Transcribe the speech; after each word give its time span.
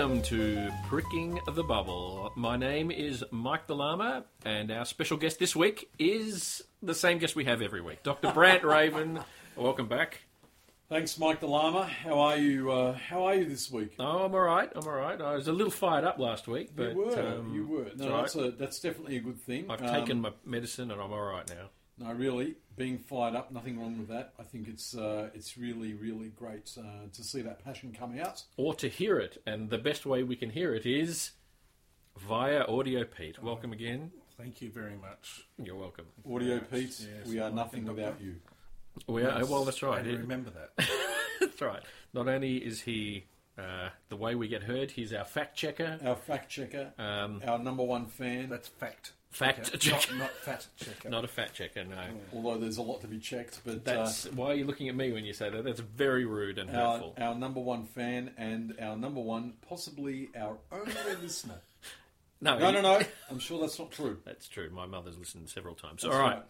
welcome 0.00 0.22
to 0.22 0.72
Pricking 0.88 1.38
the 1.52 1.62
Bubble. 1.62 2.32
My 2.34 2.56
name 2.56 2.90
is 2.90 3.22
Mike 3.30 3.66
the 3.66 3.76
Llama, 3.76 4.24
and 4.46 4.70
our 4.70 4.86
special 4.86 5.18
guest 5.18 5.38
this 5.38 5.54
week 5.54 5.90
is 5.98 6.62
the 6.82 6.94
same 6.94 7.18
guest 7.18 7.36
we 7.36 7.44
have 7.44 7.60
every 7.60 7.82
week, 7.82 8.02
Dr. 8.02 8.32
Brant 8.32 8.64
Raven. 8.64 9.20
Welcome 9.56 9.88
back. 9.88 10.22
Thanks, 10.88 11.18
Mike 11.18 11.40
the 11.40 11.48
Llama. 11.48 11.84
How 11.84 12.18
are 12.18 12.38
you? 12.38 12.72
Uh, 12.72 12.94
how 12.94 13.24
are 13.24 13.34
you 13.34 13.44
this 13.44 13.70
week? 13.70 13.92
Oh, 13.98 14.24
I'm 14.24 14.32
all 14.34 14.40
right. 14.40 14.72
I'm 14.74 14.86
all 14.86 14.94
right. 14.94 15.20
I 15.20 15.34
was 15.34 15.48
a 15.48 15.52
little 15.52 15.70
fired 15.70 16.04
up 16.04 16.18
last 16.18 16.48
week, 16.48 16.70
but 16.74 16.92
you 16.92 16.96
were. 17.04 17.20
um, 17.20 17.52
you 17.54 17.66
were. 17.66 17.86
No, 17.94 18.06
all 18.06 18.10
right. 18.12 18.20
that's, 18.22 18.36
a, 18.36 18.50
that's 18.52 18.80
definitely 18.80 19.18
a 19.18 19.20
good 19.20 19.38
thing. 19.38 19.66
I've 19.70 19.82
Um, 19.82 19.94
taken 20.00 20.22
my 20.22 20.32
medicine, 20.46 20.90
and 20.90 20.98
I'm 20.98 21.12
all 21.12 21.20
right 21.20 21.46
now. 21.46 21.68
No, 22.00 22.12
really, 22.14 22.54
being 22.78 22.96
fired 22.98 23.34
up, 23.34 23.52
nothing 23.52 23.78
wrong 23.78 23.98
with 23.98 24.08
that. 24.08 24.32
I 24.38 24.42
think 24.42 24.68
it's 24.68 24.96
uh, 24.96 25.28
it's 25.34 25.58
really, 25.58 25.92
really 25.92 26.28
great 26.30 26.74
uh, 26.78 27.08
to 27.12 27.22
see 27.22 27.42
that 27.42 27.62
passion 27.62 27.94
come 27.96 28.18
out. 28.18 28.42
Or 28.56 28.72
to 28.76 28.88
hear 28.88 29.18
it, 29.18 29.42
and 29.46 29.68
the 29.68 29.76
best 29.76 30.06
way 30.06 30.22
we 30.22 30.34
can 30.34 30.48
hear 30.48 30.74
it 30.74 30.86
is 30.86 31.32
via 32.18 32.64
Audio 32.64 33.04
Pete. 33.04 33.42
Welcome 33.42 33.72
again. 33.74 34.10
Thank 34.38 34.62
you 34.62 34.70
very 34.70 34.96
much. 34.96 35.44
You're 35.62 35.76
welcome. 35.76 36.06
Audio 36.26 36.54
Yes, 36.54 36.64
Pete, 36.70 37.08
yes, 37.18 37.26
we 37.28 37.38
are 37.38 37.42
well, 37.42 37.52
nothing 37.52 37.84
Doctor. 37.84 37.96
without 38.00 38.20
you. 38.22 38.36
We 39.06 39.22
are, 39.24 39.44
well, 39.44 39.64
that's 39.66 39.82
right. 39.82 39.98
And 40.00 40.08
It- 40.10 40.18
remember 40.20 40.50
that. 40.50 40.88
That's 41.40 41.60
right. 41.62 41.82
Not 42.12 42.28
only 42.28 42.56
is 42.58 42.82
he 42.82 43.24
uh, 43.58 43.88
the 44.10 44.16
way 44.16 44.34
we 44.34 44.46
get 44.48 44.62
heard, 44.62 44.90
he's 44.90 45.12
our 45.12 45.24
fact 45.24 45.56
checker. 45.56 45.98
Our 46.04 46.16
fact 46.16 46.50
checker, 46.50 46.92
Um, 46.98 47.40
our 47.46 47.58
number 47.58 47.82
one 47.82 48.06
fan. 48.06 48.48
That's 48.50 48.68
fact. 48.68 49.12
Fact 49.30 49.66
checker, 49.66 49.78
checker. 49.78 50.12
Not, 50.14 50.20
not 50.20 50.30
fat 50.42 50.66
checker. 50.76 51.08
not 51.08 51.24
a 51.24 51.28
fact 51.28 51.54
checker, 51.54 51.84
no. 51.84 51.96
Although 52.34 52.58
there's 52.58 52.78
a 52.78 52.82
lot 52.82 53.00
to 53.02 53.06
be 53.06 53.18
checked, 53.18 53.60
but 53.64 53.86
uh, 53.86 54.08
why 54.34 54.46
are 54.48 54.54
you 54.54 54.64
looking 54.64 54.88
at 54.88 54.96
me 54.96 55.12
when 55.12 55.24
you 55.24 55.32
say 55.32 55.48
that? 55.50 55.62
That's 55.64 55.78
very 55.80 56.24
rude 56.24 56.58
and 56.58 56.68
our, 56.70 56.92
hurtful. 56.94 57.14
our 57.16 57.34
number 57.36 57.60
one 57.60 57.84
fan 57.84 58.32
and 58.36 58.74
our 58.80 58.96
number 58.96 59.20
one, 59.20 59.54
possibly 59.68 60.30
our 60.36 60.56
only 60.72 60.92
listener. 61.22 61.60
No, 62.42 62.58
No, 62.58 62.70
no, 62.70 62.80
no. 62.80 63.00
I'm 63.30 63.38
sure 63.38 63.60
that's 63.60 63.78
not 63.78 63.90
true. 63.92 64.16
That's 64.24 64.48
true. 64.48 64.70
My 64.70 64.86
mother's 64.86 65.18
listened 65.18 65.50
several 65.50 65.74
times. 65.74 66.00
That's 66.02 66.14
All 66.14 66.20
right. 66.22 66.42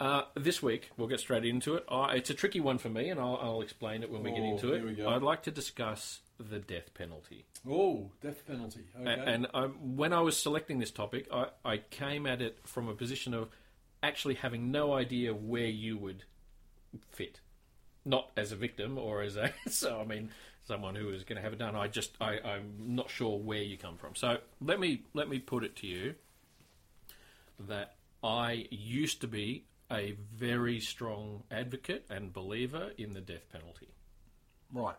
Uh, 0.00 0.22
this 0.34 0.62
week, 0.62 0.88
we'll 0.96 1.08
get 1.08 1.20
straight 1.20 1.44
into 1.44 1.74
it. 1.74 1.84
I 1.90 2.14
it's 2.16 2.30
a 2.30 2.34
tricky 2.34 2.58
one 2.60 2.78
for 2.78 2.88
me, 2.88 3.10
and 3.10 3.20
I'll, 3.20 3.38
I'll 3.40 3.60
explain 3.60 4.02
it 4.02 4.10
when 4.10 4.22
we 4.22 4.30
get 4.30 4.40
Oh, 4.40 4.52
into 4.52 4.72
it. 4.72 4.78
here 4.78 4.86
we 4.86 4.94
go. 4.94 5.10
I'd 5.10 5.22
like 5.22 5.42
to 5.42 5.50
discuss 5.50 6.20
the 6.38 6.58
death 6.58 6.92
penalty. 6.94 7.44
Oh, 7.68 8.10
death 8.20 8.46
penalty. 8.46 8.84
Okay. 8.98 9.22
And 9.26 9.46
um, 9.54 9.96
when 9.96 10.12
I 10.12 10.20
was 10.20 10.36
selecting 10.36 10.78
this 10.78 10.90
topic, 10.90 11.28
I, 11.32 11.46
I 11.64 11.78
came 11.78 12.26
at 12.26 12.42
it 12.42 12.58
from 12.64 12.88
a 12.88 12.94
position 12.94 13.34
of 13.34 13.48
actually 14.02 14.34
having 14.34 14.70
no 14.70 14.92
idea 14.92 15.34
where 15.34 15.66
you 15.66 15.96
would 15.98 16.24
fit. 17.10 17.40
Not 18.04 18.30
as 18.36 18.52
a 18.52 18.56
victim 18.56 18.98
or 18.98 19.22
as 19.22 19.36
a, 19.36 19.52
so 19.68 20.00
I 20.00 20.04
mean, 20.04 20.30
someone 20.66 20.94
who 20.94 21.10
is 21.10 21.24
going 21.24 21.36
to 21.36 21.42
have 21.42 21.52
it 21.52 21.58
done. 21.58 21.74
I 21.74 21.88
just, 21.88 22.12
I, 22.20 22.38
I'm 22.44 22.74
not 22.78 23.10
sure 23.10 23.38
where 23.38 23.62
you 23.62 23.76
come 23.76 23.96
from. 23.96 24.14
So 24.14 24.38
let 24.60 24.78
me, 24.80 25.02
let 25.14 25.28
me 25.28 25.38
put 25.38 25.64
it 25.64 25.76
to 25.76 25.86
you 25.86 26.14
that 27.68 27.94
I 28.22 28.66
used 28.70 29.20
to 29.22 29.26
be 29.26 29.64
a 29.90 30.16
very 30.34 30.80
strong 30.80 31.44
advocate 31.50 32.04
and 32.10 32.32
believer 32.32 32.90
in 32.98 33.12
the 33.12 33.20
death 33.20 33.48
penalty. 33.52 33.88
right. 34.72 34.96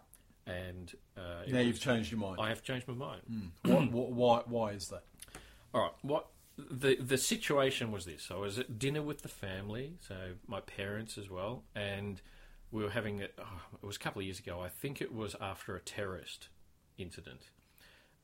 And 0.47 0.94
uh, 1.18 1.22
Now 1.47 1.58
was- 1.58 1.68
you've 1.68 1.80
changed 1.81 2.12
your 2.12 2.22
mind. 2.22 2.38
I 2.40 2.50
have 2.50 2.63
changed 2.63 2.88
my 2.88 2.94
mind. 2.94 3.52
What, 3.63 3.91
what, 3.91 4.12
why, 4.12 4.41
why 4.47 4.72
is 4.72 4.88
that? 4.88 5.03
All 5.74 5.81
right. 5.81 5.91
What 6.02 6.28
the 6.58 6.96
the 6.96 7.18
situation 7.18 7.91
was 7.91 8.06
this? 8.06 8.30
I 8.31 8.35
was 8.35 8.58
at 8.58 8.80
dinner 8.80 9.02
with 9.03 9.22
the 9.22 9.28
family, 9.28 9.97
so 10.08 10.16
my 10.47 10.62
parents 10.62 11.18
as 11.18 11.30
well, 11.30 11.63
and 11.75 12.22
we 12.72 12.81
were 12.84 12.90
having 12.90 13.19
it. 13.19 13.34
Oh, 13.38 13.62
it 13.81 13.85
was 13.85 13.97
a 13.97 14.00
couple 14.00 14.22
of 14.22 14.25
years 14.25 14.40
ago. 14.40 14.62
I 14.62 14.69
think 14.69 15.02
it 15.02 15.13
was 15.13 15.35
after 15.41 15.75
a 15.75 15.81
terrorist 15.81 16.47
incident, 16.97 17.50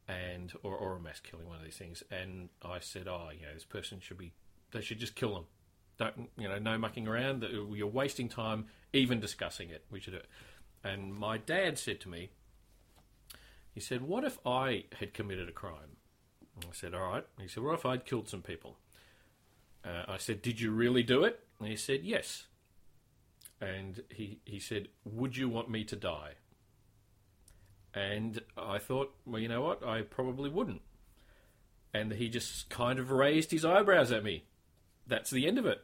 and 0.07 0.53
or, 0.63 0.75
or 0.75 0.95
a 0.95 0.99
mass 0.99 1.19
killing, 1.19 1.47
one 1.47 1.57
of 1.57 1.63
these 1.63 1.77
things. 1.77 2.01
And 2.09 2.49
I 2.63 2.79
said, 2.79 3.07
"Oh, 3.07 3.29
you 3.37 3.45
know, 3.45 3.53
this 3.53 3.65
person 3.65 3.99
should 3.99 4.17
be. 4.17 4.33
They 4.71 4.81
should 4.81 4.99
just 4.99 5.15
kill 5.15 5.33
them. 5.35 5.45
Don't 5.97 6.29
you 6.37 6.47
know? 6.47 6.57
No 6.57 6.77
mucking 6.77 7.07
around. 7.07 7.43
You're 7.51 7.87
wasting 7.87 8.29
time 8.29 8.65
even 8.93 9.19
discussing 9.19 9.69
it. 9.69 9.83
We 9.91 9.99
should 9.99 10.13
do 10.13 10.19
it." 10.19 10.27
And 10.83 11.13
my 11.13 11.37
dad 11.37 11.79
said 11.79 12.01
to 12.01 12.09
me, 12.09 12.29
he 13.73 13.79
said, 13.79 14.01
"What 14.01 14.23
if 14.23 14.37
I 14.45 14.85
had 14.99 15.13
committed 15.13 15.49
a 15.49 15.53
crime?" 15.53 15.97
I 16.59 16.71
said, 16.71 16.93
all 16.93 17.07
right. 17.07 17.25
He 17.39 17.47
said, 17.47 17.63
what 17.63 17.73
if 17.73 17.85
I'd 17.85 18.05
killed 18.05 18.29
some 18.29 18.41
people? 18.41 18.77
Uh, 19.83 20.03
I 20.07 20.17
said, 20.17 20.41
did 20.41 20.61
you 20.61 20.71
really 20.71 21.03
do 21.03 21.23
it? 21.23 21.39
And 21.59 21.67
he 21.67 21.75
said, 21.75 22.01
yes. 22.03 22.45
And 23.59 24.03
he, 24.09 24.39
he 24.45 24.59
said, 24.59 24.89
would 25.03 25.35
you 25.35 25.49
want 25.49 25.69
me 25.69 25.83
to 25.85 25.95
die? 25.95 26.33
And 27.93 28.41
I 28.57 28.79
thought, 28.79 29.13
well, 29.25 29.41
you 29.41 29.47
know 29.47 29.61
what? 29.61 29.85
I 29.85 30.01
probably 30.01 30.49
wouldn't. 30.49 30.81
And 31.93 32.13
he 32.13 32.27
just 32.27 32.69
kind 32.69 32.97
of 32.97 33.11
raised 33.11 33.51
his 33.51 33.65
eyebrows 33.65 34.11
at 34.11 34.23
me. 34.23 34.45
That's 35.05 35.29
the 35.29 35.47
end 35.47 35.59
of 35.59 35.65
it. 35.65 35.81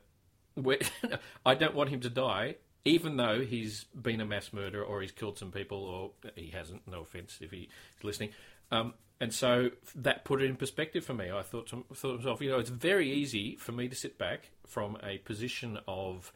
I 1.46 1.56
don't 1.56 1.76
want 1.76 1.90
him 1.90 2.00
to 2.02 2.09
die, 2.09 2.56
even 2.85 3.17
though 3.17 3.41
he's 3.41 3.85
been 4.00 4.22
a 4.22 4.25
mass 4.25 4.53
murderer 4.53 4.84
or 4.84 5.01
he's 5.01 5.12
killed 5.12 5.38
some 5.38 5.51
people, 5.51 5.84
or 5.84 6.31
he 6.35 6.50
hasn't. 6.50 6.88
No 6.88 7.01
offense 7.01 7.40
if 7.41 7.51
he's 7.51 7.67
listening. 8.03 8.29
Um, 8.72 8.94
and 9.22 9.34
so 9.34 9.72
that 9.95 10.23
put 10.23 10.41
it 10.41 10.45
in 10.45 10.56
perspective 10.56 11.03
for 11.03 11.13
me. 11.13 11.29
I 11.31 11.41
thought 11.41 11.67
to, 11.67 11.85
thought 11.94 12.12
to 12.12 12.17
myself, 12.17 12.41
you 12.41 12.51
know, 12.51 12.59
it's 12.59 12.69
very 12.69 13.12
easy 13.12 13.56
for 13.57 13.72
me 13.73 13.90
to 13.90 13.95
sit 13.95 14.17
back 14.17 14.51
from 14.66 14.97
a 15.03 15.17
position 15.19 15.79
of 15.88 16.31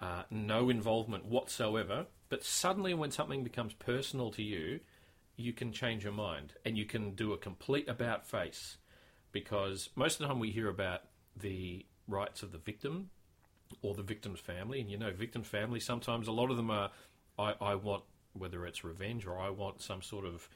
uh, 0.00 0.22
no 0.30 0.68
involvement 0.68 1.26
whatsoever, 1.26 2.06
but 2.28 2.42
suddenly 2.42 2.94
when 2.94 3.12
something 3.12 3.44
becomes 3.44 3.72
personal 3.74 4.30
to 4.32 4.42
you, 4.42 4.80
you 5.36 5.52
can 5.52 5.72
change 5.72 6.02
your 6.02 6.12
mind 6.12 6.54
and 6.64 6.76
you 6.76 6.84
can 6.84 7.14
do 7.14 7.32
a 7.32 7.38
complete 7.38 7.88
about 7.88 8.26
face 8.26 8.78
because 9.32 9.90
most 9.94 10.14
of 10.14 10.18
the 10.20 10.26
time 10.26 10.40
we 10.40 10.50
hear 10.50 10.68
about 10.68 11.02
the 11.36 11.84
rights 12.06 12.42
of 12.42 12.52
the 12.52 12.58
victim 12.58 13.10
or 13.82 13.94
the 13.94 14.02
victim's 14.02 14.40
family, 14.40 14.80
and 14.80 14.90
you 14.90 14.98
know, 14.98 15.12
victim 15.12 15.42
family 15.42 15.80
sometimes 15.80 16.28
a 16.28 16.32
lot 16.32 16.50
of 16.50 16.56
them 16.56 16.70
are, 16.70 16.90
I, 17.38 17.54
I 17.60 17.74
want 17.74 18.04
whether 18.32 18.66
it's 18.66 18.84
revenge 18.84 19.26
or 19.26 19.38
I 19.38 19.50
want 19.50 19.80
some 19.80 20.02
sort 20.02 20.24
of 20.24 20.48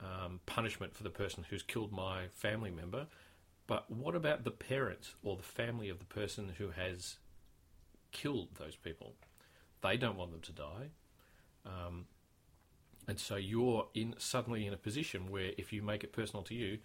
um, 0.00 0.40
punishment 0.46 0.94
for 0.94 1.02
the 1.02 1.10
person 1.10 1.44
who's 1.48 1.62
killed 1.62 1.92
my 1.92 2.28
family 2.28 2.70
member. 2.70 3.06
But 3.66 3.90
what 3.90 4.14
about 4.14 4.44
the 4.44 4.50
parents 4.50 5.14
or 5.22 5.36
the 5.36 5.42
family 5.42 5.90
of 5.90 5.98
the 5.98 6.06
person 6.06 6.52
who 6.56 6.70
has 6.70 7.18
killed 8.12 8.48
those 8.58 8.76
people? 8.76 9.14
They 9.82 9.96
don't 9.96 10.16
want 10.16 10.30
them 10.30 10.40
to 10.40 10.52
die. 10.52 10.88
Um, 11.66 12.06
and 13.06 13.18
so 13.18 13.36
you're 13.36 13.88
in 13.94 14.14
suddenly 14.18 14.66
in 14.66 14.72
a 14.72 14.78
position 14.78 15.30
where 15.30 15.50
if 15.58 15.72
you 15.72 15.82
make 15.82 16.02
it 16.02 16.12
personal 16.12 16.42
to 16.44 16.54
you, 16.54 16.78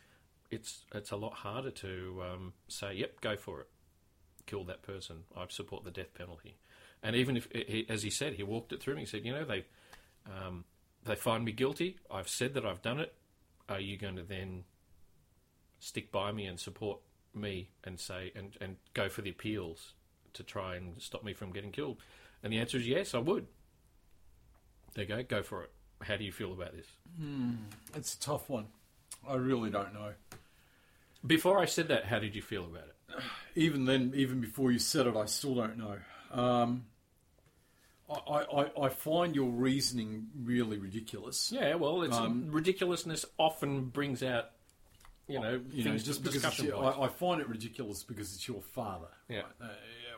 it's 0.51 0.85
it's 0.93 1.11
a 1.11 1.15
lot 1.15 1.33
harder 1.33 1.71
to 1.71 2.23
um, 2.23 2.53
say, 2.67 2.93
"Yep, 2.93 3.21
go 3.21 3.35
for 3.35 3.61
it, 3.61 3.67
kill 4.45 4.63
that 4.65 4.81
person. 4.81 5.23
I 5.35 5.45
support 5.49 5.83
the 5.83 5.91
death 5.91 6.13
penalty." 6.13 6.57
And 7.01 7.15
even 7.15 7.35
if, 7.35 7.47
as 7.89 8.03
he 8.03 8.09
said, 8.09 8.33
he 8.33 8.43
walked 8.43 8.71
it 8.71 8.81
through 8.81 8.95
me. 8.95 9.01
He 9.01 9.05
said, 9.05 9.25
"You 9.25 9.33
know, 9.33 9.45
they 9.45 9.65
um, 10.25 10.65
they 11.03 11.15
find 11.15 11.43
me 11.43 11.51
guilty. 11.51 11.97
I've 12.09 12.29
said 12.29 12.53
that 12.53 12.65
I've 12.65 12.81
done 12.81 12.99
it. 12.99 13.13
Are 13.69 13.79
you 13.79 13.97
going 13.97 14.15
to 14.15 14.23
then 14.23 14.63
stick 15.79 16.11
by 16.11 16.31
me 16.31 16.45
and 16.45 16.59
support 16.59 16.99
me 17.33 17.69
and 17.83 17.99
say 17.99 18.31
and 18.35 18.55
and 18.61 18.77
go 18.93 19.09
for 19.09 19.21
the 19.21 19.29
appeals 19.29 19.93
to 20.33 20.43
try 20.43 20.75
and 20.75 21.01
stop 21.01 21.23
me 21.23 21.33
from 21.33 21.51
getting 21.51 21.71
killed?" 21.71 21.97
And 22.41 22.51
the 22.51 22.59
answer 22.59 22.77
is 22.77 22.87
yes, 22.87 23.13
I 23.13 23.19
would. 23.19 23.47
There 24.95 25.05
you 25.05 25.07
go, 25.07 25.23
go 25.23 25.43
for 25.43 25.63
it. 25.63 25.71
How 26.01 26.17
do 26.17 26.23
you 26.23 26.31
feel 26.31 26.51
about 26.51 26.73
this? 26.75 26.87
It's 27.95 28.13
a 28.15 28.19
tough 28.19 28.49
one. 28.49 28.67
I 29.27 29.35
really 29.35 29.69
don't 29.69 29.93
know. 29.93 30.11
Before 31.25 31.59
I 31.59 31.65
said 31.65 31.87
that, 31.89 32.05
how 32.05 32.19
did 32.19 32.35
you 32.35 32.41
feel 32.41 32.65
about 32.65 32.83
it? 32.83 33.23
Even 33.55 33.85
then, 33.85 34.13
even 34.15 34.41
before 34.41 34.71
you 34.71 34.79
said 34.79 35.05
it, 35.05 35.15
I 35.15 35.25
still 35.25 35.53
don't 35.53 35.77
know. 35.77 35.97
Um, 36.31 36.85
I, 38.09 38.39
I, 38.39 38.85
I 38.85 38.89
find 38.89 39.35
your 39.35 39.49
reasoning 39.51 40.27
really 40.43 40.77
ridiculous. 40.77 41.51
Yeah, 41.51 41.75
well, 41.75 42.01
it's 42.01 42.17
Um, 42.17 42.49
ridiculousness 42.51 43.25
often 43.37 43.85
brings 43.85 44.23
out, 44.23 44.49
you 45.27 45.39
know, 45.39 45.61
You 45.71 45.83
know, 45.83 45.91
things 45.91 46.03
just 46.03 46.23
because 46.23 46.41
discussion 46.41 46.65
your. 46.65 46.83
I, 46.83 47.03
I 47.05 47.07
find 47.09 47.41
it 47.41 47.47
ridiculous 47.47 48.03
because 48.03 48.33
it's 48.33 48.47
your 48.47 48.61
father. 48.61 49.09
Yeah. 49.29 49.43
Uh, 49.61 49.67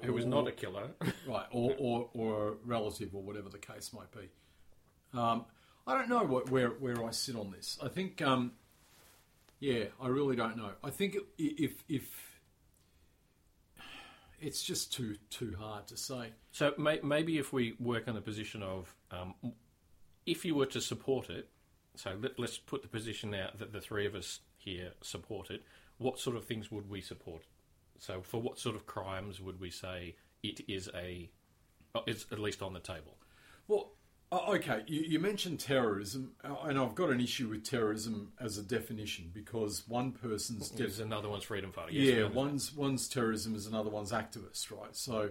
who 0.01 0.13
was 0.13 0.25
not 0.25 0.47
a 0.47 0.51
killer. 0.51 0.91
right, 1.27 1.45
or, 1.51 1.75
or, 1.77 2.09
or 2.13 2.47
a 2.47 2.51
relative, 2.65 3.13
or 3.13 3.21
whatever 3.21 3.49
the 3.49 3.57
case 3.57 3.91
might 3.93 4.11
be. 4.11 4.29
Um, 5.17 5.45
I 5.87 5.93
don't 5.93 6.09
know 6.09 6.23
what, 6.23 6.49
where 6.49 6.69
where 6.69 7.03
I 7.05 7.11
sit 7.11 7.35
on 7.35 7.51
this. 7.51 7.77
I 7.83 7.87
think, 7.89 8.21
um, 8.21 8.53
yeah, 9.65 9.85
I 10.00 10.09
really 10.09 10.35
don't 10.35 10.57
know. 10.57 10.69
I 10.83 10.91
think 10.91 11.17
if 11.39 11.83
if 11.89 12.39
it's 14.39 14.62
just 14.62 14.94
too 14.94 15.15
too 15.31 15.56
hard 15.57 15.88
to 15.88 15.97
say. 15.97 16.33
so 16.51 16.73
may, 16.77 17.00
maybe 17.03 17.39
if 17.39 17.51
we 17.51 17.73
work 17.79 18.07
on 18.07 18.13
the 18.13 18.21
position 18.21 18.62
of, 18.62 18.94
um, 19.09 19.33
if 20.27 20.45
you 20.45 20.53
were 20.53 20.67
to 20.67 20.79
support 20.79 21.31
it, 21.31 21.50
so 21.95 22.15
let, 22.21 22.38
let's 22.38 22.59
put 22.59 22.83
the 22.83 22.88
position 22.88 23.33
out 23.33 23.57
that 23.57 23.73
the 23.73 23.81
three 23.81 24.06
of 24.06 24.13
us 24.13 24.41
here 24.57 24.91
support 25.01 25.50
it. 25.50 25.63
What 25.97 26.19
sort 26.19 26.35
of 26.35 26.45
things 26.45 26.71
would 26.71 26.88
we 26.88 27.01
support? 27.01 27.41
So 27.97 28.21
for 28.21 28.39
what 28.39 28.59
sort 28.59 28.75
of 28.75 28.85
crimes 28.85 29.41
would 29.41 29.59
we 29.59 29.71
say 29.71 30.15
it 30.44 30.62
is 30.67 30.91
a, 30.94 31.31
it's 32.06 32.27
at 32.31 32.38
least 32.38 32.62
on 32.62 32.73
the 32.73 32.79
table? 32.79 33.17
Well, 33.67 33.94
okay, 34.49 34.83
you, 34.87 35.01
you 35.01 35.19
mentioned 35.19 35.59
terrorism, 35.59 36.31
uh, 36.43 36.55
and 36.63 36.79
I've 36.79 36.95
got 36.95 37.09
an 37.09 37.21
issue 37.21 37.49
with 37.49 37.63
terrorism 37.63 38.31
as 38.39 38.57
a 38.57 38.63
definition 38.63 39.29
because 39.33 39.83
one 39.87 40.11
person's 40.11 40.69
There's 40.71 40.99
another 40.99 41.29
one's 41.29 41.43
freedom 41.43 41.71
fighter. 41.71 41.91
Yes, 41.91 42.17
yeah, 42.17 42.27
one's 42.27 42.73
one's 42.73 43.07
terrorism 43.07 43.55
is 43.55 43.67
another 43.67 43.89
one's 43.89 44.11
activist, 44.11 44.71
right? 44.71 44.95
So 44.95 45.29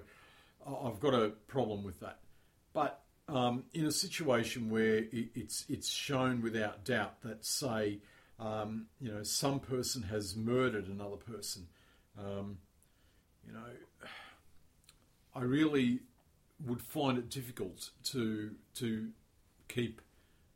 I've 0.66 1.00
got 1.00 1.14
a 1.14 1.30
problem 1.48 1.82
with 1.82 2.00
that. 2.00 2.18
But 2.72 3.02
um, 3.28 3.64
in 3.72 3.86
a 3.86 3.92
situation 3.92 4.70
where 4.70 4.98
it, 4.98 5.30
it's 5.34 5.64
it's 5.68 5.90
shown 5.90 6.42
without 6.42 6.84
doubt 6.84 7.22
that, 7.22 7.44
say, 7.44 7.98
um, 8.38 8.86
you 9.00 9.12
know, 9.12 9.22
some 9.22 9.60
person 9.60 10.02
has 10.02 10.36
murdered 10.36 10.88
another 10.88 11.16
person, 11.16 11.66
um, 12.18 12.58
you 13.46 13.52
know, 13.52 14.08
I 15.34 15.42
really 15.42 16.00
would 16.64 16.82
find 16.82 17.18
it 17.18 17.30
difficult 17.30 17.90
to 18.04 18.52
to 18.74 19.08
keep 19.68 20.00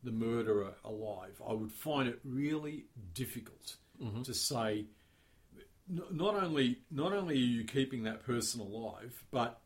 the 0.03 0.11
murderer 0.11 0.73
alive. 0.85 1.41
I 1.47 1.53
would 1.53 1.71
find 1.71 2.07
it 2.07 2.19
really 2.23 2.85
difficult 3.13 3.75
to 4.23 4.33
say 4.33 4.85
not 5.89 6.35
only 6.35 6.79
not 6.91 7.13
only 7.13 7.35
are 7.35 7.37
you 7.37 7.63
keeping 7.63 8.03
that 8.03 8.25
person 8.25 8.61
alive, 8.61 9.23
but 9.31 9.61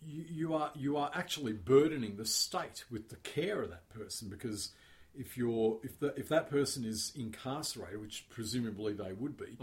you, 0.00 0.24
you 0.28 0.54
are 0.54 0.72
you 0.74 0.96
are 0.96 1.10
actually 1.14 1.52
burdening 1.52 2.16
the 2.16 2.24
state 2.26 2.84
with 2.90 3.10
the 3.10 3.16
care 3.16 3.62
of 3.62 3.70
that 3.70 3.88
person 3.90 4.28
because 4.28 4.70
if 5.14 5.36
you're 5.36 5.78
if 5.82 5.98
the, 6.00 6.14
if 6.16 6.28
that 6.28 6.50
person 6.50 6.84
is 6.84 7.12
incarcerated, 7.14 8.00
which 8.00 8.26
presumably 8.30 8.94
they 8.94 9.12
would 9.12 9.36
be, 9.36 9.56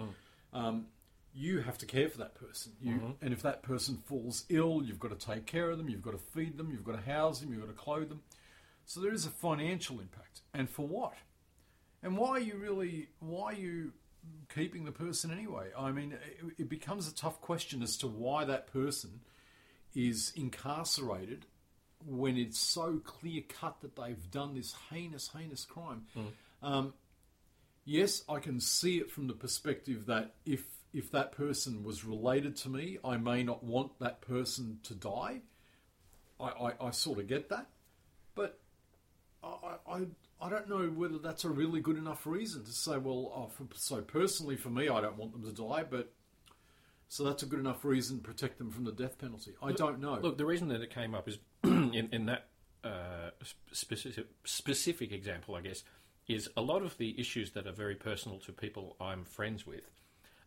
um, 0.54 0.86
you 1.34 1.60
have 1.62 1.78
to 1.80 1.86
care 1.86 2.10
for 2.10 2.18
that 2.20 2.36
person. 2.36 2.74
You 2.82 3.16
and 3.22 3.34
if 3.34 3.42
that 3.44 3.64
person 3.64 3.98
falls 4.06 4.46
ill, 4.50 4.82
you've 4.84 5.00
got 5.00 5.18
to 5.18 5.28
take 5.28 5.46
care 5.46 5.70
of 5.70 5.78
them. 5.78 5.90
You've 5.90 6.02
got 6.02 6.12
to 6.12 6.18
feed 6.18 6.58
them. 6.58 6.72
You've 6.72 6.84
got 6.84 6.96
to 6.96 7.12
house 7.12 7.40
them. 7.40 7.52
You've 7.52 7.62
got 7.62 7.70
to 7.70 7.74
clothe 7.74 8.10
them. 8.10 8.22
So 8.86 9.00
there 9.00 9.14
is 9.14 9.26
a 9.26 9.30
financial 9.30 10.00
impact, 10.00 10.42
and 10.54 10.70
for 10.70 10.86
what? 10.88 11.14
And 12.04 12.18
why 12.18 12.30
are 12.32 12.40
you 12.40 12.58
really 12.58 13.10
why 13.20 13.54
are 13.54 13.56
you 13.56 13.94
keeping 14.54 14.86
the 14.86 14.92
person 14.92 15.32
anyway? 15.32 15.70
I 15.78 15.92
mean, 15.92 16.14
it, 16.14 16.64
it 16.64 16.70
becomes 16.70 17.08
a 17.08 17.16
tough 17.16 17.40
question 17.42 17.82
as 17.82 17.98
to 17.98 18.08
why 18.08 18.46
that 18.46 18.72
person 18.72 19.22
is 19.96 20.34
incarcerated 20.36 21.46
when 22.06 22.38
it's 22.38 22.58
so 22.60 23.00
clear 23.04 23.42
cut 23.48 23.82
that 23.82 23.96
they've 23.96 24.32
done 24.32 24.56
this 24.56 24.76
heinous, 24.90 25.30
heinous 25.36 25.66
crime. 25.66 26.06
Um, 26.64 26.94
yes, 27.86 28.24
I 28.28 28.40
can 28.40 28.60
see 28.60 28.98
it 28.98 29.12
from 29.12 29.28
the 29.28 29.34
perspective 29.34 30.08
that 30.08 30.34
if 30.46 30.64
if 30.94 31.12
that 31.12 31.32
person 31.32 31.84
was 31.84 32.04
related 32.04 32.56
to 32.58 32.70
me, 32.70 32.98
I 33.04 33.18
may 33.18 33.44
not 33.44 33.64
want 33.64 34.00
that 34.00 34.22
person 34.22 34.80
to 34.84 34.96
die. 34.96 35.42
I, 36.40 36.46
I, 36.46 36.88
I 36.88 36.92
sort 36.92 37.20
of 37.20 37.28
get 37.28 37.50
that, 37.50 37.68
but 38.36 38.60
I, 39.44 39.76
I 39.90 40.06
I 40.42 40.50
don't 40.50 40.68
know 40.68 40.88
whether 40.88 41.20
that's 41.20 41.44
a 41.44 41.50
really 41.50 41.82
good 41.82 41.98
enough 41.98 42.26
reason 42.26 42.64
to 42.64 42.72
say, 42.72 42.98
well, 42.98 43.32
oh, 43.36 43.52
for, 43.56 43.68
so 43.76 44.02
personally 44.02 44.56
for 44.56 44.72
me, 44.72 44.90
I 44.90 45.00
don't 45.00 45.18
want 45.18 45.34
them 45.34 45.44
to 45.44 45.52
die, 45.52 45.84
but 45.88 46.12
so 47.10 47.24
that's 47.24 47.44
a 47.44 47.46
good 47.46 47.60
enough 47.60 47.86
reason 47.86 48.18
to 48.18 48.24
protect 48.24 48.58
them 48.58 48.72
from 48.72 48.86
the 48.86 48.92
death 48.92 49.20
penalty. 49.20 49.52
I 49.62 49.72
don't 49.74 50.00
know. 50.00 50.18
Look, 50.20 50.38
the 50.40 50.46
reason 50.46 50.70
that 50.70 50.82
it 50.82 50.90
came 50.90 51.14
up 51.14 51.30
is 51.30 51.38
in, 51.64 52.10
in 52.12 52.26
that 52.26 52.48
uh, 52.84 53.30
specific, 53.72 54.26
specific 54.46 55.12
example, 55.12 55.56
I 55.56 55.62
guess, 55.62 55.84
is 56.28 56.50
a 56.58 56.62
lot 56.62 56.82
of 56.82 56.98
the 56.98 57.20
issues 57.20 57.52
that 57.52 57.68
are 57.68 57.74
very 57.74 57.96
personal 57.96 58.40
to 58.40 58.52
people 58.52 58.96
I'm 59.00 59.26
friends 59.26 59.68
with 59.68 59.84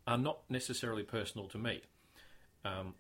are 0.07 0.19
not 0.19 0.41
necessarily 0.49 1.03
personal 1.03 1.49
to 1.49 1.59
me. 1.59 1.83
Um, 2.65 2.95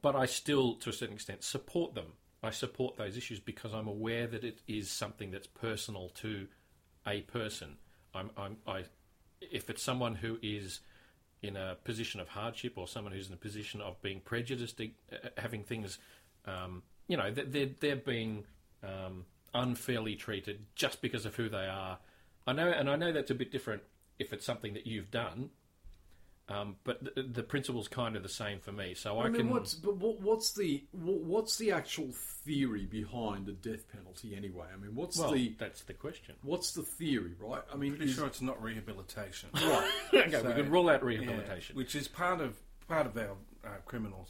but 0.00 0.16
I 0.16 0.26
still, 0.26 0.74
to 0.76 0.90
a 0.90 0.92
certain 0.92 1.14
extent, 1.14 1.44
support 1.44 1.94
them. 1.94 2.14
I 2.42 2.50
support 2.50 2.96
those 2.96 3.16
issues 3.16 3.38
because 3.38 3.72
I'm 3.72 3.86
aware 3.86 4.26
that 4.26 4.42
it 4.42 4.60
is 4.66 4.90
something 4.90 5.30
that's 5.30 5.46
personal 5.46 6.08
to 6.16 6.48
a 7.06 7.20
person. 7.22 7.76
I'm, 8.14 8.30
I'm, 8.36 8.56
I, 8.66 8.84
if 9.40 9.70
it's 9.70 9.82
someone 9.82 10.16
who 10.16 10.38
is 10.42 10.80
in 11.42 11.56
a 11.56 11.76
position 11.84 12.20
of 12.20 12.28
hardship 12.28 12.74
or 12.76 12.88
someone 12.88 13.12
who's 13.12 13.28
in 13.28 13.34
a 13.34 13.38
position 13.38 13.80
of 13.80 14.00
being 14.02 14.20
prejudiced, 14.20 14.80
uh, 14.80 15.16
having 15.36 15.62
things, 15.62 15.98
um, 16.46 16.82
you 17.08 17.16
know, 17.16 17.30
they're, 17.30 17.70
they're 17.80 17.96
being 17.96 18.44
um, 18.82 19.24
unfairly 19.54 20.16
treated 20.16 20.64
just 20.74 21.00
because 21.00 21.26
of 21.26 21.36
who 21.36 21.48
they 21.48 21.66
are. 21.66 21.98
I 22.46 22.52
know, 22.52 22.68
and 22.68 22.90
I 22.90 22.96
know 22.96 23.12
that's 23.12 23.30
a 23.30 23.34
bit 23.34 23.52
different 23.52 23.82
if 24.18 24.32
it's 24.32 24.44
something 24.44 24.74
that 24.74 24.86
you've 24.86 25.10
done. 25.10 25.50
Um, 26.48 26.76
but 26.84 27.14
the, 27.14 27.22
the 27.22 27.42
principle's 27.42 27.88
kind 27.88 28.16
of 28.16 28.22
the 28.22 28.28
same 28.28 28.58
for 28.58 28.72
me. 28.72 28.94
So 28.94 29.18
I, 29.18 29.24
I 29.24 29.28
mean, 29.28 29.42
can. 29.42 29.50
what's 29.50 29.74
but 29.74 29.96
what, 29.96 30.20
what's 30.20 30.52
the 30.52 30.84
what, 30.90 31.20
what's 31.20 31.56
the 31.56 31.70
actual 31.70 32.08
theory 32.44 32.84
behind 32.84 33.46
the 33.46 33.52
death 33.52 33.90
penalty 33.90 34.34
anyway? 34.36 34.66
I 34.72 34.76
mean, 34.76 34.94
what's 34.94 35.18
well, 35.18 35.30
the 35.32 35.54
that's 35.58 35.82
the 35.82 35.94
question. 35.94 36.34
what's 36.42 36.72
the 36.72 36.82
theory, 36.82 37.34
right? 37.38 37.62
I 37.72 37.76
mean, 37.76 37.96
Pretty 37.96 38.10
is- 38.10 38.16
sure 38.16 38.26
it's 38.26 38.42
not 38.42 38.60
rehabilitation. 38.62 39.50
right. 39.54 39.90
okay, 40.14 40.42
we 40.42 40.52
can 40.52 40.70
rule 40.70 40.88
out 40.90 41.00
Yeah, 41.00 41.06
rehabilitation. 41.06 41.76
which 41.76 41.94
is 41.94 42.08
part 42.08 42.40
of 42.40 42.58
part 42.88 43.06
of 43.06 43.16
our 43.16 43.36
uh, 43.64 43.68
criminal 43.84 44.28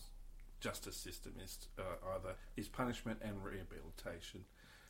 justice 0.60 0.96
system 0.96 1.32
is 1.42 1.66
uh, 1.78 1.82
either 2.14 2.34
is 2.56 2.68
punishment 2.68 3.20
and 3.22 3.42
rehabilitation. 3.42 4.44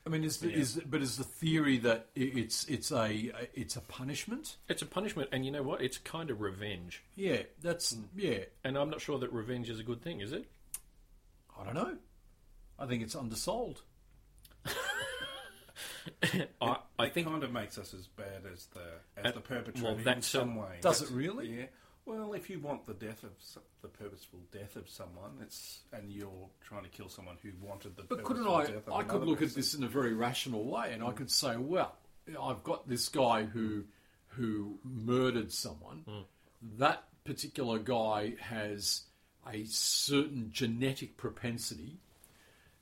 I 0.05 0.09
mean, 0.09 0.25
is 0.25 0.39
the, 0.39 0.51
Yeah. 0.51 0.57
is 0.57 0.81
but 0.85 1.01
is 1.01 1.17
the 1.17 1.23
theory 1.25 1.79
that 1.79 2.09
it's 2.17 2.65
it's 2.65 2.91
a 2.91 3.31
it's 3.55 3.77
a 3.77 3.81
punishment? 3.81 4.57
It's 4.69 4.83
a 4.83 4.87
punishment, 4.87 5.29
and 5.33 5.45
you 5.47 5.53
know 5.53 5.63
what? 5.63 5.81
It's 5.81 5.99
kind 5.99 6.29
of 6.31 6.41
revenge. 6.41 7.05
Yeah, 7.15 7.43
that's 7.61 7.97
yeah. 8.17 8.41
And 8.65 8.77
I'm 8.77 8.91
not 8.91 9.01
sure 9.01 9.19
that 9.21 9.33
revenge 9.33 9.71
is 9.71 9.79
a 9.79 9.85
good 9.85 10.03
thing, 10.03 10.21
is 10.21 10.33
it? 10.33 10.51
I 11.59 11.65
don't 11.65 11.75
know. 11.75 11.97
I 12.79 12.87
think 12.87 13.03
it's 13.05 13.15
undersold. 13.15 13.83
I, 16.61 16.77
I 16.99 17.07
It 17.07 17.15
think 17.15 17.27
kind 17.29 17.43
of 17.43 17.53
makes 17.53 17.79
us 17.79 17.95
as 17.95 18.07
bad 18.09 18.43
as 18.53 18.67
the 18.75 18.81
as 19.17 19.27
Uh, 19.27 19.31
the 19.33 19.41
perpetrator 19.41 19.85
well, 20.05 20.09
in 20.17 20.23
some 20.23 20.57
a- 20.57 20.61
way. 20.61 20.79
Does 20.81 21.03
it 21.03 21.11
really? 21.11 21.59
Yeah. 21.59 21.67
Well, 22.05 22.33
if 22.33 22.51
you 22.51 22.59
want 22.59 22.87
the 22.87 22.95
death 22.95 23.23
of 23.23 23.31
the 23.81 23.89
purposeful 23.89 24.41
death 24.51 24.75
of 24.77 24.89
someone, 24.89 25.39
it's 25.41 25.81
and 25.93 26.11
you're 26.11 26.49
trying 26.61 26.83
to 26.83 26.89
kill 26.89 27.09
someone 27.09 27.37
who 27.43 27.51
wanted 27.61 27.97
the. 27.97 28.03
But 28.03 28.25
couldn't 28.25 28.47
I? 28.47 28.67
death 28.67 28.89
of 28.89 28.93
I 28.93 29.03
could 29.03 29.17
another 29.17 29.27
look 29.27 29.43
at 29.43 29.55
this 29.55 29.75
in 29.75 29.85
a 29.85 29.89
very 29.89 30.13
rational 30.13 30.65
way, 30.65 30.93
and 30.93 31.05
I 31.05 31.13
could 31.13 31.31
say, 31.31 31.57
well, 31.57 31.95
I've 32.41 32.65
got 32.65 32.89
this 32.89 33.09
guy 33.09 33.45
who 33.45 33.85
who 34.29 34.79
murdered 34.85 35.53
someone. 35.53 36.05
That 36.79 37.05
particular 37.25 37.79
guy 37.79 38.35
has 38.41 39.03
a 39.51 39.65
certain 39.65 40.51
genetic 40.53 41.17
propensity. 41.17 41.99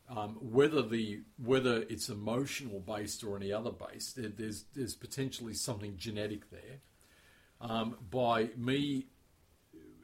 Um, 0.08 0.38
whether 0.40 0.82
the 0.82 1.20
whether 1.42 1.82
it's 1.82 2.08
emotional 2.08 2.80
based 2.80 3.22
or 3.22 3.36
any 3.36 3.52
other 3.52 3.70
based, 3.70 4.16
there, 4.16 4.28
there's 4.28 4.64
there's 4.74 4.94
potentially 4.94 5.54
something 5.54 5.96
genetic 5.96 6.50
there. 6.50 6.80
Um, 7.60 7.96
by 8.10 8.48
me 8.56 9.06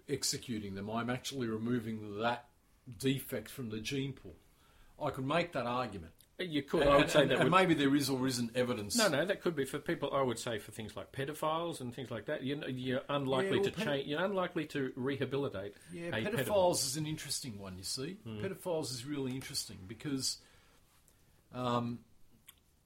executing 0.09 0.75
them, 0.75 0.89
I'm 0.91 1.11
actually 1.11 1.49
removing 1.49 2.19
that 2.21 2.47
defect 2.99 3.51
from 3.51 3.71
the 3.71 3.81
gene 3.81 4.13
pool. 4.13 4.37
I 5.03 5.11
could 5.11 5.27
make 5.27 5.53
that 5.53 5.67
argument. 5.67 6.13
you 6.39 6.63
could. 6.63 6.83
And, 6.83 6.91
I 6.91 6.97
would 6.99 7.11
say 7.11 7.23
and- 7.23 7.31
that. 7.31 7.35
and 7.41 7.45
would, 7.51 7.53
maybe 7.59 7.75
there 7.75 7.95
is 7.97 8.09
or 8.11 8.27
isn't 8.27 8.57
evidence. 8.57 8.97
no, 8.97 9.09
no, 9.09 9.25
that 9.25 9.41
could 9.43 9.57
be 9.57 9.65
for 9.65 9.79
people. 9.79 10.11
I 10.13 10.23
would 10.23 10.39
say 10.39 10.59
for 10.59 10.71
things 10.71 10.95
like 10.97 11.11
pedophiles 11.13 11.81
and 11.81 11.95
things 11.95 12.11
like 12.11 12.27
that. 12.27 12.43
You 12.43 12.57
know, 12.57 12.67
you're 12.67 13.01
unlikely 13.09 13.59
Yeah, 13.59 13.65
to 13.65 13.71
ped- 13.73 13.85
change. 13.87 14.07
You're 14.09 14.25
unlikely 14.25 14.67
to 14.67 14.93
rehabilitate. 14.97 15.75
Yeah, 15.93 16.11
pedophiles 16.11 16.47
pedophile. 16.47 16.73
is 16.73 16.97
an 16.97 17.07
interesting 17.07 17.59
one. 17.59 17.77
You 17.79 17.85
see, 17.85 18.17
Hmm. 18.25 18.39
pedophiles 18.45 18.91
is 18.93 19.05
really 19.07 19.33
interesting 19.35 19.79
because, 19.87 20.39
um, 21.55 21.99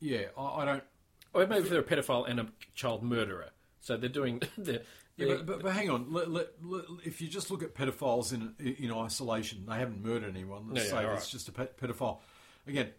yeah, 0.00 0.27
I, 0.37 0.43
I 0.43 0.65
don't. 0.65 0.85
Or 1.33 1.47
maybe 1.47 1.62
if 1.65 1.71
they're 1.71 1.81
a 1.81 1.85
pedophile 1.85 2.29
and 2.29 2.41
a 2.41 2.47
child 2.75 3.03
murderer. 3.03 3.50
So 3.81 3.97
they're 3.97 4.09
doing. 4.09 4.43
They're, 4.59 4.83
Yeah, 5.21 5.35
but, 5.37 5.47
but, 5.47 5.62
but 5.62 5.73
hang 5.73 5.91
on. 5.91 6.12
Let, 6.12 6.31
let, 6.31 6.49
let- 6.62 6.85
if 7.05 7.21
you 7.21 7.29
just 7.29 7.50
look 7.50 7.62
at 7.62 7.75
pedophiles 7.75 8.33
in 8.33 8.55
in 8.59 8.93
isolation, 8.93 9.65
they 9.69 9.77
haven't 9.77 10.03
murdered 10.05 10.35
anyone. 10.35 10.69
Let's 10.71 10.87
Yeah, 10.87 10.99
say 10.99 11.03
yeah, 11.03 11.15
it's 11.15 11.31
just 11.31 11.49
a 11.49 11.53
pedophile. 11.53 12.19
Again, 12.67 12.91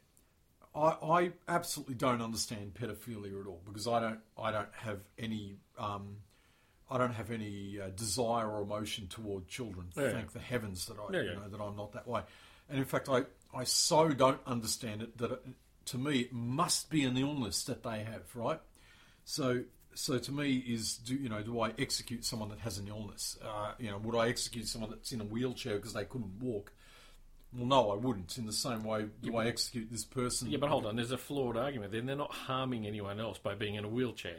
I, 0.74 0.96
I 1.02 1.32
absolutely 1.48 1.96
don't 1.96 2.22
understand 2.22 2.74
pedophilia 2.74 3.42
at 3.42 3.48
all 3.48 3.62
because 3.66 3.88
I 3.88 4.00
don't 4.00 4.20
I 4.38 4.52
don't 4.52 4.74
have 4.74 5.00
any 5.18 5.58
um, 5.78 6.18
I 6.90 6.98
don't 6.98 7.14
have 7.14 7.32
any 7.32 7.80
uh, 7.80 7.90
desire 7.90 8.50
or 8.50 8.62
emotion 8.62 9.08
toward 9.08 9.48
children. 9.48 9.88
Yeah. 9.96 10.12
Thank 10.12 10.34
the 10.34 10.40
heavens 10.40 10.86
that 10.88 10.98
I 10.98 11.14
yeah, 11.14 11.22
you 11.22 11.36
know 11.36 11.48
that 11.50 11.62
I'm 11.62 11.76
not 11.76 11.94
that 11.94 12.08
way. 12.08 12.22
And 12.70 12.80
in 12.80 12.86
fact, 12.86 13.10
I 13.10 13.24
I 13.54 13.66
so 13.66 14.10
don't 14.10 14.40
understand 14.46 15.02
it 15.02 15.18
that 15.18 15.32
it, 15.32 15.46
to 15.86 15.98
me 15.98 16.20
it 16.20 16.34
must 16.34 16.90
be 16.90 17.04
an 17.04 17.18
illness 17.18 17.64
that 17.66 17.84
they 17.84 18.04
have, 18.04 18.24
right? 18.36 18.60
So, 19.24 19.64
so 19.94 20.18
to 20.18 20.32
me 20.32 20.56
is 20.58 20.98
do 20.98 21.16
you 21.16 21.30
know 21.30 21.42
do 21.44 21.60
I 21.62 21.72
execute 21.78 22.24
someone 22.26 22.50
that 22.50 22.60
has 22.60 22.78
an 22.78 22.88
illness? 22.88 23.38
Uh, 23.44 23.74
you 23.80 23.90
know, 23.90 23.98
would 24.00 24.16
I 24.16 24.28
execute 24.30 24.68
someone 24.68 24.90
that's 24.92 25.12
in 25.12 25.22
a 25.22 25.26
wheelchair 25.26 25.76
because 25.76 25.94
they 25.94 26.06
couldn't 26.06 26.40
walk? 26.40 26.72
Well, 27.54 27.66
no, 27.66 27.92
I 27.92 27.96
wouldn't. 27.96 28.38
In 28.38 28.46
the 28.46 28.54
same 28.54 28.84
way, 28.86 29.08
do 29.22 29.36
I 29.36 29.48
execute 29.48 29.92
this 29.92 30.06
person? 30.06 30.50
yeah, 30.50 30.58
but 30.58 30.70
hold 30.70 30.86
on. 30.86 30.96
There's 30.96 31.12
a 31.12 31.18
flawed 31.18 31.58
argument. 31.58 31.92
Then 31.92 32.06
they're 32.06 32.16
not 32.16 32.32
harming 32.32 32.88
anyone 32.88 33.20
else 33.20 33.38
by 33.40 33.56
being 33.56 33.76
in 33.76 33.84
a 33.84 33.90
wheelchair. 33.90 34.38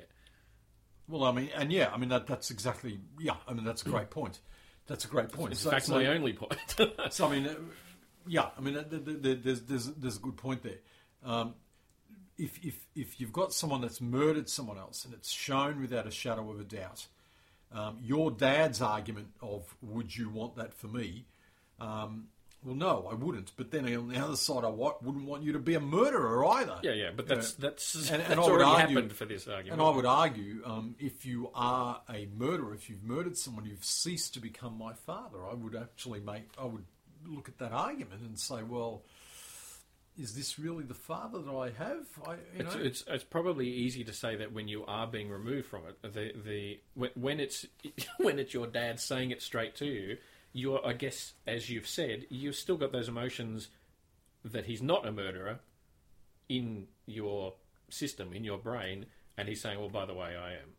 Well, 1.08 1.24
I 1.24 1.32
mean, 1.32 1.50
and 1.54 1.70
yeah, 1.70 1.90
I 1.92 1.98
mean 1.98 2.08
that 2.08 2.26
that's 2.26 2.50
exactly 2.50 3.00
yeah. 3.18 3.36
I 3.46 3.52
mean 3.52 3.64
that's 3.64 3.82
a 3.82 3.88
great 3.90 4.08
point. 4.10 4.40
That's 4.86 5.04
a 5.04 5.08
great 5.08 5.30
point. 5.30 5.52
It's 5.52 5.60
So- 5.60 5.68
in 5.70 5.74
fact 5.74 5.86
so- 5.86 5.94
my 5.94 6.06
only 6.06 6.32
point. 6.32 6.54
So 7.10 7.26
I 7.28 7.30
mean, 7.32 7.46
uh, 7.46 7.54
yeah, 8.26 8.48
I 8.56 8.60
mean, 8.60 8.76
uh, 8.76 8.84
th- 8.84 9.04
th- 9.04 9.22
th- 9.22 9.38
there's 9.42 9.60
there's 9.62 9.86
there's 9.88 10.16
a 10.16 10.20
good 10.20 10.36
point 10.36 10.62
there. 10.62 10.78
Um, 11.24 11.54
if 12.38 12.58
if 12.64 12.86
if 12.94 13.20
you've 13.20 13.32
got 13.32 13.52
someone 13.52 13.80
that's 13.80 14.00
murdered 14.00 14.48
someone 14.48 14.78
else 14.78 15.04
and 15.04 15.12
it's 15.14 15.30
shown 15.30 15.80
without 15.80 16.06
a 16.06 16.10
shadow 16.10 16.50
of 16.50 16.60
a 16.60 16.64
doubt, 16.64 17.06
um, 17.72 17.98
your 18.02 18.30
dad's 18.30 18.80
argument 18.80 19.28
of 19.40 19.74
"Would 19.82 20.16
you 20.16 20.28
want 20.30 20.56
that 20.56 20.74
for 20.74 20.88
me?" 20.88 21.26
Um, 21.80 22.28
well, 22.64 22.76
no, 22.76 23.08
I 23.10 23.14
wouldn't. 23.14 23.50
But 23.56 23.72
then 23.72 23.92
on 23.96 24.08
the 24.08 24.18
other 24.18 24.36
side, 24.36 24.62
I 24.64 24.68
wouldn't 24.68 25.24
want 25.24 25.42
you 25.42 25.52
to 25.52 25.58
be 25.58 25.74
a 25.74 25.80
murderer 25.80 26.46
either. 26.46 26.78
Yeah, 26.84 26.92
yeah, 26.92 27.10
but 27.14 27.26
that's 27.26 27.54
that's 27.54 27.94
And- 28.08 28.22
and 28.22 28.30
that's 28.30 28.38
I 28.38 28.40
would 28.40 28.60
already 28.62 28.70
argue- 28.82 28.96
happened 28.96 29.12
for 29.16 29.24
this 29.24 29.48
argument. 29.48 29.80
And 29.80 29.82
I 29.82 29.90
would 29.90 30.06
argue, 30.06 30.62
um, 30.64 30.94
if 31.00 31.26
you 31.26 31.50
are 31.56 32.02
a 32.08 32.26
murderer, 32.26 32.72
if 32.72 32.88
you've 32.88 33.02
murdered 33.02 33.36
someone, 33.36 33.64
you've 33.66 33.84
ceased 33.84 34.34
to 34.34 34.40
become 34.40 34.78
my 34.78 34.92
father. 34.94 35.44
I 35.44 35.54
would 35.54 35.74
actually 35.74 36.20
make, 36.20 36.44
I 36.56 36.64
would 36.66 36.84
look 37.26 37.48
at 37.48 37.58
that 37.58 37.72
argument 37.72 38.22
and 38.22 38.38
say, 38.38 38.62
well, 38.62 39.02
is 40.18 40.34
this 40.34 40.58
really 40.58 40.84
the 40.84 40.94
father 40.94 41.40
that 41.40 41.54
I 41.54 41.70
have? 41.70 42.06
I, 42.26 42.32
you 42.32 42.38
It's, 42.58 42.74
know, 42.74 42.80
it's 42.82 43.04
it's 43.08 43.24
probably 43.24 43.68
easy 43.68 44.04
to 44.04 44.12
say 44.12 44.36
that 44.36 44.52
when 44.52 44.68
you 44.68 44.84
are 44.86 45.06
being 45.06 45.30
removed 45.30 45.66
from 45.66 45.82
it, 45.86 46.00
the 46.02 46.32
the 46.44 46.80
when, 47.14 47.40
it's 47.40 47.66
when 48.18 48.38
it's 48.38 48.52
your 48.54 48.66
dad 48.66 49.00
saying 49.00 49.30
it 49.30 49.42
straight 49.42 49.74
to 49.76 49.86
you, 49.86 50.18
you're 50.52 50.84
I 50.86 50.92
guess 50.92 51.32
as 51.46 51.70
you've 51.70 51.88
said, 51.88 52.26
you've 52.28 52.56
still 52.56 52.76
got 52.76 52.92
those 52.92 53.08
emotions 53.08 53.68
that 54.44 54.66
he's 54.66 54.82
not 54.82 55.06
a 55.06 55.12
murderer 55.12 55.60
in 56.48 56.86
your 57.06 57.54
system 57.88 58.32
in 58.32 58.44
your 58.44 58.58
brain, 58.58 59.06
and 59.38 59.48
he's 59.48 59.60
saying, 59.60 59.78
well, 59.78 59.88
by 59.88 60.04
the 60.04 60.14
way, 60.14 60.36
I 60.36 60.52
am, 60.54 60.74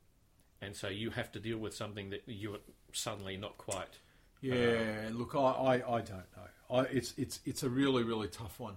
and 0.62 0.76
so 0.76 0.90
you 0.90 1.10
have 1.12 1.32
to 1.34 1.40
deal 1.40 1.58
with 1.58 1.74
something 1.74 2.10
that 2.12 2.24
you're 2.28 2.60
suddenly 2.92 3.38
not 3.38 3.58
quite. 3.58 3.98
yeah. 4.42 5.06
Um, 5.08 5.18
look, 5.18 5.34
I, 5.36 5.40
I, 5.40 5.74
I 5.76 6.02
don't 6.02 6.10
know. 6.10 6.48
I, 6.70 6.82
it's 6.84 7.14
it's 7.18 7.40
it's 7.46 7.64
a 7.64 7.70
really 7.70 8.04
really 8.04 8.28
tough 8.28 8.60
one. 8.60 8.76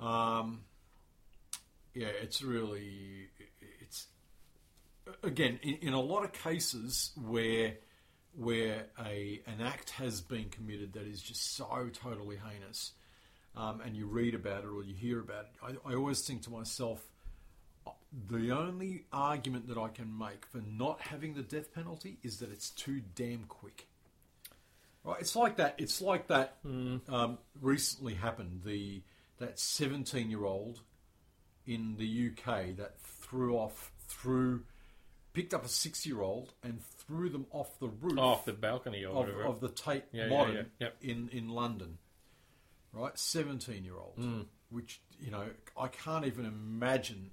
Um, 0.00 0.60
yeah, 1.94 2.08
it's 2.22 2.42
really 2.42 3.28
it's 3.80 4.06
again 5.22 5.58
in, 5.62 5.74
in 5.76 5.92
a 5.92 6.00
lot 6.00 6.24
of 6.24 6.32
cases 6.32 7.12
where 7.16 7.74
where 8.36 8.86
a 8.98 9.40
an 9.46 9.60
act 9.60 9.90
has 9.90 10.20
been 10.20 10.48
committed 10.48 10.94
that 10.94 11.06
is 11.06 11.22
just 11.22 11.56
so 11.56 11.88
totally 11.92 12.36
heinous, 12.36 12.92
um, 13.56 13.80
and 13.80 13.96
you 13.96 14.06
read 14.06 14.34
about 14.34 14.64
it 14.64 14.68
or 14.68 14.82
you 14.82 14.94
hear 14.94 15.20
about 15.20 15.44
it, 15.44 15.78
I, 15.86 15.92
I 15.92 15.94
always 15.94 16.20
think 16.22 16.42
to 16.42 16.50
myself, 16.50 17.00
the 18.28 18.50
only 18.50 19.04
argument 19.12 19.68
that 19.68 19.78
I 19.78 19.88
can 19.88 20.18
make 20.18 20.46
for 20.46 20.60
not 20.66 21.00
having 21.00 21.34
the 21.34 21.42
death 21.42 21.72
penalty 21.72 22.18
is 22.22 22.38
that 22.38 22.50
it's 22.50 22.70
too 22.70 23.02
damn 23.14 23.44
quick. 23.44 23.86
Right? 25.04 25.20
It's 25.20 25.36
like 25.36 25.56
that. 25.58 25.74
It's 25.78 26.00
like 26.00 26.28
that. 26.28 26.56
Um, 26.64 27.38
recently 27.60 28.14
happened. 28.14 28.62
The 28.64 29.02
that 29.38 29.58
seventeen-year-old 29.58 30.80
in 31.66 31.96
the 31.96 32.30
UK 32.30 32.76
that 32.76 32.98
threw 33.00 33.56
off 33.56 33.90
threw 34.06 34.62
picked 35.32 35.52
up 35.54 35.64
a 35.64 35.68
six-year-old 35.68 36.52
and 36.62 36.80
threw 36.98 37.28
them 37.28 37.46
off 37.50 37.78
the 37.80 37.88
roof 37.88 38.18
Off 38.18 38.44
the 38.44 38.52
balcony 38.52 39.04
or 39.04 39.28
of, 39.28 39.54
of 39.56 39.60
the 39.60 39.68
Tate 39.68 40.04
Yeah, 40.12 40.24
yeah, 40.24 40.30
Modern 40.30 40.54
yeah, 40.56 40.62
yep. 40.78 40.96
in 41.00 41.28
in 41.32 41.48
London. 41.48 41.98
Right, 42.92 43.18
seventeen-year-old, 43.18 44.16
Mm. 44.18 44.46
which 44.70 45.00
you 45.18 45.30
know 45.30 45.48
I 45.76 45.88
can't 45.88 46.26
even 46.26 46.44
imagine 46.46 47.30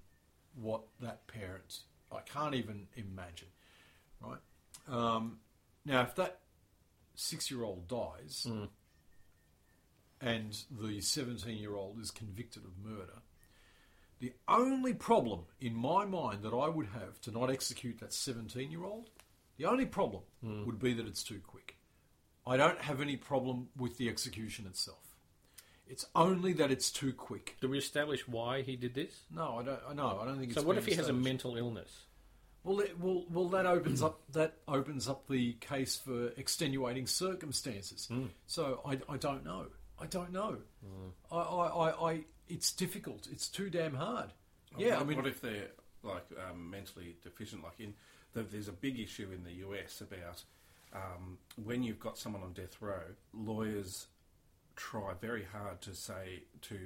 what 0.55 0.81
that 1.01 1.27
parent. 1.27 1.81
I 2.12 2.22
can't 2.22 2.55
even 2.55 2.88
imagine. 2.96 3.48
Right 4.20 4.39
um, 4.88 5.39
now, 5.86 6.01
if 6.01 6.15
that 6.15 6.39
six-year-old 7.15 7.88
dies 7.88 8.48
Mm. 8.50 8.70
And 10.22 10.58
the 10.70 11.01
seventeen-year-old 11.01 12.00
is 12.00 12.12
convicted 12.12 12.63
of 12.63 12.78
murder, 12.84 13.22
the 14.20 14.34
only 14.48 14.94
problem 14.94 15.42
in 15.60 15.74
my 15.74 16.06
mind 16.06 16.44
that 16.44 16.54
I 16.54 16.70
would 16.70 16.88
have 16.94 17.20
to 17.22 17.32
not 17.32 17.50
execute 17.50 18.00
that 18.00 18.13
17 18.13 18.70
year 18.70 18.86
old, 18.86 19.10
the 19.58 19.66
only 19.66 19.86
problem 19.86 20.22
would 20.66 20.80
be 20.80 20.94
that 20.94 21.08
it's 21.08 21.24
too 21.24 21.42
quick. 21.46 21.75
I 22.46 22.56
don't 22.56 22.80
have 22.82 23.01
any 23.01 23.18
problem 23.18 23.70
with 23.75 23.98
the 23.98 24.10
execution 24.10 24.68
itself. 24.68 25.16
It's 25.88 26.06
only 26.16 26.54
that 26.54 26.72
it's 26.72 26.92
too 26.92 27.13
quick. 27.13 27.58
Do 27.62 27.70
we 27.70 27.78
establish 27.78 28.28
why 28.28 28.62
he 28.62 28.75
did 28.75 28.94
this? 28.94 29.24
No, 29.30 29.58
I 29.60 29.63
don't. 29.63 29.80
I 29.90 29.94
know. 29.94 30.20
I 30.22 30.25
don't 30.25 30.40
think. 30.40 30.54
So 30.54 30.62
what 30.62 30.78
if 30.78 30.86
he 30.86 30.96
has 30.96 31.10
a 31.10 31.13
mental 31.13 31.58
illness? 31.58 32.06
Well, 32.63 32.80
it, 32.80 32.98
well, 33.00 33.25
well, 33.30 33.50
that 33.50 33.66
opens 33.66 34.01
up 34.01 34.22
that 34.34 34.54
opens 34.68 35.10
up 35.10 35.28
the 35.28 35.54
case 35.54 35.98
for 35.98 36.28
extenuating 36.38 37.08
circumstances. 37.08 38.06
Hmm. 38.06 38.28
So 38.46 38.82
I, 38.86 39.00
I 39.10 39.18
don't 39.18 39.44
know. 39.44 39.66
I 40.01 40.05
don't 40.08 40.31
know. 40.31 40.58
Hmm. 40.84 41.10
I, 41.31 41.38
I, 41.38 41.67
I, 41.89 42.12
I, 42.12 42.20
it's 42.50 42.72
difficult. 42.74 43.27
It's 43.31 43.48
too 43.48 43.70
damn 43.70 43.93
hard. 43.96 44.31
Yeah, 44.77 44.91
what, 44.96 45.01
I 45.01 45.03
mean, 45.05 45.17
what 45.17 45.27
if 45.27 45.41
they're 45.41 45.67
like 46.03 46.25
um, 46.50 46.70
mentally 46.70 47.15
deficient? 47.24 47.63
Like 47.63 47.79
in 47.79 47.93
the, 48.34 48.43
there's 48.43 48.67
a 48.67 48.74
big 48.74 49.00
issue 49.00 49.29
in 49.34 49.43
the 49.43 49.53
US 49.67 50.01
about 50.01 50.43
um, 50.93 51.38
when 51.63 51.84
you've 51.84 52.00
got 52.00 52.17
someone 52.17 52.41
on 52.43 52.53
death 52.53 52.77
row, 52.81 53.01
lawyers 53.34 54.08
try 54.75 55.13
very 55.20 55.43
hard 55.43 55.81
to 55.81 55.93
say 55.93 56.43
to 56.62 56.77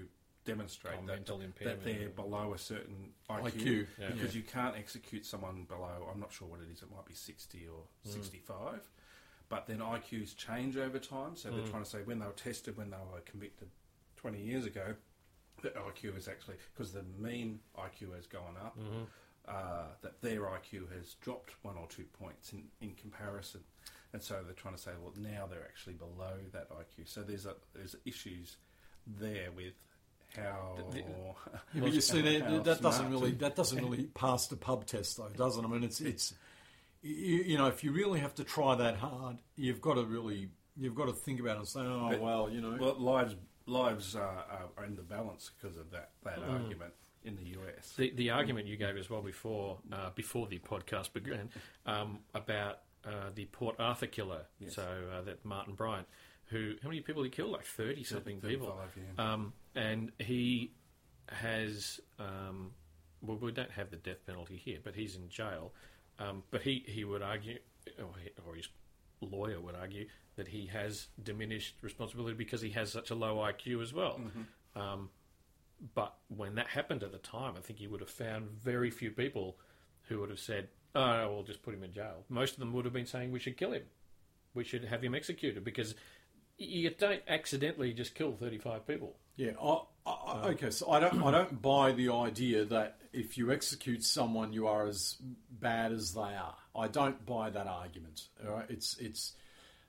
demonstrate 0.44 0.96
Oh, 1.02 1.06
that, 1.08 1.26
that 1.64 1.84
they're 1.84 2.10
below 2.10 2.54
a 2.54 2.58
certain 2.58 3.10
IQ, 3.30 3.52
IQ, 3.52 3.88
yeah. 4.00 4.10
because 4.12 4.36
you 4.36 4.44
can't 4.44 4.76
execute 4.78 5.26
someone 5.26 5.66
below. 5.68 6.08
I'm 6.14 6.20
not 6.20 6.32
sure 6.32 6.48
what 6.48 6.60
it 6.60 6.68
is. 6.72 6.82
It 6.84 6.92
might 6.96 7.06
be 7.06 7.16
60 7.16 7.68
or 7.68 7.82
Mm. 8.08 8.14
65. 8.14 8.80
But 9.50 9.68
then 9.68 9.78
IQs 9.80 10.36
change 10.36 10.76
over 10.78 10.98
time, 11.00 11.36
so 11.36 11.50
Mm. 11.52 11.58
they're 11.58 11.68
trying 11.72 11.84
to 11.84 11.90
say 11.90 12.00
when 12.04 12.20
they 12.20 12.26
were 12.26 12.32
tested, 12.34 12.78
when 12.78 12.90
they 12.90 12.98
were 12.98 13.22
convicted 13.22 13.70
20 14.18 14.42
years 14.42 14.66
ago, 14.66 14.96
the 15.62 15.70
IQ 15.70 16.18
is 16.18 16.28
actually 16.28 16.56
because 16.74 16.92
the 16.94 17.04
mean 17.20 17.60
IQ 17.78 18.16
has 18.16 18.28
gone 18.28 18.56
up. 18.64 18.78
Mm-hmm. 18.80 19.04
Uh, 19.48 19.86
that 20.02 20.20
their 20.24 20.42
IQ 20.42 20.92
has 20.92 21.14
dropped 21.22 21.52
one 21.62 21.76
or 21.78 21.86
two 21.88 22.06
points 22.20 22.52
in, 22.52 22.64
in 22.82 22.96
comparison, 22.96 23.62
and 24.12 24.20
so 24.20 24.42
they're 24.44 24.56
trying 24.56 24.74
to 24.74 24.82
say, 24.82 24.90
well, 25.00 25.14
now 25.18 25.46
they're 25.46 25.62
actually 25.66 25.94
below 25.94 26.34
that 26.52 26.68
IQ. 26.72 27.08
So 27.08 27.22
there's 27.22 27.46
a 27.46 27.54
there's 27.76 27.96
issues 28.06 28.58
there 29.06 29.52
with 29.56 29.74
how. 30.36 30.80
The- 30.90 30.98
Yeah, 31.76 31.82
but 31.82 31.94
you 31.94 32.02
see, 32.02 32.22
that, 32.40 32.64
that 32.64 32.82
doesn't 32.82 33.12
really 33.12 33.34
that 33.34 33.56
doesn't 33.56 33.78
really 33.78 34.06
pass 34.16 34.48
the 34.48 34.58
pub 34.58 34.88
test, 34.88 35.18
though, 35.18 35.30
doesn't 35.38 35.64
it? 35.64 35.68
I 35.68 35.70
mean, 35.72 35.84
it's 35.84 36.02
it's 36.02 36.34
you, 37.06 37.38
you 37.44 37.58
know, 37.58 37.68
if 37.68 37.84
you 37.84 37.92
really 37.92 38.20
have 38.20 38.34
to 38.36 38.44
try 38.44 38.76
that 38.76 38.98
hard, 38.98 39.38
you've 39.56 39.82
got 39.82 39.94
to 39.96 40.04
really 40.04 40.50
you've 40.78 40.96
got 40.96 41.06
to 41.06 41.14
think 41.14 41.40
about 41.40 41.56
it 41.56 41.60
and 41.60 41.68
say, 41.68 41.80
oh 41.82 42.10
But- 42.12 42.20
well, 42.22 42.50
you 42.50 42.62
know, 42.62 42.78
Well, 42.80 42.96
lives 43.00 43.36
lives 43.68 44.16
are, 44.16 44.46
are 44.78 44.86
in 44.86 44.96
the 44.96 45.02
balance 45.02 45.52
because 45.56 45.78
of 45.78 45.90
that 45.92 46.12
that 46.24 46.40
Mm. 46.40 46.50
argument 46.64 46.94
in 47.24 47.36
the 47.36 47.46
US. 47.60 47.94
The 47.98 48.12
the 48.12 48.30
argument 48.30 48.68
you 48.68 48.78
gave 48.78 48.98
as 48.98 49.10
well 49.10 49.22
before 49.22 49.80
uh, 49.92 50.10
before 50.16 50.48
the 50.48 50.60
podcast 50.60 51.14
began 51.14 51.50
um, 51.86 52.20
about 52.34 52.80
uh, 53.06 53.30
the 53.34 53.46
Port 53.46 53.76
Arthur 53.80 54.08
killer. 54.08 54.46
Yes. 54.60 54.76
So 54.76 54.84
uh, 55.14 55.22
that 55.22 55.44
Martin 55.46 55.74
Bryant, 55.76 56.08
who 56.48 56.74
how 56.84 56.90
many 56.90 57.02
people 57.02 57.24
he 57.24 57.30
killed? 57.30 57.52
Like 57.52 57.66
thirty 57.66 58.04
something 58.04 58.42
people. 58.42 58.78
yeah. 59.18 59.34
Um, 59.34 59.54
and 59.76 60.12
he 60.20 60.72
has 61.30 62.00
um, 62.20 62.72
well, 63.22 63.38
we 63.38 63.52
don't 63.52 63.72
have 63.72 63.90
the 63.90 63.98
death 63.98 64.26
penalty 64.28 64.58
here, 64.58 64.78
but 64.84 64.94
he's 64.96 65.16
in 65.16 65.30
jail. 65.30 65.74
Um, 66.20 66.44
but 66.52 66.62
he, 66.62 66.84
he 66.88 67.04
would 67.04 67.22
argue, 67.22 67.60
or, 68.00 68.10
he, 68.24 68.30
or 68.48 68.56
his 68.56 68.70
lawyer 69.22 69.60
would 69.60 69.76
argue, 69.76 70.08
that 70.36 70.48
he 70.50 70.68
has 70.68 71.08
diminished 71.22 71.76
responsibility 71.82 72.36
because 72.36 72.62
he 72.62 72.70
has 72.72 72.92
such 72.92 73.10
a 73.10 73.16
low 73.16 73.38
IQ 73.38 73.82
as 73.82 73.94
well. 73.94 74.20
Um, 74.76 75.10
but 75.94 76.16
when 76.30 76.56
that 76.56 76.68
happened 76.68 77.04
at 77.04 77.12
the 77.12 77.18
time, 77.18 77.56
I 77.58 77.62
think 77.62 77.80
he 77.80 77.88
would 77.88 78.00
have 78.02 78.10
found 78.10 78.50
very 78.52 78.90
few 78.92 79.12
people 79.12 79.58
who 80.04 80.20
would 80.20 80.30
have 80.30 80.40
said, 80.40 80.70
"Oh, 80.94 81.06
no, 81.18 81.34
we'll 81.34 81.44
just 81.44 81.62
put 81.64 81.74
him 81.74 81.84
in 81.84 81.92
jail." 81.94 82.24
Most 82.30 82.54
of 82.54 82.60
them 82.60 82.72
would 82.74 82.86
have 82.86 82.94
been 82.94 83.06
saying, 83.06 83.32
"We 83.32 83.40
should 83.40 83.58
kill 83.58 83.72
him. 83.74 83.84
We 84.54 84.64
should 84.64 84.86
have 84.86 85.04
him 85.04 85.14
executed," 85.16 85.64
because 85.64 85.96
you 86.58 86.90
don't 86.92 87.22
accidentally 87.28 87.94
just 87.94 88.16
kill 88.16 88.32
thirty-five 88.34 88.88
people. 88.88 89.18
yeah. 89.36 89.52
I, 89.62 89.82
I, 90.06 90.50
okay, 90.50 90.70
so 90.70 90.92
I 90.92 91.00
don't 91.00 91.24
I 91.24 91.32
don't 91.32 91.62
buy 91.62 91.92
the 91.92 92.12
idea 92.12 92.66
that 92.66 92.98
if 93.12 93.38
you 93.38 93.52
execute 93.52 94.04
someone, 94.04 94.54
you 94.54 94.68
are 94.68 94.88
as 94.88 95.18
bad 95.50 95.92
as 95.92 96.14
they 96.14 96.22
are. 96.22 96.56
I 96.76 96.88
don't 96.88 97.26
buy 97.26 97.50
that 97.50 97.68
argument. 97.68 98.28
It's 98.70 98.98
it's. 99.00 99.34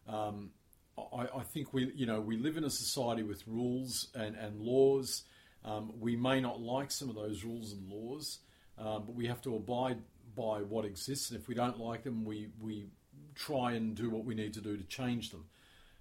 Um, 0.09 0.51
I, 0.99 1.27
I 1.37 1.43
think 1.43 1.75
we, 1.75 1.93
you 1.95 2.07
know, 2.07 2.21
we 2.21 2.37
live 2.37 2.57
in 2.57 2.65
a 2.65 2.71
society 2.71 3.23
with 3.23 3.47
rules 3.47 4.09
and, 4.15 4.35
and 4.37 4.61
laws. 4.61 5.25
Um, 5.65 5.93
we 5.99 6.17
may 6.17 6.41
not 6.41 6.61
like 6.61 6.91
some 6.91 7.11
of 7.11 7.17
those 7.17 7.45
rules 7.45 7.73
and 7.73 7.89
laws, 7.91 8.39
um, 8.79 9.05
but 9.07 9.15
we 9.15 9.27
have 9.27 9.43
to 9.43 9.57
abide 9.57 9.99
by 10.35 10.61
what 10.61 10.85
exists. 10.85 11.31
And 11.31 11.41
if 11.41 11.49
we 11.49 11.55
don't 11.55 11.79
like 11.79 12.05
them, 12.05 12.25
we, 12.25 12.49
we 12.61 12.87
try 13.35 13.73
and 13.73 13.95
do 13.95 14.09
what 14.09 14.25
we 14.25 14.35
need 14.35 14.55
to 14.55 14.61
do 14.61 14.77
to 14.77 14.85
change 14.85 15.31
them. 15.31 15.45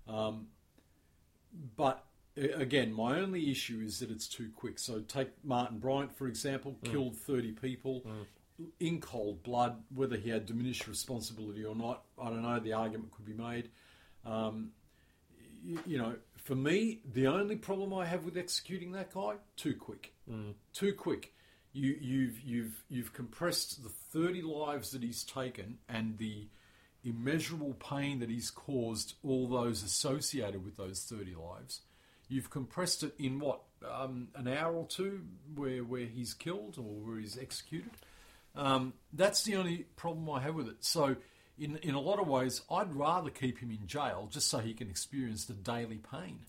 Um, 0.08 0.48
but 1.76 2.06
again, 2.38 2.92
my 2.94 3.20
only 3.20 3.50
issue 3.50 3.82
is 3.86 4.00
that 4.00 4.12
it's 4.12 4.28
too 4.28 4.50
quick. 4.56 4.80
So 4.80 5.00
take 5.02 5.30
Martin 5.44 5.80
Bryant, 5.80 6.16
for 6.16 6.28
example, 6.28 6.78
mm. 6.84 6.92
killed 6.92 7.16
30 7.16 7.54
people 7.54 8.04
mm. 8.06 8.68
in 8.80 9.00
cold 9.00 9.44
blood, 9.44 9.78
whether 9.94 10.18
he 10.18 10.30
had 10.30 10.46
diminished 10.46 10.88
responsibility 10.88 11.64
or 11.64 11.76
not. 11.76 12.04
I 12.22 12.30
don't 12.30 12.44
know. 12.44 12.60
The 12.60 12.74
argument 12.74 13.12
could 13.12 13.26
be 13.26 13.34
made. 13.34 13.70
Um, 14.26 14.72
you, 15.64 15.80
you 15.86 15.98
know, 15.98 16.16
for 16.36 16.56
me, 16.56 17.00
the 17.14 17.28
only 17.28 17.56
problem 17.56 17.94
I 17.94 18.06
have 18.06 18.26
with 18.26 18.38
executing 18.38 18.92
that 18.92 19.14
guy, 19.14 19.36
too 19.56 19.76
quick. 19.76 20.14
Mm. 20.30 20.54
Too 20.74 20.94
quick. 20.94 21.34
You, 21.74 21.98
you've 22.00 22.40
you've 22.42 22.84
you've 22.88 23.14
compressed 23.14 23.84
the 23.84 23.90
thirty 23.90 24.42
lives 24.42 24.92
that 24.92 25.04
he's 25.04 25.26
taken 25.26 25.80
and 25.90 26.18
the 26.18 26.48
immeasurable 27.04 27.74
pain 27.74 28.20
that 28.20 28.30
he's 28.30 28.50
caused 28.50 29.16
all 29.24 29.50
those 29.50 29.84
associated 29.84 30.64
with 30.64 30.78
those 30.78 31.02
thirty 31.04 31.36
lives. 31.36 31.82
You've 32.28 32.50
compressed 32.50 33.04
it 33.04 33.14
in 33.20 33.40
what 33.40 33.62
um, 33.90 34.30
an 34.36 34.48
hour 34.48 34.74
or 34.76 34.88
two, 34.88 35.22
where 35.56 35.84
where 35.84 36.06
he's 36.06 36.34
killed 36.34 36.78
or 36.78 36.84
where 36.84 37.18
he's 37.20 37.38
executed. 37.38 37.92
Um, 38.56 38.94
that's 39.14 39.44
the 39.44 39.56
only 39.58 39.86
problem 39.96 40.30
I 40.30 40.42
have 40.42 40.56
with 40.56 40.68
it. 40.68 40.78
So, 40.84 41.16
in 41.60 41.78
in 41.78 41.94
a 41.96 42.00
lot 42.02 42.20
of 42.20 42.28
ways, 42.28 42.62
I'd 42.72 42.94
rather 42.96 43.30
keep 43.30 43.60
him 43.60 43.70
in 43.72 43.86
jail 43.88 44.28
just 44.32 44.48
so 44.48 44.60
he 44.60 44.74
can 44.74 44.90
experience 44.90 45.46
the 45.46 45.54
daily 45.54 46.00
pain. 46.12 46.40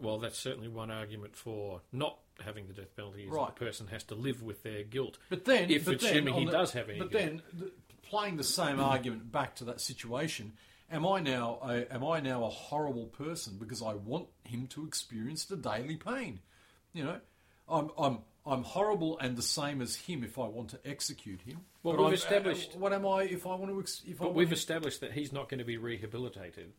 Well, 0.00 0.18
that's 0.18 0.38
certainly 0.38 0.68
one 0.68 0.90
argument 0.90 1.34
for 1.36 1.80
not 1.92 2.18
having 2.44 2.66
the 2.68 2.72
death 2.72 2.94
penalty. 2.96 3.24
Is 3.24 3.30
Right. 3.30 3.48
the 3.54 3.64
person 3.64 3.88
has 3.88 4.04
to 4.04 4.14
live 4.14 4.42
with 4.42 4.62
their 4.62 4.82
guilt. 4.84 5.18
But 5.28 5.44
then, 5.44 5.70
if 5.70 5.84
but 5.84 5.96
assuming 6.02 6.24
then 6.26 6.34
he 6.34 6.44
the- 6.46 6.52
does 6.52 6.72
have 6.72 6.88
any 6.88 6.98
But 7.00 7.10
guilt. 7.10 7.22
then, 7.24 7.42
the, 7.52 7.72
playing 8.02 8.36
the 8.36 8.44
same 8.44 8.78
argument 8.80 9.30
back 9.32 9.56
to 9.56 9.64
that 9.64 9.80
situation, 9.80 10.52
am 10.92 11.06
I 11.06 11.20
now 11.20 11.58
a, 11.62 11.92
am 11.92 12.04
I 12.04 12.20
now 12.20 12.44
a 12.44 12.48
horrible 12.50 13.06
person 13.06 13.56
because 13.58 13.82
I 13.82 13.94
want 13.94 14.28
him 14.44 14.66
to 14.68 14.86
experience 14.86 15.44
the 15.46 15.56
daily 15.56 15.96
pain? 15.96 16.40
You 16.92 17.04
know, 17.04 17.20
I'm 17.68 17.90
I'm 17.98 18.18
I'm 18.44 18.62
horrible 18.62 19.18
and 19.18 19.36
the 19.36 19.42
same 19.42 19.80
as 19.80 19.94
him 19.96 20.22
if 20.24 20.38
I 20.38 20.46
want 20.46 20.70
to 20.70 20.80
execute 20.84 21.40
him. 21.42 21.58
Well, 21.82 21.94
But 21.96 22.00
we've 22.02 22.06
I'm- 22.06 22.14
established- 22.14 22.74
uh, 22.74 22.78
what 22.78 22.92
am 22.92 23.06
I 23.06 23.22
if 23.22 23.46
I 23.46 23.54
want 23.54 23.70
to 23.70 23.80
ex- 23.80 24.02
if 24.06 24.18
But 24.18 24.34
we've 24.34 24.52
established 24.52 25.00
that 25.00 25.12
he's 25.12 25.32
not 25.32 25.48
going 25.48 25.58
to 25.58 25.64
be 25.64 25.76
rehabilitated 25.78 26.72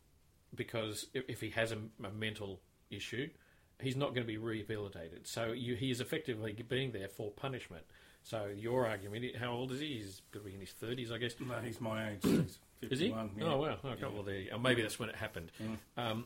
because 0.55 1.08
if, 1.13 1.24
if 1.27 1.41
he 1.41 1.50
has 1.51 1.72
a, 1.72 1.77
a 2.05 2.12
mental 2.12 2.60
issue, 2.91 3.29
he's 3.82 3.96
not 3.96 4.10
going 4.13 4.25
to 4.25 4.32
be 4.32 4.38
rehabilitated. 4.38 5.25
So 5.27 5.51
you, 5.53 5.75
he 5.75 5.89
is 5.89 6.00
effectively 6.01 6.53
being 6.67 6.91
there 6.91 7.08
for 7.08 7.32
punishment. 7.32 7.84
So 8.24 8.50
your 8.56 8.88
argument, 8.88 9.36
how 9.36 9.51
old 9.51 9.72
is 9.72 9.80
he? 9.80 9.98
He's 9.98 10.22
going 10.32 10.46
to 10.46 10.50
be 10.50 10.56
in 10.56 10.62
his 10.62 10.72
thirties, 10.72 11.12
I 11.12 11.18
guess. 11.18 11.34
No, 11.39 11.56
he's 11.63 11.82
my 11.82 12.12
age. 12.12 12.20
He's 12.24 12.60
Is 12.92 13.00
he? 13.00 13.08
51, 13.08 13.32
yeah. 13.38 13.44
Oh 13.46 13.58
wow. 13.58 13.77
Okay. 13.86 14.06
Well, 14.13 14.24
there 14.24 14.36
you 14.36 14.50
go. 14.50 14.58
Maybe 14.58 14.82
that's 14.82 15.00
when 15.00 15.10
it 15.10 15.15
happened. 15.15 15.51
Um, 15.96 16.25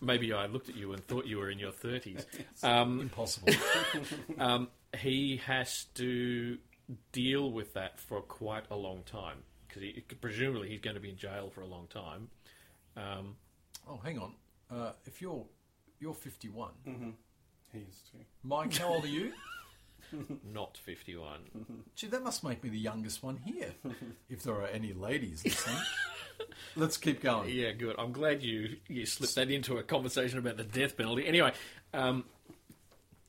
maybe 0.00 0.32
I 0.32 0.46
looked 0.46 0.68
at 0.68 0.76
you 0.76 0.92
and 0.92 1.02
thought 1.06 1.26
you 1.26 1.38
were 1.38 1.50
in 1.50 1.58
your 1.58 1.72
thirties. 1.72 2.26
Um, 2.62 3.00
impossible. 3.00 3.54
um, 4.38 4.68
he 4.98 5.40
has 5.46 5.84
to 5.94 6.58
deal 7.12 7.52
with 7.52 7.74
that 7.74 7.98
for 8.00 8.20
quite 8.20 8.64
a 8.70 8.76
long 8.76 9.02
time 9.04 9.38
because 9.66 9.82
he, 9.82 10.02
presumably 10.20 10.68
he's 10.68 10.80
going 10.80 10.94
to 10.96 11.00
be 11.00 11.10
in 11.10 11.16
jail 11.16 11.50
for 11.54 11.60
a 11.60 11.66
long 11.66 11.86
time. 11.86 12.28
Um, 12.96 13.36
oh, 13.88 13.98
hang 14.02 14.18
on. 14.18 14.34
Uh, 14.70 14.92
if 15.04 15.22
you're 15.22 15.44
you're 16.00 16.14
51, 16.14 16.70
He 17.72 17.78
is 17.78 18.02
too. 18.12 18.18
Mike, 18.42 18.76
how 18.76 18.88
old 18.88 19.04
are 19.04 19.08
you? 19.08 19.32
not 20.52 20.76
51. 20.76 21.40
Gee, 21.94 22.06
that 22.08 22.22
must 22.22 22.44
make 22.44 22.62
me 22.62 22.70
the 22.70 22.78
youngest 22.78 23.22
one 23.22 23.36
here. 23.44 23.72
if 24.28 24.42
there 24.42 24.54
are 24.54 24.66
any 24.66 24.92
ladies 24.92 25.44
listening. 25.44 25.78
Let's 26.76 26.96
keep 26.96 27.20
going. 27.22 27.48
Yeah, 27.54 27.72
good. 27.72 27.96
I'm 27.98 28.12
glad 28.12 28.42
you, 28.42 28.76
you 28.88 29.06
slipped 29.06 29.34
that 29.34 29.50
into 29.50 29.78
a 29.78 29.82
conversation 29.82 30.38
about 30.38 30.56
the 30.56 30.64
death 30.64 30.96
penalty. 30.96 31.26
Anyway, 31.26 31.52
um, 31.92 32.24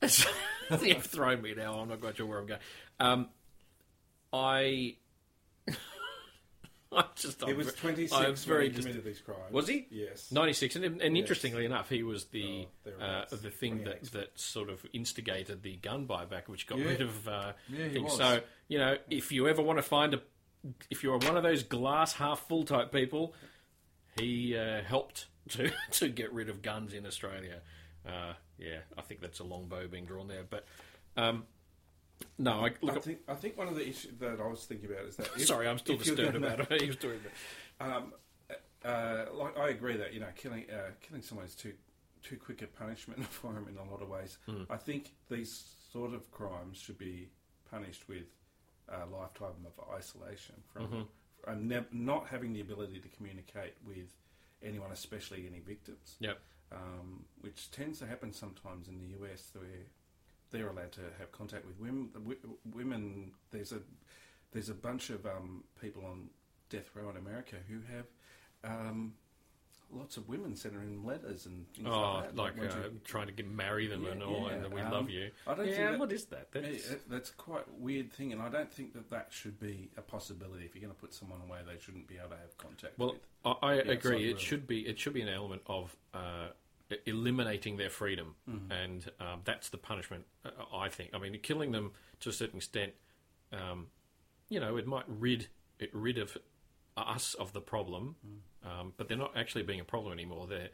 you've 0.82 1.04
thrown 1.04 1.42
me 1.42 1.54
now. 1.54 1.74
I'm 1.74 1.88
not 1.88 2.00
quite 2.00 2.16
sure 2.16 2.26
where 2.26 2.38
I'm 2.38 2.46
going. 2.46 2.60
Um, 2.98 3.28
I. 4.32 4.96
I'm 6.96 7.04
just. 7.14 7.40
He 7.44 7.50
I'm 7.50 7.56
was 7.56 7.70
ve- 7.70 7.76
26 7.80 8.12
I'm 8.12 8.24
when 8.24 8.34
very 8.36 8.64
he 8.64 8.74
dis- 8.74 8.84
committed 8.84 9.04
these 9.04 9.20
crimes. 9.20 9.52
Was 9.52 9.68
he? 9.68 9.86
Yes. 9.90 10.32
96, 10.32 10.76
and, 10.76 11.00
and 11.00 11.16
interestingly 11.16 11.64
enough, 11.64 11.88
he 11.88 12.02
was 12.02 12.24
the 12.26 12.66
Oh, 12.86 13.04
uh, 13.04 13.24
the 13.30 13.50
thing 13.50 13.84
that, 13.84 14.02
that 14.12 14.38
sort 14.38 14.68
of 14.70 14.84
instigated 14.92 15.62
the 15.62 15.76
gun 15.76 16.06
buyback, 16.06 16.48
which 16.48 16.66
got 16.66 16.78
Yeah. 16.78 16.86
rid 16.86 17.00
of 17.02 17.28
uh, 17.28 17.52
Yeah, 17.68 17.84
he 17.86 17.90
things. 17.94 18.04
was. 18.04 18.16
So 18.16 18.40
you 18.68 18.78
know, 18.78 18.96
if 19.08 19.30
you 19.32 19.46
ever 19.48 19.62
want 19.62 19.78
to 19.78 19.82
find 19.82 20.14
a, 20.14 20.20
if 20.90 21.02
you're 21.04 21.16
one 21.18 21.36
of 21.36 21.42
those 21.42 21.62
glass 21.62 22.14
half 22.14 22.40
full 22.48 22.64
type 22.64 22.90
people, 22.92 23.34
he 24.18 24.56
uh, 24.56 24.82
helped 24.82 25.26
to 25.50 25.70
to 25.92 26.08
get 26.08 26.32
rid 26.32 26.48
of 26.48 26.60
guns 26.62 26.92
in 26.92 27.06
Australia. 27.06 27.60
Uh, 28.06 28.32
yeah, 28.58 28.78
I 28.98 29.02
think 29.02 29.20
that's 29.20 29.38
a 29.40 29.44
long 29.44 29.66
bow 29.68 29.86
being 29.86 30.06
drawn 30.06 30.26
there, 30.28 30.44
but. 30.48 30.64
Um, 31.16 31.44
no, 32.38 32.64
I, 32.66 32.70
look. 32.82 32.96
I 32.96 33.00
think, 33.00 33.18
I 33.28 33.34
think 33.34 33.56
one 33.58 33.68
of 33.68 33.74
the 33.74 33.88
issues 33.88 34.12
that 34.20 34.40
I 34.40 34.46
was 34.46 34.64
thinking 34.64 34.90
about 34.90 35.04
is 35.06 35.16
that. 35.16 35.28
If, 35.36 35.46
sorry, 35.46 35.68
I'm 35.68 35.78
still 35.78 35.96
disturbed 35.96 36.36
about 36.36 36.68
was 36.70 36.96
doing. 36.96 37.20
But, 37.78 37.86
Um, 37.86 38.12
uh, 38.84 39.26
like 39.34 39.58
I 39.58 39.68
agree 39.68 39.96
that 39.96 40.12
you 40.14 40.20
know 40.20 40.28
killing 40.36 40.64
uh, 40.70 40.90
killing 41.00 41.22
someone 41.22 41.46
is 41.46 41.54
too 41.54 41.72
too 42.22 42.36
quick 42.36 42.62
a 42.62 42.66
punishment 42.66 43.24
for 43.30 43.52
him 43.52 43.66
in 43.68 43.76
a 43.76 43.90
lot 43.90 44.02
of 44.02 44.08
ways. 44.08 44.38
Hmm. 44.46 44.62
I 44.70 44.76
think 44.76 45.12
these 45.30 45.74
sort 45.92 46.14
of 46.14 46.30
crimes 46.30 46.78
should 46.78 46.98
be 46.98 47.28
punished 47.70 48.08
with 48.08 48.24
a 48.88 49.06
lifetime 49.06 49.66
of 49.66 49.94
isolation 49.94 50.56
from 50.72 50.86
Mm-hmm. 50.86 51.50
and 51.50 51.68
nev- 51.68 51.92
not 51.92 52.26
having 52.28 52.52
the 52.52 52.60
ability 52.60 52.98
to 53.00 53.08
communicate 53.16 53.74
with 53.86 54.08
anyone, 54.62 54.90
especially 54.92 55.46
any 55.46 55.60
victims. 55.60 56.16
Yep. 56.20 56.38
Um, 56.72 57.24
which 57.40 57.70
tends 57.70 57.98
to 58.00 58.06
happen 58.06 58.32
sometimes 58.32 58.88
in 58.88 58.98
the 58.98 59.06
US, 59.24 59.50
where 59.54 59.64
they're 60.50 60.68
allowed 60.68 60.92
to 60.92 61.00
have 61.18 61.32
contact 61.32 61.66
with 61.66 61.78
women. 61.78 62.08
W- 62.14 62.38
women, 62.74 63.32
there's 63.50 63.72
a 63.72 63.80
there's 64.52 64.68
a 64.68 64.74
bunch 64.74 65.10
of 65.10 65.24
um, 65.26 65.62
people 65.80 66.04
on 66.04 66.28
death 66.70 66.90
row 66.94 67.08
in 67.10 67.16
America 67.16 67.56
who 67.68 67.78
have 67.94 68.06
um, 68.64 69.12
lots 69.92 70.16
of 70.16 70.28
women 70.28 70.54
sending 70.56 71.04
letters 71.04 71.46
and 71.46 71.66
things 71.74 71.88
Oh, 71.90 72.00
like 72.00 72.24
that. 72.26 72.36
like 72.36 72.58
uh, 72.58 72.62
you- 72.62 73.00
trying 73.04 73.26
to 73.26 73.32
get 73.32 73.48
marry 73.48 73.86
them 73.86 74.04
Yeah, 74.04 74.10
and 74.12 74.22
all, 74.22 74.46
yeah, 74.48 74.54
and 74.54 74.72
we 74.72 74.80
um, 74.80 74.92
love 74.92 75.10
you. 75.10 75.30
I 75.46 75.54
don't 75.54 75.66
yeah, 75.68 75.74
think 75.76 75.90
that- 75.90 75.98
what 76.00 76.12
is 76.12 76.24
that? 76.26 76.52
That's, 76.52 76.94
that's 77.08 77.30
quite 77.30 77.62
a 77.66 77.82
weird 77.82 78.12
thing, 78.12 78.32
and 78.32 78.40
I 78.42 78.48
don't 78.48 78.72
think 78.72 78.92
that 78.94 79.10
that 79.10 79.28
should 79.30 79.58
be 79.60 79.88
a 79.96 80.02
possibility. 80.02 80.64
If 80.64 80.74
you're 80.74 80.82
going 80.82 80.94
to 80.94 81.00
put 81.00 81.14
someone 81.14 81.40
away, 81.48 81.58
they 81.66 81.78
shouldn't 81.80 82.06
be 82.08 82.18
able 82.18 82.30
to 82.30 82.36
have 82.36 82.56
contact 82.58 82.98
well, 82.98 83.12
with. 83.12 83.20
I, 83.62 83.68
I 83.68 83.74
agree. 83.74 84.24
It 84.26 84.32
world. 84.34 84.40
should 84.40 84.66
be. 84.66 84.80
It 84.80 84.98
should 84.98 85.14
be 85.14 85.22
an 85.22 85.28
element 85.28 85.62
of 85.66 85.96
uh, 86.14 86.48
eliminating 87.06 87.76
their 87.76 87.90
freedom, 87.90 88.34
and 88.70 89.10
um, 89.20 89.40
that's 89.44 89.68
the 89.68 89.78
punishment. 89.78 90.24
Uh, 90.44 90.50
I 90.74 90.88
think. 90.88 91.10
I 91.14 91.18
mean, 91.18 91.38
killing 91.42 91.72
them 91.72 91.92
to 92.20 92.28
a 92.28 92.32
certain 92.32 92.58
extent, 92.58 92.92
um, 93.52 93.86
you 94.48 94.60
know, 94.60 94.76
it 94.76 94.86
might 94.86 95.04
rid 95.06 95.48
it 95.78 95.90
rid 95.92 96.18
of 96.18 96.36
us 96.96 97.34
of 97.34 97.52
the 97.52 97.60
problem, 97.60 98.16
um, 98.64 98.92
but 98.96 99.08
they're 99.08 99.16
not 99.16 99.36
actually 99.36 99.62
being 99.62 99.80
a 99.80 99.84
problem 99.84 100.12
anymore. 100.12 100.46
They're 100.46 100.70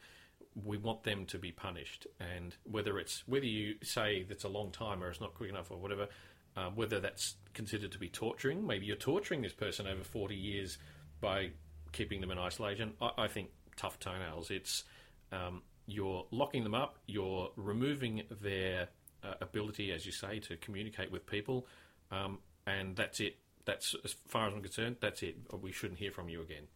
we 0.65 0.77
want 0.77 1.03
them 1.03 1.25
to 1.27 1.37
be 1.37 1.51
punished, 1.51 2.07
and 2.19 2.55
whether 2.63 2.97
it's 2.99 3.23
whether 3.27 3.45
you 3.45 3.75
say 3.83 4.23
that's 4.23 4.43
a 4.43 4.49
long 4.49 4.71
time 4.71 5.03
or 5.03 5.09
it's 5.09 5.21
not 5.21 5.33
quick 5.33 5.49
enough 5.49 5.71
or 5.71 5.77
whatever, 5.77 6.07
uh, 6.55 6.69
whether 6.69 6.99
that's 6.99 7.35
considered 7.53 7.91
to 7.91 7.99
be 7.99 8.09
torturing. 8.09 8.65
Maybe 8.65 8.85
you're 8.85 8.95
torturing 8.95 9.41
this 9.41 9.53
person 9.53 9.87
over 9.87 10.03
forty 10.03 10.35
years 10.35 10.77
by 11.21 11.51
keeping 11.91 12.21
them 12.21 12.31
in 12.31 12.37
isolation. 12.37 12.93
I, 13.01 13.11
I 13.17 13.27
think 13.27 13.49
tough 13.75 13.99
toenails. 13.99 14.51
It's 14.51 14.83
um, 15.31 15.61
you're 15.87 16.25
locking 16.31 16.63
them 16.63 16.75
up. 16.75 16.99
You're 17.07 17.49
removing 17.55 18.23
their 18.41 18.89
uh, 19.23 19.33
ability, 19.41 19.91
as 19.91 20.05
you 20.05 20.11
say, 20.11 20.39
to 20.39 20.57
communicate 20.57 21.11
with 21.11 21.25
people, 21.25 21.65
um, 22.11 22.39
and 22.67 22.95
that's 22.95 23.19
it. 23.19 23.37
That's 23.65 23.95
as 24.05 24.13
far 24.27 24.47
as 24.47 24.53
I'm 24.53 24.61
concerned. 24.61 24.97
That's 25.01 25.23
it. 25.23 25.37
We 25.61 25.71
shouldn't 25.71 25.99
hear 25.99 26.11
from 26.11 26.29
you 26.29 26.41
again. 26.41 26.67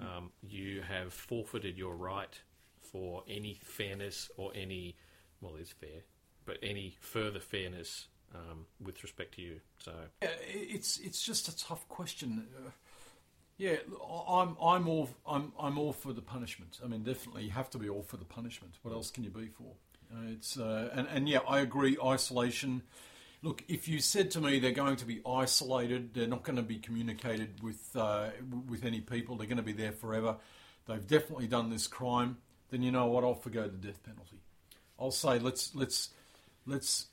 Um, 0.00 0.32
you 0.42 0.82
have 0.82 1.12
forfeited 1.12 1.78
your 1.78 1.94
right 1.94 2.40
for 2.80 3.22
any 3.28 3.60
fairness 3.62 4.30
or 4.36 4.50
any, 4.54 4.96
well, 5.40 5.54
it's 5.58 5.70
fair, 5.70 6.02
but 6.44 6.58
any 6.62 6.96
further 7.00 7.38
fairness 7.38 8.08
um, 8.34 8.66
with 8.80 9.02
respect 9.02 9.34
to 9.36 9.42
you. 9.42 9.60
So 9.78 9.92
Yeah, 10.22 10.30
it's 10.48 10.98
it's 10.98 11.22
just 11.22 11.48
a 11.48 11.56
tough 11.56 11.88
question. 11.88 12.48
Uh, 12.56 12.70
yeah, 13.58 13.76
I'm 14.28 14.56
I'm 14.62 14.88
all 14.88 15.08
I'm 15.26 15.52
I'm 15.58 15.78
all 15.78 15.92
for 15.92 16.12
the 16.12 16.20
punishment. 16.20 16.78
I 16.84 16.88
mean, 16.88 17.02
definitely 17.02 17.44
you 17.44 17.50
have 17.50 17.70
to 17.70 17.78
be 17.78 17.88
all 17.88 18.02
for 18.02 18.16
the 18.16 18.24
punishment. 18.24 18.74
What 18.82 18.92
else 18.92 19.10
can 19.10 19.24
you 19.24 19.30
be 19.30 19.48
for? 19.48 19.72
Uh, 20.12 20.32
it's 20.32 20.58
uh, 20.58 20.90
and 20.92 21.08
and 21.08 21.28
yeah, 21.28 21.40
I 21.48 21.60
agree. 21.60 21.96
Isolation. 22.02 22.82
Look, 23.42 23.62
if 23.68 23.88
you 23.88 24.00
said 24.00 24.30
to 24.32 24.40
me 24.40 24.58
they're 24.58 24.72
going 24.72 24.96
to 24.96 25.06
be 25.06 25.20
isolated, 25.26 26.14
they're 26.14 26.26
not 26.26 26.42
going 26.42 26.56
to 26.56 26.62
be 26.62 26.78
communicated 26.78 27.62
with 27.62 27.96
uh, 27.96 28.28
with 28.68 28.84
any 28.84 29.00
people, 29.00 29.36
they're 29.36 29.46
going 29.46 29.56
to 29.56 29.62
be 29.62 29.72
there 29.72 29.92
forever. 29.92 30.36
They've 30.86 31.06
definitely 31.06 31.46
done 31.46 31.70
this 31.70 31.86
crime. 31.86 32.38
Then 32.70 32.82
you 32.82 32.90
know 32.90 33.06
what? 33.06 33.24
I'll 33.24 33.34
forgo 33.34 33.62
the 33.68 33.76
death 33.78 34.02
penalty. 34.02 34.40
I'll 34.98 35.10
say 35.10 35.38
let's 35.38 35.74
let's 35.74 36.10
let's 36.66 37.06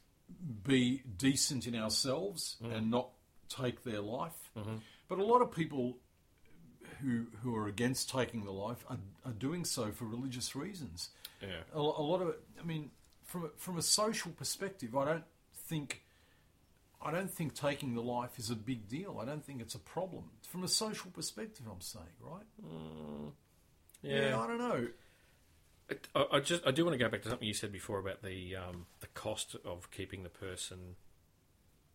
be 0.64 1.04
decent 1.18 1.68
in 1.68 1.76
ourselves 1.76 2.58
and 2.64 2.90
not 2.92 3.10
take 3.50 3.84
their 3.84 4.02
life. 4.02 4.50
But 5.08 5.20
a 5.20 5.24
lot 5.24 5.42
of 5.42 5.52
people 5.52 5.98
who 7.02 7.28
who 7.42 7.56
are 7.56 7.68
against 7.68 8.10
taking 8.10 8.46
the 8.46 8.52
life 8.52 8.86
are, 8.90 8.98
are 9.26 9.34
doing 9.34 9.66
so 9.66 9.92
for 9.92 10.06
religious 10.06 10.56
reasons. 10.56 11.10
yeah, 11.42 11.62
A, 11.74 11.80
a 11.80 11.82
lot 11.82 12.22
of 12.22 12.30
it. 12.30 12.40
I 12.60 12.64
mean, 12.64 12.92
from 13.24 13.46
a, 13.46 13.50
from 13.58 13.78
a 13.78 13.82
social 13.82 14.32
perspective, 14.32 14.96
I 14.96 15.06
don't 15.06 15.24
think 15.54 16.04
I 17.02 17.12
don't 17.12 17.30
think 17.32 17.54
taking 17.54 17.96
the 17.96 18.02
life 18.02 18.40
is 18.40 18.50
a 18.50 18.56
big 18.56 18.88
deal. 18.88 19.20
I 19.22 19.26
don't 19.26 19.46
think 19.46 19.62
it's 19.62 19.76
a 19.76 19.80
problem 19.80 20.26
from 20.48 20.64
a 20.64 20.68
social 20.68 21.12
perspective. 21.12 21.66
I'm 21.70 21.82
saying, 21.82 22.06
right? 22.22 22.46
yeah. 24.02 24.40
I 24.40 24.48
don't 24.48 24.60
know. 24.60 24.88
I, 26.16 26.26
I 26.34 26.40
just 26.40 26.66
I 26.66 26.72
do 26.72 26.86
want 26.86 26.98
to 26.98 27.04
go 27.04 27.10
back 27.10 27.24
to 27.24 27.30
something 27.30 27.48
you 27.48 27.54
said 27.54 27.72
before 27.72 28.00
about 28.00 28.24
the 28.24 28.56
um, 28.56 28.86
the 29.02 29.08
cost 29.08 29.56
of 29.66 29.92
keeping 29.92 30.24
the 30.24 30.30
person 30.30 30.96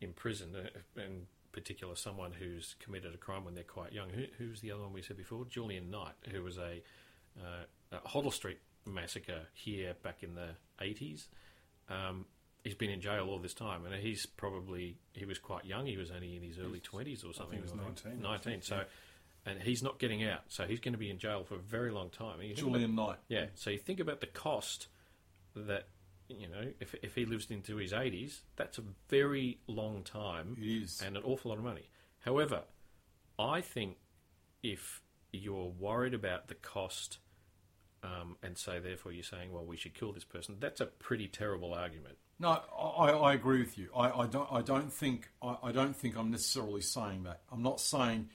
in 0.00 0.12
prison, 0.12 0.54
uh, 0.54 1.00
in 1.00 1.26
particular, 1.52 1.96
someone 1.96 2.32
who's 2.32 2.74
committed 2.80 3.14
a 3.14 3.18
crime 3.18 3.44
when 3.44 3.54
they're 3.54 3.64
quite 3.64 3.92
young. 3.92 4.10
Who, 4.10 4.24
who's 4.38 4.60
the 4.60 4.72
other 4.72 4.82
one 4.82 4.92
we 4.92 5.02
said 5.02 5.16
before? 5.16 5.44
Julian 5.46 5.90
Knight, 5.90 6.14
who 6.30 6.42
was 6.42 6.58
a, 6.58 6.82
uh, 7.40 7.64
a 7.92 8.08
Hoddle 8.08 8.32
Street 8.32 8.58
massacre 8.86 9.42
here 9.54 9.94
back 10.02 10.22
in 10.22 10.34
the 10.34 10.50
80s. 10.80 11.26
Um, 11.88 12.26
he's 12.64 12.74
been 12.74 12.90
in 12.90 13.00
jail 13.00 13.26
all 13.28 13.38
this 13.38 13.54
time, 13.54 13.84
and 13.86 13.94
he's 13.94 14.26
probably 14.26 14.98
he 15.14 15.24
was 15.24 15.38
quite 15.38 15.64
young. 15.64 15.86
He 15.86 15.96
was 15.96 16.10
only 16.10 16.36
in 16.36 16.42
his 16.42 16.58
early 16.58 16.80
twenties 16.80 17.24
or 17.24 17.32
something. 17.32 17.56
he 17.56 17.62
was 17.62 17.74
19, 17.74 18.20
Nineteen. 18.20 18.62
So, 18.62 18.82
and 19.46 19.60
he's 19.62 19.82
not 19.82 19.98
getting 19.98 20.24
out. 20.24 20.40
So 20.48 20.64
he's 20.64 20.80
going 20.80 20.92
to 20.92 20.98
be 20.98 21.08
in 21.10 21.18
jail 21.18 21.44
for 21.44 21.54
a 21.54 21.58
very 21.60 21.90
long 21.90 22.10
time. 22.10 22.38
Think 22.38 22.52
about- 22.58 22.72
Julian 22.72 22.94
Knight. 22.94 23.16
yeah. 23.28 23.46
So 23.54 23.70
you 23.70 23.78
think 23.78 24.00
about 24.00 24.20
the 24.20 24.26
cost 24.26 24.88
that 25.56 25.86
you 26.28 26.48
know 26.48 26.72
if 26.80 26.94
if 27.02 27.14
he 27.14 27.24
lives 27.24 27.50
into 27.50 27.76
his 27.76 27.92
eighties, 27.92 28.42
that's 28.56 28.78
a 28.78 28.82
very 29.08 29.58
long 29.66 30.02
time 30.02 30.56
It 30.60 30.66
is. 30.82 31.02
and 31.04 31.16
an 31.16 31.22
awful 31.24 31.50
lot 31.50 31.58
of 31.58 31.64
money. 31.64 31.88
However, 32.20 32.62
I 33.38 33.60
think 33.60 33.96
if 34.62 35.00
you're 35.32 35.66
worried 35.68 36.14
about 36.14 36.48
the 36.48 36.54
cost. 36.54 37.18
Um, 38.00 38.36
and 38.44 38.56
so, 38.56 38.78
therefore, 38.78 39.10
you're 39.10 39.24
saying, 39.24 39.52
"Well, 39.52 39.64
we 39.64 39.76
should 39.76 39.92
kill 39.92 40.12
this 40.12 40.22
person." 40.22 40.56
That's 40.60 40.80
a 40.80 40.86
pretty 40.86 41.26
terrible 41.26 41.74
argument. 41.74 42.16
No, 42.38 42.50
I, 42.78 43.10
I 43.10 43.34
agree 43.34 43.58
with 43.58 43.76
you. 43.76 43.88
I, 43.96 44.10
I 44.22 44.26
don't. 44.28 44.48
I 44.52 44.62
don't 44.62 44.92
think. 44.92 45.28
I, 45.42 45.56
I 45.64 45.72
don't 45.72 45.96
think 45.96 46.16
I'm 46.16 46.30
necessarily 46.30 46.80
saying 46.80 47.24
that. 47.24 47.40
I'm 47.50 47.60
not 47.62 47.80
saying. 47.80 48.28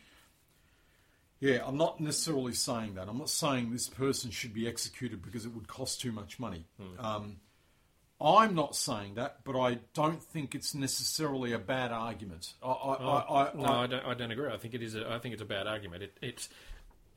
Yeah, 1.40 1.60
I'm 1.66 1.78
not 1.78 2.02
necessarily 2.02 2.54
saying 2.54 2.96
that. 2.96 3.08
I'm 3.08 3.18
not 3.18 3.30
saying 3.30 3.72
this 3.72 3.88
person 3.88 4.32
should 4.32 4.54
be 4.54 4.68
executed 4.68 5.22
because 5.22 5.46
it 5.46 5.54
would 5.54 5.68
cost 5.68 6.02
too 6.02 6.12
much 6.12 6.40
money. 6.40 6.66
Um, 7.00 7.38
I'm 8.24 8.56
not 8.56 8.76
saying 8.76 9.16
that, 9.16 9.40
but 9.44 9.60
I 9.60 9.80
don't 9.94 10.24
think 10.24 10.56
it's 10.56 10.74
necessarily 10.74 11.52
a 11.54 11.60
bad 11.60 11.92
argument. 11.92 12.54
I, 12.64 12.68
I, 12.68 12.94
I, 12.94 13.44
I, 13.50 13.54
No, 13.54 13.64
I- 13.66 13.84
I 13.84 13.88
don't. 13.88 14.06
I 14.06 14.14
don't 14.14 14.32
agree. 14.32 14.50
I 14.52 14.58
think 14.58 14.74
it 14.74 14.82
is. 14.82 14.96
A, 14.96 15.10
I 15.12 15.20
think 15.20 15.34
it's 15.34 15.42
a 15.42 15.46
bad 15.46 15.68
argument. 15.68 16.04
It, 16.04 16.18
it's. 16.22 16.50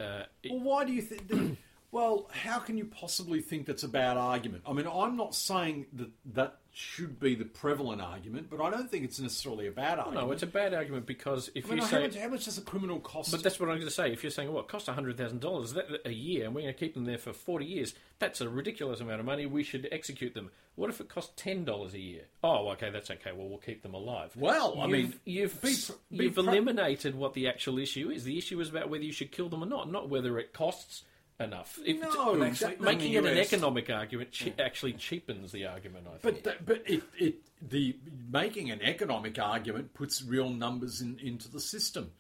Uh, 0.01 0.25
it, 0.43 0.51
Well, 0.53 0.61
why 0.61 0.85
do 0.85 0.93
you 0.93 1.03
think? 1.03 1.59
Well, 1.93 2.29
how 2.33 2.59
can 2.59 2.77
you 2.77 2.85
possibly 2.85 3.41
think 3.41 3.67
that's 3.67 3.83
a 3.85 3.89
bad 3.89 4.17
argument? 4.17 4.65
I 4.67 4.73
mean, 4.73 4.87
I'm 4.87 5.17
not 5.17 5.35
saying 5.35 5.87
that 5.95 6.11
that 6.35 6.59
should 6.73 7.19
be 7.19 7.35
the 7.35 7.45
prevalent 7.47 8.03
argument, 8.03 8.51
but 8.51 8.61
I 8.61 8.69
don't 8.69 8.91
think 8.91 9.05
it's 9.05 9.19
necessarily 9.19 9.67
a 9.67 9.71
bad 9.73 9.99
argument. 9.99 10.27
no, 10.27 10.33
it's 10.33 10.43
a 10.43 10.47
bad 10.47 10.75
argument 10.75 11.07
because 11.07 11.49
if 11.55 11.65
I 11.67 11.69
mean, 11.71 11.79
you 11.79 11.85
how, 11.85 11.89
say, 11.91 12.03
much, 12.03 12.17
how 12.17 12.29
much 12.29 12.45
does 12.45 12.59
a 12.59 12.63
criminal 12.63 13.01
cost? 13.01 13.31
but 13.31 13.43
that's 13.43 13.59
what 13.59 13.71
I'm 13.71 13.77
going 13.77 13.87
to 13.89 13.95
say. 13.95 14.13
If 14.13 14.23
you're 14.23 14.31
saying, 14.31 14.53
well, 14.53 14.63
it 14.63 14.69
costs 14.69 14.89
hundred 14.89 15.17
thousand 15.17 15.41
dollars 15.41 15.75
a 16.05 16.11
year, 16.11 16.45
and 16.45 16.55
we're 16.55 16.63
going 16.63 16.75
to 16.75 16.79
keep 16.79 16.93
them 16.93 17.07
there 17.07 17.17
for 17.17 17.33
forty 17.33 17.65
years, 17.65 17.95
that's 18.19 18.43
a 18.43 18.49
ridiculous 18.49 19.01
amount 19.01 19.21
of 19.21 19.27
money. 19.27 19.47
We 19.47 19.63
should 19.63 19.89
execute 19.91 20.35
them. 20.35 20.51
What 20.75 20.91
if 20.91 21.01
it 21.01 21.09
costs 21.09 21.33
ten 21.37 21.65
dollars 21.65 21.95
a 21.95 21.99
year? 22.01 22.25
Oh, 22.45 22.69
okay, 22.73 22.91
that's 22.91 23.11
okay. 23.11 23.31
Well, 23.35 23.49
we'll 23.49 23.57
keep 23.59 23.83
them 23.83 23.95
alive. 23.95 24.33
Well, 24.37 24.79
I 24.79 24.85
You've- 24.87 24.93
mean, 24.93 25.15
you've 25.25 25.63
be- 25.63 25.75
be 26.15 26.25
you've 26.25 26.35
pra- 26.35 26.43
eliminated 26.45 27.15
what 27.15 27.33
the 27.33 27.49
actual 27.49 27.79
issue 27.79 28.11
is. 28.11 28.25
The 28.25 28.37
issue 28.37 28.61
is 28.61 28.69
about 28.69 28.91
whether 28.91 29.05
you 29.05 29.13
should 29.13 29.33
kill 29.33 29.49
them 29.49 29.63
or 29.63 29.67
not, 29.67 29.91
not 29.91 30.11
whether 30.11 30.39
it 30.39 30.53
costs 30.53 31.05
enough. 31.41 31.79
If 31.85 32.01
No, 32.01 32.43
actually, 32.43 32.77
making 32.81 33.13
it 33.13 33.25
an 33.25 33.39
economic 33.39 33.91
argument 33.91 34.33
che- 34.33 34.55
actually 34.59 34.95
cheapens 34.95 35.53
the 35.53 35.67
argument. 35.67 36.07
I 36.07 36.19
think. 36.19 36.23
but 36.23 36.45
that, 36.45 36.67
but 36.67 36.83
it, 36.87 37.03
it 37.19 37.37
the 37.61 37.97
making 38.31 38.71
an 38.71 38.83
economic 38.83 39.39
argument 39.39 39.95
puts 39.95 40.23
real 40.23 40.49
numbers 40.49 41.01
in, 41.01 41.19
into 41.23 41.49
the 41.51 41.61
system, 41.61 42.13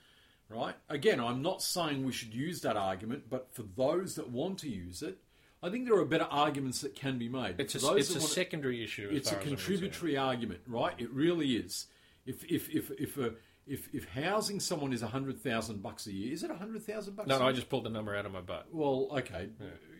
right? 0.49 0.75
Again, 0.89 1.21
I'm 1.21 1.43
not 1.43 1.63
saying 1.63 2.05
we 2.05 2.13
should 2.13 2.35
use 2.35 2.61
that 2.63 2.77
argument, 2.77 3.25
but 3.31 3.49
for 3.53 3.63
those 3.63 4.15
that 4.17 4.31
want 4.31 4.59
to 4.61 4.69
use 4.69 5.03
it, 5.03 5.19
I 5.63 5.71
think 5.71 5.87
there 5.87 5.97
are 5.97 6.05
better 6.05 6.29
arguments 6.31 6.81
that 6.83 6.95
can 6.95 7.19
be 7.19 7.29
made. 7.29 7.59
It's 7.59 7.83
a, 7.83 7.95
it's 7.95 8.15
a 8.15 8.21
secondary 8.21 8.85
issue. 8.85 9.09
As 9.11 9.17
it's 9.17 9.33
a 9.33 9.37
contributory 9.37 10.17
argument, 10.17 10.61
right? 10.67 10.95
It 10.99 11.11
really 11.11 11.57
is. 11.57 11.87
If 12.27 12.45
if 12.45 12.69
if 12.71 12.91
if 12.93 13.17
a, 13.17 13.33
if, 13.67 13.89
if 13.93 14.09
housing 14.09 14.61
someone 14.61 14.93
is 14.93 15.03
hundred 15.03 15.41
thousand 15.41 15.83
bucks 15.83 16.07
a 16.07 16.13
year, 16.13 16.33
is 16.33 16.43
it 16.43 16.51
hundred 16.51 16.83
thousand 16.85 17.17
bucks? 17.17 17.29
No, 17.29 17.37
a 17.37 17.39
no, 17.41 17.49
I 17.49 17.53
just 17.53 17.69
pulled 17.69 17.85
the 17.85 17.91
number 17.91 18.15
out 18.17 18.27
of 18.27 18.33
my 18.33 18.41
butt. 18.41 18.67
Well, 18.73 19.09
okay, 19.13 19.49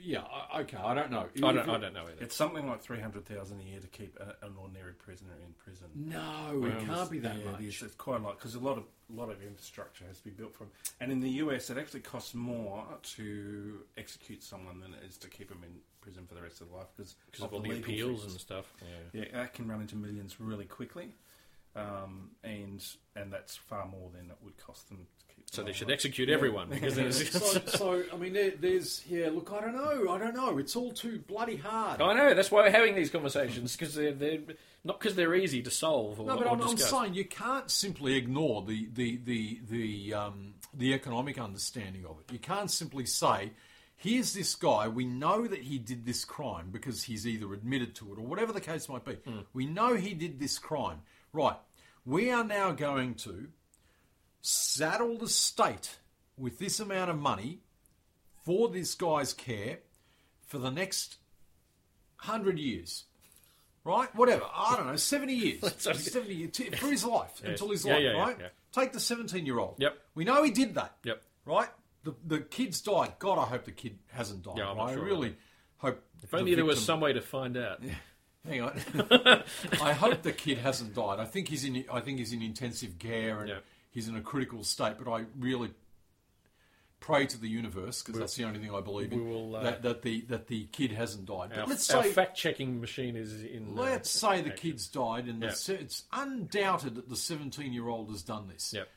yeah, 0.03 0.21
I- 0.21 0.61
okay. 0.61 0.77
I 0.77 0.95
don't 0.95 1.11
know. 1.11 1.27
I 1.37 1.41
don't, 1.41 1.59
it- 1.59 1.69
I 1.69 1.79
don't 1.79 1.95
know 1.95 2.03
either. 2.03 2.17
It's 2.21 2.37
something 2.37 2.69
like 2.69 2.81
three 2.81 3.01
hundred 3.01 3.27
thousand 3.27 3.61
a 3.61 3.65
year 3.65 3.81
to 3.81 3.87
keep 3.89 4.17
a, 4.21 4.47
an 4.47 4.55
ordinary 4.61 4.93
prisoner 4.93 5.35
in 5.45 5.53
prison. 5.55 5.89
No, 5.95 6.65
it 6.65 6.87
can't 6.87 7.11
be 7.11 7.19
that 7.21 7.39
yeah, 7.39 7.51
much. 7.51 7.61
It 7.61 7.67
is. 7.67 7.83
It's 7.83 7.95
quite 7.97 8.21
a 8.21 8.25
lot 8.25 8.39
because 8.39 8.55
a 8.55 8.61
lot 8.61 8.79
of 8.79 8.85
a 9.11 9.19
lot 9.19 9.31
of 9.31 9.43
infrastructure 9.43 10.05
has 10.07 10.19
to 10.19 10.25
be 10.25 10.31
built 10.31 10.55
from. 10.55 10.69
And 11.01 11.11
in 11.11 11.21
the 11.21 11.31
US, 11.31 11.71
it 11.71 11.79
actually 11.79 12.01
costs 12.01 12.35
more 12.35 12.85
to 13.17 13.81
execute 13.97 14.43
someone 14.43 14.81
than 14.81 14.93
it 14.95 15.01
is 15.09 15.17
to 15.19 15.29
keep 15.29 15.49
them 15.49 15.63
in 15.65 15.71
prison 16.01 16.25
for 16.29 16.35
the 16.35 16.43
rest 16.43 16.61
of 16.61 16.69
their 16.69 16.79
life 16.79 16.87
because 16.97 17.17
because 17.31 17.45
of 17.45 17.53
all 17.53 17.61
the 17.61 17.73
appeals 17.73 18.25
and 18.25 18.33
stuff. 18.33 18.73
Yeah. 18.81 19.23
Yeah, 19.23 19.29
that 19.33 19.55
can 19.55 19.69
run 19.69 19.81
into 19.81 19.97
millions 19.97 20.41
really 20.41 20.65
quickly, 20.65 21.15
um, 21.77 22.31
and 22.43 22.85
and 23.15 23.33
that's 23.33 23.57
far 23.57 23.87
more 23.87 24.11
than 24.15 24.31
it 24.31 24.37
would 24.43 24.57
cost 24.57 24.89
them 24.89 25.07
to 25.19 25.35
keep. 25.35 25.51
So 25.51 25.63
them 25.63 25.67
they 25.67 25.73
should 25.73 25.89
alive. 25.89 25.95
execute 25.95 26.29
everyone 26.31 26.71
because 26.71 26.95
then 26.97 27.13
so, 27.13 27.61
so 27.67 28.03
I 28.13 28.17
mean, 28.17 28.33
there, 28.33 28.53
there's 28.59 29.05
yeah. 29.09 29.29
Look, 29.31 29.53
I 29.53 29.61
don't 29.61 29.75
know. 29.75 30.11
I 30.11 30.19
don't 30.19 30.35
know. 30.35 30.59
It's 30.59 30.75
all 30.75 30.91
too 30.93 31.19
bloody 31.27 31.57
hard. 31.57 32.01
I 32.01 32.15
know 32.15 32.35
that's 32.35 32.51
why 32.51 32.63
we're 32.63 32.71
having 32.71 32.95
these 32.95 33.11
conversations 33.11 33.77
because 33.77 33.95
they're, 33.95 34.13
they're 34.13 34.41
not 34.85 34.99
because 34.99 35.17
they're 35.17 35.35
easy 35.35 35.63
to 35.63 35.71
solve 35.71 36.19
or, 36.21 36.27
No, 36.27 36.37
but 36.37 36.47
or 36.47 36.53
I'm, 36.53 36.63
I'm 36.63 36.77
saying 36.77 37.15
you 37.15 37.25
can't 37.25 37.71
simply 37.71 38.15
ignore 38.17 38.63
the 38.63 38.89
the 38.93 39.19
the 39.25 39.61
the 39.69 40.15
um, 40.15 40.55
the 40.73 40.95
economic 40.95 41.39
understanding 41.39 42.07
of 42.07 42.19
it. 42.21 42.33
You 42.33 42.39
can't 42.39 42.71
simply 42.71 43.05
say, 43.05 43.53
"Here's 43.97 44.33
this 44.33 44.55
guy. 44.55 44.89
We 44.89 45.05
know 45.05 45.47
that 45.47 45.61
he 45.61 45.79
did 45.79 46.07
this 46.07 46.25
crime 46.25 46.69
because 46.71 47.03
he's 47.03 47.27
either 47.27 47.53
admitted 47.53 47.95
to 47.97 48.13
it 48.15 48.19
or 48.19 48.23
whatever 48.23 48.53
the 48.53 48.63
case 48.63 48.89
might 48.89 49.05
be. 49.05 49.15
Hmm. 49.15 49.41
We 49.53 49.67
know 49.67 49.95
he 49.95 50.15
did 50.15 50.41
this 50.41 50.59
crime. 50.59 51.03
Right? 51.33 51.57
We 52.05 52.31
are 52.31 52.45
now 52.45 52.73
going 52.73 53.15
to 53.17 53.49
saddle 54.41 55.19
the 55.19 55.29
state 55.29 55.99
with 56.37 56.59
this 56.59 56.79
amount 56.81 57.11
of 57.11 57.19
money 57.19 57.61
for 58.45 58.69
this 58.69 58.95
guy's 58.95 59.33
care 59.33 59.79
for 60.47 60.59
the 60.59 60.71
next 60.71 61.17
hundred 62.17 62.59
years." 62.59 63.05
Right, 63.85 64.13
whatever. 64.17 64.43
I 64.53 64.75
don't 64.77 64.89
know, 64.89 64.97
seventy 64.97 65.35
years, 65.35 65.75
seventy 65.79 66.35
years 66.35 66.57
for 66.77 66.89
his 66.89 67.05
life 67.05 67.41
until 67.45 67.71
his 67.71 67.85
Yeah, 67.85 67.95
life. 67.95 68.03
yeah, 68.03 68.11
right. 68.21 68.37
yeah. 68.41 68.49
Take 68.73 68.93
the 68.93 68.99
seventeen-year-old. 68.99 69.77
Yep. 69.79 69.97
We 70.17 70.25
know 70.25 70.43
he 70.43 70.51
did 70.51 70.75
that. 70.75 70.97
Yep. 71.05 71.23
Right. 71.45 71.69
The 72.03 72.15
the 72.27 72.41
kid's 72.41 72.81
died. 72.81 73.13
God, 73.21 73.39
I 73.39 73.45
hope 73.45 73.65
the 73.65 73.71
kid 73.71 73.99
hasn't 74.09 74.43
died. 74.43 74.59
Yeah, 74.59 74.71
I'm 74.71 74.77
right? 74.77 74.93
sure 74.95 75.03
I 75.05 75.07
really 75.07 75.37
hope. 75.79 76.03
If 76.23 76.35
only 76.35 76.57
there 76.57 76.65
was 76.65 76.85
some 76.85 76.99
way 77.01 77.13
to 77.13 77.21
find 77.21 77.57
out. 77.57 77.81
Hang 78.49 78.63
on. 78.63 78.81
I 79.83 79.93
hope 79.93 80.23
the 80.23 80.33
kid 80.33 80.59
hasn't 80.59 80.95
died. 80.95 81.19
I 81.19 81.25
think 81.25 81.49
he's 81.49 81.65
in. 81.65 81.85
I 81.93 82.01
think 82.01 82.19
he's 82.19 82.33
in 82.33 82.43
intensive 82.43 82.99
care 82.99 83.41
and 83.41 83.49
Yeah. 83.49 83.59
he's 83.91 84.09
in 84.09 84.17
a 84.17 84.21
critical 84.21 84.63
state. 84.65 84.95
But 85.03 85.11
I 85.11 85.25
really 85.39 85.71
pray 87.01 87.27
to 87.27 87.39
the 87.39 87.49
universe 87.49 88.03
because 88.03 88.19
that's 88.19 88.35
the 88.37 88.45
only 88.45 88.59
thing 88.59 88.75
I 88.75 88.81
believe 88.81 89.13
in. 89.13 89.29
will, 89.29 89.57
uh, 89.57 89.63
that, 89.63 89.83
that 89.83 90.03
the 90.03 90.23
that 90.23 90.47
the 90.49 90.65
kid 90.73 90.93
hasn't 90.93 91.27
died. 91.27 91.51
But 91.51 91.59
Our, 91.59 91.67
let's 91.67 91.85
say 91.85 92.11
fact-checking 92.11 92.81
machine 92.81 93.17
is 93.17 93.43
in. 93.43 93.69
uh, 93.77 93.83
Let's 93.83 94.11
say 94.11 94.41
the 94.41 94.51
action. 94.53 94.71
kid's 94.73 94.89
died, 94.89 95.27
and 95.27 95.43
Yeah. 95.43 95.51
se- 95.51 95.75
it's 95.81 96.05
undoubted 96.13 96.95
that 96.97 97.09
the 97.09 97.17
17 97.17 97.73
year 97.73 97.89
old 97.89 98.11
has 98.11 98.23
done 98.23 98.49
this. 98.49 98.73
Yep. 98.73 98.89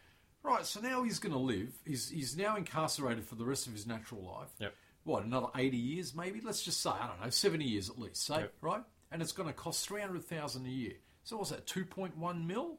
Right, 0.41 0.65
so 0.65 0.79
now 0.79 1.03
he's 1.03 1.19
going 1.19 1.33
to 1.33 1.39
live. 1.39 1.73
He's, 1.85 2.09
he's 2.09 2.37
now 2.37 2.55
incarcerated 2.55 3.25
for 3.25 3.35
the 3.35 3.43
rest 3.43 3.67
of 3.67 3.73
his 3.73 3.85
natural 3.85 4.23
life. 4.23 4.47
Yep. 4.59 4.73
What, 5.03 5.25
another 5.25 5.47
80 5.53 5.75
years 5.75 6.15
maybe? 6.15 6.39
Let's 6.39 6.61
just 6.63 6.81
say, 6.81 6.91
I 6.91 7.07
don't 7.07 7.21
know, 7.21 7.29
70 7.29 7.65
years 7.65 7.89
at 7.89 7.99
least, 7.99 8.23
say, 8.25 8.39
Yep. 8.39 8.53
right? 8.61 8.81
And 9.11 9.21
it's 9.21 9.31
going 9.31 9.47
to 9.49 9.53
cost 9.53 9.87
300000 9.87 10.65
a 10.65 10.69
year. 10.69 10.93
So 11.23 11.37
what's 11.37 11.49
that, 11.51 11.65
2.1 11.65 12.45
mil? 12.45 12.77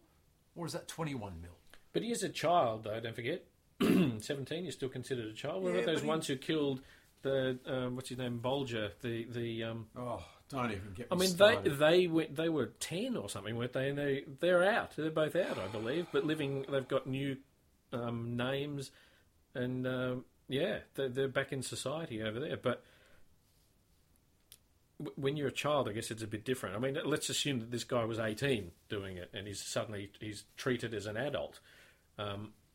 Or 0.57 0.67
is 0.67 0.73
that 0.73 0.89
21 0.89 1.41
mil? 1.41 1.51
But 1.93 2.03
he 2.03 2.11
is 2.11 2.23
a 2.23 2.29
child, 2.29 2.85
though. 2.85 3.01
Don't 3.01 3.15
forget, 3.17 3.45
seventeen. 3.81 4.65
You're 4.65 4.73
still 4.73 4.89
considered 4.89 5.27
a 5.27 5.33
child. 5.33 5.63
What 5.63 5.73
Yeah, 5.73 5.81
about 5.81 5.87
those 5.87 6.03
he- 6.03 6.07
ones 6.09 6.27
who 6.27 6.37
killed 6.37 6.81
the 7.23 7.59
um, 7.67 7.97
what's 7.97 8.09
his 8.11 8.19
name, 8.19 8.39
Bulger? 8.39 8.93
The 9.01 9.25
the 9.25 9.65
um, 9.65 9.87
Oh, 9.97 10.23
don't 10.51 10.71
even 10.71 10.93
get 10.95 11.09
I 11.11 11.15
mean, 11.15 11.31
they 11.31 11.35
started. 11.53 11.79
they 11.79 12.07
went 12.07 12.37
they 12.37 12.49
were 12.49 12.67
ten 12.79 13.17
or 13.17 13.29
something, 13.29 13.57
weren't 13.57 13.73
they? 13.73 13.89
And 13.89 13.99
they 13.99 14.25
they're 14.41 14.65
out. 14.65 14.95
They're 14.97 15.11
both 15.11 15.35
out, 15.35 15.59
I 15.59 15.67
believe. 15.69 16.07
But 16.13 16.25
living, 16.25 16.65
they've 16.71 16.87
got 16.87 17.07
new 17.07 17.37
um, 17.93 18.37
names, 18.37 18.91
and 19.55 19.87
um, 19.87 20.25
yeah, 20.49 20.79
they're, 20.95 21.09
they're 21.09 21.29
back 21.29 21.53
in 21.53 21.63
society 21.63 22.23
over 22.23 22.39
there. 22.39 22.57
But 22.57 22.85
when 25.17 25.37
you're 25.37 25.49
a 25.49 25.53
child, 25.53 25.89
I 25.89 25.93
guess 25.93 26.11
it's 26.11 26.23
a 26.23 26.27
bit 26.27 26.45
different. 26.45 26.77
I 26.77 26.79
mean, 26.79 26.99
let's 27.05 27.29
assume 27.29 27.61
that 27.61 27.71
this 27.71 27.85
guy 27.85 28.05
was 28.05 28.19
eighteen 28.19 28.73
doing 28.89 29.17
it, 29.17 29.31
and 29.33 29.47
he's 29.47 29.61
suddenly 29.63 30.11
he's 30.21 30.45
treated 30.57 30.95
as 30.95 31.07
an 31.07 31.17
adult. 31.17 31.61
Um, 32.19 32.53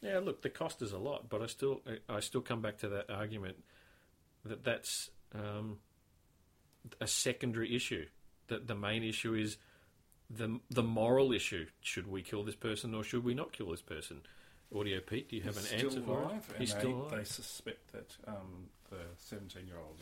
yeah, 0.00 0.18
look, 0.18 0.42
the 0.42 0.50
cost 0.50 0.82
is 0.82 0.92
a 0.92 0.98
lot, 0.98 1.28
but 1.28 1.42
I 1.42 1.46
still 1.46 1.82
I 2.08 2.20
still 2.20 2.40
come 2.40 2.60
back 2.62 2.78
to 2.78 2.88
that 2.88 3.10
argument 3.10 3.56
that 4.44 4.64
that's. 4.64 5.10
Um, 5.34 5.78
a 7.00 7.06
secondary 7.06 7.74
issue. 7.74 8.06
That 8.48 8.66
the 8.66 8.74
main 8.74 9.02
issue 9.02 9.34
is 9.34 9.56
the 10.28 10.60
the 10.70 10.82
moral 10.82 11.32
issue. 11.32 11.66
Should 11.80 12.06
we 12.06 12.22
kill 12.22 12.44
this 12.44 12.54
person 12.56 12.94
or 12.94 13.02
should 13.02 13.24
we 13.24 13.34
not 13.34 13.52
kill 13.52 13.70
this 13.70 13.80
person? 13.82 14.20
Audio 14.74 15.00
Pete, 15.00 15.28
do 15.30 15.36
you 15.36 15.42
have 15.42 15.56
He's 15.56 15.72
an 15.72 15.78
still 15.78 15.88
answer 15.90 16.02
for 16.02 16.22
alive, 16.22 16.46
it? 16.48 16.52
and 16.52 16.58
He's 16.58 16.74
they, 16.74 16.80
still 16.80 16.92
alive. 16.92 17.10
They 17.18 17.24
suspect 17.24 17.92
that 17.92 18.16
um, 18.26 18.68
the 18.90 18.98
17 19.16 19.66
year 19.66 19.76
old 19.78 19.96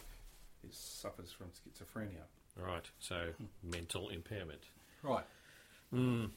is 0.68 0.76
suffers 0.76 1.32
from 1.32 1.48
schizophrenia. 1.48 2.24
Right, 2.56 2.84
so 2.98 3.28
mental 3.62 4.08
impairment. 4.10 4.62
Right. 5.02 5.24
Mm. 5.92 6.30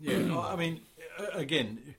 Yeah, 0.00 0.38
I 0.38 0.56
mean, 0.56 0.80
again, 1.32 1.94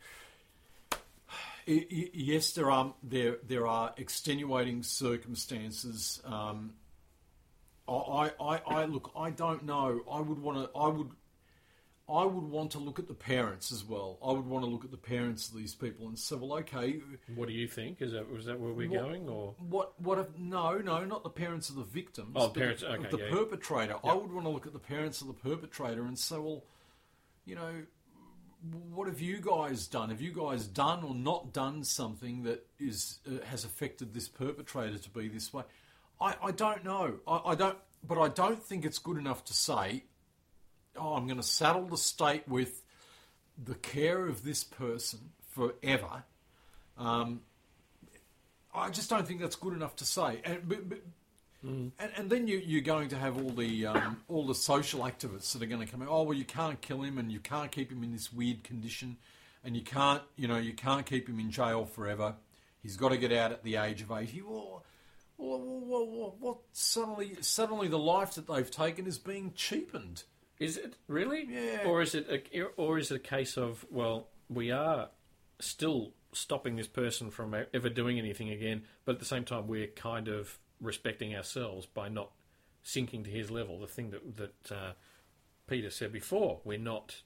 yes, 1.65 2.51
there 2.51 2.69
are 2.69 2.93
there 3.01 3.37
there 3.47 3.65
are 3.67 3.93
extenuating 3.97 4.83
circumstances. 4.83 6.21
Um, 6.25 6.73
I, 7.87 8.31
I, 8.39 8.61
I 8.65 8.85
look. 8.85 9.11
I 9.15 9.29
don't 9.29 9.63
know. 9.63 10.01
I 10.11 10.19
would 10.19 10.39
want 10.39 10.57
to. 10.57 10.77
I 10.77 10.87
would. 10.87 11.09
I 12.09 12.25
would 12.25 12.43
want 12.43 12.71
to 12.71 12.79
look 12.79 12.99
at 12.99 13.07
the 13.07 13.13
parents 13.13 13.71
as 13.71 13.85
well. 13.85 14.19
I 14.21 14.33
would 14.33 14.45
want 14.45 14.65
to 14.65 14.69
look 14.69 14.83
at 14.83 14.91
the 14.91 14.97
parents 14.97 15.47
of 15.47 15.55
these 15.55 15.73
people 15.73 16.07
and 16.09 16.19
say, 16.19 16.35
well, 16.35 16.53
okay, 16.59 16.99
What 17.33 17.47
do 17.47 17.53
you 17.53 17.65
think? 17.67 18.01
Is 18.01 18.11
that 18.11 18.29
was 18.29 18.45
that 18.45 18.59
where 18.59 18.73
we're 18.73 18.89
What- 18.89 18.99
going, 18.99 19.29
or 19.29 19.55
what 19.59 19.99
what 20.01 20.19
if 20.19 20.27
no 20.37 20.79
no 20.79 21.05
not 21.05 21.23
the 21.23 21.29
parents 21.29 21.69
of 21.69 21.75
the 21.75 21.83
victims 21.83 22.31
Oh, 22.35 22.49
parents, 22.49 22.83
okay, 22.83 23.09
the 23.09 23.17
yeah, 23.17 23.25
yeah. 23.25 23.31
perpetrator 23.31 23.95
i 24.03 24.13
would 24.13 24.31
want 24.31 24.45
to 24.45 24.49
look 24.49 24.67
at 24.67 24.73
the 24.73 24.79
parents 24.79 25.21
of 25.21 25.27
the 25.27 25.33
perpetrator 25.33 26.03
and 26.03 26.19
say 26.19 26.37
well 26.37 26.63
you 27.45 27.55
know 27.55 27.83
what 28.93 29.07
have 29.07 29.19
you 29.21 29.39
guys 29.41 29.87
done 29.87 30.09
have 30.09 30.21
you 30.21 30.31
guys 30.33 30.67
done 30.67 31.03
or 31.03 31.13
not 31.15 31.53
done 31.53 31.83
something 31.83 32.43
that 32.43 32.65
is 32.79 33.19
uh, 33.27 33.43
has 33.45 33.63
affected 33.65 34.13
this 34.13 34.27
perpetrator 34.29 34.97
to 34.97 35.09
be 35.09 35.27
this 35.27 35.53
way 35.53 35.63
i, 36.21 36.35
I 36.43 36.51
don't 36.51 36.83
know 36.83 37.19
I, 37.27 37.41
I 37.51 37.55
don't 37.55 37.77
but 38.07 38.19
i 38.19 38.27
don't 38.29 38.61
think 38.61 38.85
it's 38.85 38.99
good 38.99 39.17
enough 39.17 39.43
to 39.45 39.53
say 39.53 40.03
oh 40.97 41.15
i'm 41.15 41.25
going 41.25 41.37
to 41.37 41.43
saddle 41.43 41.85
the 41.85 41.97
state 41.97 42.47
with 42.47 42.81
the 43.63 43.75
care 43.75 44.25
of 44.27 44.43
this 44.43 44.63
person 44.63 45.19
forever 45.49 46.23
um, 46.97 47.41
I 48.73 48.89
just 48.89 49.09
don't 49.09 49.27
think 49.27 49.39
that's 49.39 49.55
good 49.55 49.73
enough 49.73 49.95
to 49.97 50.05
say. 50.05 50.41
And 50.43 50.67
but, 50.67 50.89
but, 50.89 50.99
and, 51.63 51.91
and 51.99 52.29
then 52.29 52.47
you, 52.47 52.57
you're 52.57 52.81
going 52.81 53.09
to 53.09 53.17
have 53.17 53.37
all 53.37 53.51
the 53.51 53.85
um, 53.85 54.21
all 54.27 54.45
the 54.45 54.55
social 54.55 55.01
activists 55.01 55.53
that 55.53 55.61
are 55.61 55.67
going 55.67 55.85
to 55.85 55.91
come 55.91 56.01
out. 56.01 56.09
Oh 56.09 56.23
well, 56.23 56.37
you 56.37 56.45
can't 56.45 56.81
kill 56.81 57.01
him, 57.01 57.17
and 57.17 57.31
you 57.31 57.39
can't 57.39 57.71
keep 57.71 57.91
him 57.91 58.03
in 58.03 58.11
this 58.11 58.33
weird 58.33 58.63
condition, 58.63 59.17
and 59.63 59.75
you 59.75 59.83
can't 59.83 60.21
you 60.35 60.47
know 60.47 60.57
you 60.57 60.73
can't 60.73 61.05
keep 61.05 61.29
him 61.29 61.39
in 61.39 61.51
jail 61.51 61.85
forever. 61.85 62.35
He's 62.81 62.97
got 62.97 63.09
to 63.09 63.17
get 63.17 63.31
out 63.31 63.51
at 63.51 63.63
the 63.63 63.77
age 63.77 64.01
of 64.01 64.11
eighty. 64.11 64.41
Well, 64.41 64.83
well 65.37 66.61
suddenly 66.73 67.37
suddenly 67.41 67.87
the 67.87 67.99
life 67.99 68.35
that 68.35 68.47
they've 68.47 68.69
taken 68.69 69.07
is 69.07 69.17
being 69.17 69.53
cheapened. 69.55 70.23
Is 70.63 70.77
it 70.77 70.95
really? 71.07 71.45
Yeah. 71.49 71.83
Or 71.85 72.01
is 72.01 72.15
it 72.15 72.27
a, 72.29 72.63
or 72.77 72.97
is 72.97 73.11
it 73.11 73.15
a 73.15 73.19
case 73.19 73.57
of 73.57 73.85
well, 73.91 74.27
we 74.49 74.71
are 74.71 75.09
still 75.59 76.13
stopping 76.31 76.75
this 76.75 76.87
person 76.87 77.29
from 77.29 77.55
ever 77.73 77.89
doing 77.89 78.17
anything 78.17 78.49
again, 78.49 78.83
but 79.05 79.13
at 79.13 79.19
the 79.19 79.25
same 79.25 79.43
time 79.43 79.67
we're 79.67 79.87
kind 79.87 80.27
of 80.27 80.57
respecting 80.81 81.35
ourselves 81.35 81.85
by 81.85 82.09
not 82.09 82.31
sinking 82.81 83.23
to 83.25 83.29
his 83.29 83.51
level. 83.51 83.79
The 83.79 83.87
thing 83.87 84.11
that 84.11 84.37
that 84.37 84.71
uh, 84.71 84.91
Peter 85.67 85.89
said 85.89 86.11
before, 86.11 86.61
we're 86.63 86.77
not 86.77 87.21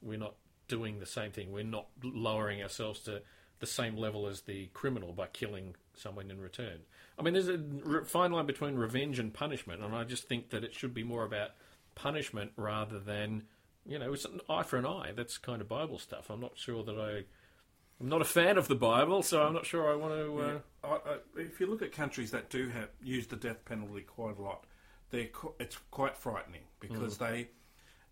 we're 0.00 0.18
not 0.18 0.34
doing 0.68 1.00
the 1.00 1.06
same 1.06 1.32
thing. 1.32 1.52
We're 1.52 1.64
not 1.64 1.88
lowering 2.02 2.62
ourselves 2.62 3.00
to 3.00 3.22
the 3.58 3.66
same 3.66 3.96
level 3.96 4.26
as 4.26 4.42
the 4.42 4.66
criminal 4.72 5.12
by 5.12 5.26
killing 5.26 5.74
someone 5.94 6.30
in 6.30 6.40
return. 6.40 6.78
I 7.18 7.22
mean, 7.22 7.34
there's 7.34 7.48
a 7.48 8.04
fine 8.06 8.32
line 8.32 8.46
between 8.46 8.76
revenge 8.76 9.18
and 9.18 9.34
punishment, 9.34 9.82
and 9.82 9.94
I 9.94 10.04
just 10.04 10.28
think 10.28 10.48
that 10.50 10.64
it 10.64 10.74
should 10.74 10.94
be 10.94 11.04
more 11.04 11.24
about 11.24 11.50
punishment 11.94 12.52
rather 12.56 12.98
than 12.98 13.44
you 13.86 13.98
know 13.98 14.12
it's 14.12 14.24
an 14.24 14.40
eye 14.48 14.62
for 14.62 14.76
an 14.76 14.86
eye. 14.86 15.12
That's 15.14 15.38
kind 15.38 15.60
of 15.60 15.68
Bible 15.68 15.98
stuff. 15.98 16.30
I'm 16.30 16.40
not 16.40 16.56
sure 16.56 16.82
that 16.84 16.98
I. 16.98 17.24
I'm 18.00 18.08
not 18.08 18.22
a 18.22 18.26
fan 18.26 18.56
of 18.56 18.66
the 18.66 18.74
Bible, 18.74 19.22
so 19.22 19.42
I'm 19.42 19.52
not 19.52 19.66
sure 19.66 19.92
I 19.92 19.94
want 19.94 20.14
to. 20.14 20.40
Uh, 20.40 20.58
I, 20.82 21.10
I, 21.10 21.16
if 21.36 21.60
you 21.60 21.66
look 21.66 21.82
at 21.82 21.92
countries 21.92 22.30
that 22.30 22.48
do 22.48 22.70
have 22.70 22.88
use 23.02 23.26
the 23.26 23.36
death 23.36 23.62
penalty 23.66 24.00
quite 24.00 24.38
a 24.38 24.42
lot, 24.42 24.64
they're 25.10 25.26
qu- 25.26 25.52
it's 25.60 25.76
quite 25.90 26.16
frightening 26.16 26.62
because 26.80 27.18
they 27.18 27.48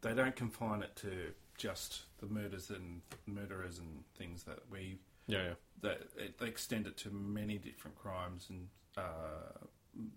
they 0.02 0.14
don't 0.14 0.36
confine 0.36 0.82
it 0.82 0.94
to 0.96 1.32
just 1.56 2.02
the 2.18 2.26
murders 2.26 2.70
and 2.70 3.00
murderers 3.26 3.78
and 3.78 4.04
things 4.16 4.44
that 4.44 4.58
we 4.70 4.98
yeah, 5.26 5.42
yeah. 5.42 5.54
that 5.82 6.02
it, 6.16 6.38
they 6.38 6.46
extend 6.46 6.86
it 6.86 6.96
to 6.98 7.10
many 7.10 7.58
different 7.58 7.96
crimes 7.96 8.46
and 8.50 8.68
uh, 8.96 9.66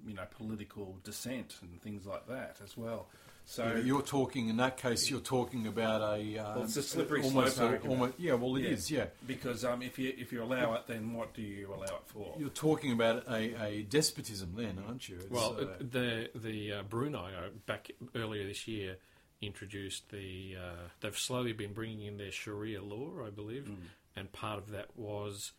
you 0.06 0.14
know 0.14 0.24
political 0.38 0.98
dissent 1.04 1.56
and 1.62 1.82
things 1.82 2.06
like 2.06 2.28
that 2.28 2.58
as 2.64 2.78
well. 2.78 3.08
So 3.46 3.66
Yeah, 3.66 3.78
you're 3.80 4.02
talking 4.02 4.48
in 4.50 4.58
that 4.58 4.78
case. 4.78 5.10
You're 5.10 5.20
talking 5.20 5.68
about 5.68 6.02
a. 6.02 6.38
Uh, 6.38 6.56
Well, 6.56 6.64
it's 6.64 6.78
a 6.78 6.84
slippery 6.84 7.22
almost 7.24 7.58
slope 7.58 7.84
a- 7.84 7.88
almost- 7.88 8.20
yeah, 8.20 8.34
well, 8.36 8.56
it 8.56 8.66
is. 8.66 8.90
Yeah. 8.90 9.00
Yeah, 9.00 9.06
because 9.28 9.66
um, 9.66 9.82
if 9.82 10.00
you 10.00 10.14
if 10.18 10.32
you 10.32 10.42
allow 10.44 10.74
it, 10.76 10.88
then 10.88 11.14
what 11.14 11.34
do 11.34 11.42
you 11.42 11.68
allow 11.74 11.84
it 11.98 12.04
for? 12.08 12.36
you're 12.40 12.50
talking 12.50 12.92
about 12.94 13.28
a, 13.28 13.62
a 13.64 13.82
despotism, 13.84 14.54
then, 14.56 14.80
aren't 14.88 15.10
you? 15.10 15.18
It's, 15.18 15.30
Well, 15.30 15.58
uh, 15.60 15.66
the 15.80 16.30
the 16.36 16.72
uh, 16.74 16.84
Brunei 16.84 17.34
uh, 17.36 17.50
back 17.66 17.90
earlier 18.16 18.46
this 18.48 18.68
year 18.68 18.98
introduced 19.42 20.10
the. 20.12 20.56
Uh, 20.58 20.88
they've 21.02 21.18
slowly 21.18 21.52
been 21.52 21.74
bringing 21.74 22.06
in 22.06 22.18
their 22.18 22.32
Sharia 22.32 22.82
law, 22.82 23.26
I 23.26 23.32
believe, 23.32 23.64
Mm. 23.66 23.78
and 24.16 24.32
part 24.32 24.60
of 24.60 24.70
that 24.72 24.96
was 24.96 25.52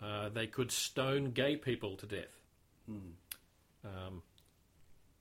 uh, 0.00 0.28
they 0.28 0.46
could 0.46 0.70
stone 0.70 1.32
gay 1.32 1.56
people 1.56 1.96
to 1.96 2.06
death. 2.06 2.38
Um, 3.84 4.22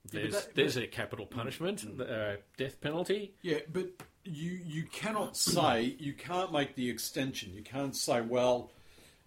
Hmm. 0.10 0.18
Yeah, 0.18 0.22
there's 0.24 0.34
that- 0.46 0.56
there's 0.56 0.78
a 0.78 0.88
capital 0.88 1.26
punishment, 1.26 1.82
Mm. 1.86 1.98
the, 1.98 2.06
uh, 2.34 2.36
death 2.58 2.82
penalty. 2.82 3.34
yeah, 3.42 3.60
but 3.72 3.90
you 4.24 4.52
you 4.52 4.84
cannot 4.86 5.36
say 5.38 5.96
you 6.00 6.14
can't 6.14 6.52
make 6.52 6.76
the 6.76 6.90
extension. 6.90 7.54
You 7.54 7.64
can't 7.64 7.96
say, 7.96 8.22
well, 8.22 8.72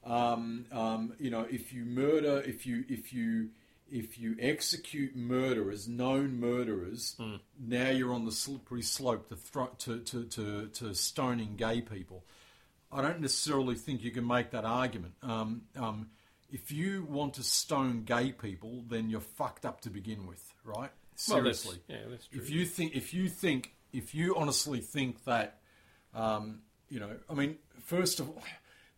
um, 0.05 0.67
um, 0.73 1.15
you 1.19 1.31
know, 1.31 1.43
if 1.51 1.73
you 1.73 1.85
murder, 1.85 2.41
if 2.47 2.67
you 2.67 2.85
if 2.89 3.13
you 3.13 3.51
if 3.91 4.19
you 4.19 4.37
execute 4.41 5.15
murderers, 5.15 5.87
known 5.89 6.41
murderers, 6.41 7.17
now 7.59 7.91
you're 7.91 8.13
on 8.13 8.25
the 8.25 8.33
slippery 8.33 8.83
slope 8.83 9.29
to, 9.29 9.37
thro- 9.37 9.75
to, 9.79 10.01
to, 10.01 10.25
to, 10.25 10.67
to 10.69 10.95
stoning 10.95 11.55
gay 11.57 11.81
people. 11.83 12.25
I 12.91 13.03
don't 13.03 13.21
necessarily 13.21 13.75
think 13.77 14.03
you 14.03 14.11
can 14.11 14.27
make 14.27 14.51
that 14.53 14.65
argument. 14.65 15.15
Um, 15.23 15.63
um, 15.77 16.11
if 16.55 16.71
you 16.73 17.05
want 17.11 17.35
to 17.35 17.43
stone 17.43 18.05
gay 18.05 18.33
people, 18.33 18.85
then 18.88 19.11
you're 19.11 19.21
fucked 19.21 19.67
up 19.67 19.81
to 19.83 19.90
begin 19.90 20.27
with, 20.27 20.43
right? 20.64 20.90
Well, 21.29 21.38
that's- 21.43 21.61
Seriously. 21.61 21.79
yeah, 21.88 21.97
that's 22.09 22.27
true. 22.29 22.40
If 22.40 22.49
you 22.51 22.64
think, 22.64 22.95
if 22.95 23.12
you 23.12 23.29
think, 23.29 23.75
if 23.93 24.14
you 24.14 24.35
honestly 24.37 24.81
think 24.81 25.25
that, 25.25 25.59
um, 26.14 26.61
you 26.88 27.01
know, 27.01 27.17
I 27.29 27.35
mean, 27.35 27.59
first 27.85 28.21
of 28.21 28.29
all, 28.29 28.43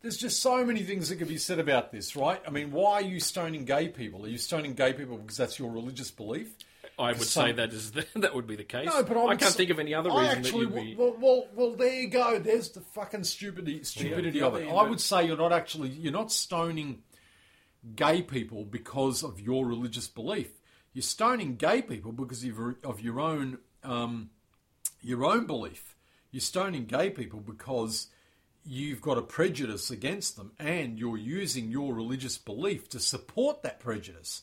there's 0.03 0.17
just 0.19 0.41
so 0.41 0.65
many 0.65 0.83
things 0.83 1.09
that 1.09 1.17
could 1.17 1.29
be 1.29 1.39
said 1.39 1.59
about 1.59 1.91
this, 1.93 2.15
right? 2.15 2.41
I 2.47 2.51
mean, 2.51 2.71
why 2.73 2.93
are 2.95 3.03
you 3.03 3.21
stoning 3.21 3.65
gay 3.65 3.89
people? 3.89 4.25
Are 4.25 4.29
you 4.29 4.39
stoning 4.39 4.75
gay 4.75 4.93
people 4.93 5.17
because 5.17 5.37
that's 5.39 5.59
your 5.59 5.71
religious 5.71 6.11
belief? 6.11 6.55
I 6.99 7.09
would 7.13 7.21
some- 7.23 7.47
say 7.49 7.53
that 7.53 7.73
is 7.75 7.91
the, 7.93 8.07
that 8.17 8.35
would 8.35 8.47
be 8.47 8.57
the 8.57 8.65
case. 8.65 8.87
No, 8.87 9.03
but 9.03 9.17
I, 9.19 9.25
I 9.25 9.29
can't 9.37 9.43
s- 9.43 9.55
think 9.57 9.69
of 9.71 9.79
any 9.79 9.93
other 9.95 10.11
I 10.11 10.23
reason 10.23 10.39
actually, 10.39 10.67
that 10.67 10.75
you'd 10.85 10.85
be. 10.85 10.95
well, 10.97 11.17
well, 11.21 11.47
well, 11.55 11.73
there 11.75 11.93
you 11.93 12.09
go. 12.09 12.39
There's 12.39 12.71
the 12.71 12.81
fucking 12.81 13.25
stupidity, 13.25 13.83
stupidity 13.85 14.39
the 14.41 14.47
of 14.47 14.55
it. 14.57 14.69
other- 14.69 14.79
I 14.79 14.89
would 14.89 15.01
say 15.01 15.27
you're 15.27 15.37
not 15.37 15.53
actually, 15.53 15.91
you're 15.91 16.13
not 16.13 16.33
stoning 16.33 17.03
gay 17.95 18.23
people 18.23 18.65
because 18.65 19.23
of 19.23 19.41
your 19.41 19.67
religious 19.67 20.09
belief. 20.09 20.49
You're 20.93 21.03
stoning 21.03 21.57
gay 21.57 21.83
people 21.83 22.13
because 22.13 22.43
of 22.43 22.49
your, 22.49 22.77
of 22.83 23.01
your 23.01 23.21
own, 23.21 23.59
um, 23.85 24.31
your 25.03 25.25
own 25.25 25.47
belief. 25.47 25.95
You're 26.31 26.41
stoning 26.41 26.87
gay 26.87 27.11
people 27.11 27.41
because 27.41 28.09
you've 28.65 29.01
got 29.01 29.19
a 29.19 29.23
prejudice 29.23 29.91
against 29.91 30.37
them, 30.37 30.53
and 30.59 30.99
you're 30.99 31.17
using 31.17 31.71
your 31.71 31.95
religious 31.95 32.37
belief 32.39 32.89
to 32.91 33.01
support 33.01 33.63
that 33.63 33.79
prejudice. 33.79 34.43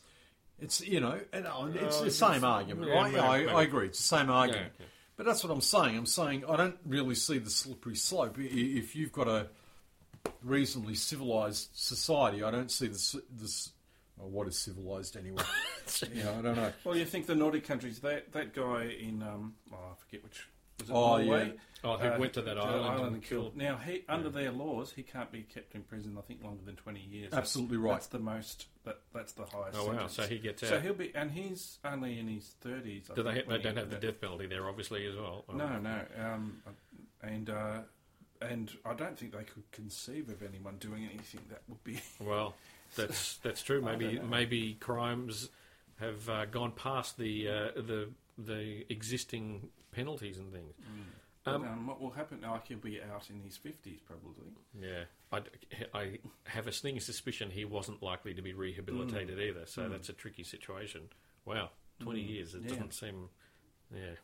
It's 0.60 0.82
you 0.82 1.00
know, 1.00 1.20
and 1.34 1.46
uh, 1.46 1.68
it's 1.74 2.00
the 2.00 2.12
same 2.12 2.44
argument, 2.44 2.88
yeah, 2.88 2.96
right? 2.96 3.16
I. 3.16 3.46
I 3.46 3.64
agree. 3.64 3.88
It's 3.88 3.98
the 3.98 4.18
same 4.18 4.30
argument. 4.30 4.74
yeah. 4.80 4.86
But 5.18 5.26
that's 5.26 5.44
what 5.44 5.52
I'm 5.52 5.62
saying. 5.62 5.98
I'm 5.98 6.06
saying 6.06 6.44
I 6.48 6.56
don't 6.56 6.78
really 6.86 7.16
see 7.16 7.38
the 7.38 7.50
slippery 7.50 7.96
slope. 7.96 8.38
If 8.40 8.96
you've 8.96 9.12
got 9.12 9.28
a 9.28 9.48
reasonably 10.44 10.96
civilized 10.96 11.70
society, 11.74 12.44
I 12.44 12.52
don't 12.52 12.72
see 12.72 12.88
this. 12.88 13.16
this 13.32 13.72
well, 14.18 14.30
what 14.30 14.48
is 14.48 14.58
civilized 14.60 15.18
anyway? 15.18 15.44
you 16.14 16.24
know, 16.24 16.36
I 16.38 16.42
don't 16.42 16.56
know. 16.56 16.72
Well, 16.84 16.96
you 16.96 17.06
think 17.06 17.26
the 17.26 17.36
Nordic 17.36 17.66
countries, 17.66 18.00
that 18.00 18.32
that 18.34 18.54
guy 18.54 18.96
in, 19.00 19.24
um, 19.24 19.56
oh, 19.72 19.76
I 19.76 19.96
forget 19.98 20.24
which, 20.24 20.48
was 20.80 20.90
it 20.90 20.94
Oh, 20.94 21.18
Norway? 21.18 21.48
yeah. 21.48 21.60
Oh, 21.86 21.98
who 21.98 22.20
went 22.20 22.34
to 22.34 22.42
that 22.44 22.58
island 22.58 23.00
and 23.06 23.16
and 23.16 23.24
killed- 23.24 23.58
Now, 23.58 23.76
he, 23.76 24.06
under 24.08 24.30
their 24.30 24.52
laws, 24.52 24.94
he 24.96 25.04
can't 25.04 25.30
be 25.32 25.42
kept 25.42 25.76
in 25.76 25.82
prison. 25.82 26.16
I 26.18 26.22
think 26.22 26.44
longer 26.44 26.64
than 26.64 26.76
twenty 26.76 27.02
years. 27.02 27.34
Absolutely 27.34 27.78
that's, 27.78 27.84
right. 27.84 27.94
That's 27.94 28.08
the 28.08 28.20
most. 28.20 28.68
That, 28.86 29.00
that's 29.14 29.34
the 29.34 29.46
highest. 29.46 29.78
Oh 29.78 29.88
wow! 29.88 29.92
sentence. 29.94 30.14
So 30.14 30.24
he 30.28 30.38
gets 30.38 30.64
out. 30.64 30.70
So 30.70 30.80
he'll 30.80 30.94
be, 30.94 31.12
and 31.16 31.32
he's 31.32 31.80
only 31.84 32.20
in 32.20 32.28
his 32.28 32.56
thirties. 32.62 33.10
Do 33.14 33.24
they? 33.24 33.44
They 33.48 33.58
don't 33.58 33.78
have 33.78 33.90
the 33.90 33.98
death 33.98 34.22
penalty 34.22 34.46
there, 34.46 34.70
obviously, 34.70 35.06
as 35.08 35.16
well. 35.16 35.44
Oh. 35.50 35.54
No, 35.54 35.80
no, 35.80 36.02
um, 36.24 36.62
and 37.22 37.50
uh, 37.50 37.80
and 38.50 38.72
I 38.86 38.94
don't 38.94 39.18
think 39.18 39.32
they 39.34 39.44
could 39.44 39.70
conceive 39.72 40.30
of 40.30 40.42
anyone 40.44 40.78
doing 40.80 41.04
anything 41.12 41.42
that 41.50 41.62
would 41.68 41.84
be. 41.84 42.00
Well, 42.20 42.56
that's 42.96 43.38
that's 43.38 43.62
true. 43.64 43.82
Maybe 43.82 44.20
maybe 44.20 44.76
crimes 44.80 45.50
have 46.00 46.30
uh, 46.30 46.46
gone 46.46 46.72
past 46.72 47.18
the 47.18 47.48
uh, 47.50 47.68
the 47.76 48.10
the 48.38 48.86
existing 48.90 49.70
penalties 49.92 50.38
and 50.38 50.52
things. 50.52 50.74
But, 51.44 51.56
Um, 51.56 51.64
um, 51.68 51.88
what 51.88 52.00
will 52.02 52.12
happen? 52.12 52.40
Like 52.42 52.68
he'll 52.68 52.78
be 52.78 53.02
out 53.02 53.30
in 53.30 53.42
his 53.42 53.58
fifties, 53.58 54.00
probably. 54.06 54.54
Yeah, 54.80 55.04
I, 55.32 55.42
I 55.94 56.20
have 56.46 56.68
a 56.68 56.72
sneaking 56.72 57.02
suspicion 57.02 57.50
he 57.52 57.66
wasn't 57.66 58.02
likely 58.02 58.34
to 58.34 58.42
be 58.42 58.54
rehabilitated 58.54 59.40
either. 59.40 59.66
So 59.66 59.90
that's 59.90 60.08
a 60.10 60.14
tricky 60.14 60.44
situation. 60.44 61.10
Wow, 61.46 61.72
twenty 62.00 62.22
years. 62.22 62.54
It 62.56 62.62
Yeah. 62.64 62.70
doesn't 62.70 62.94
seem. 62.94 63.30
Yeah. 63.94 64.16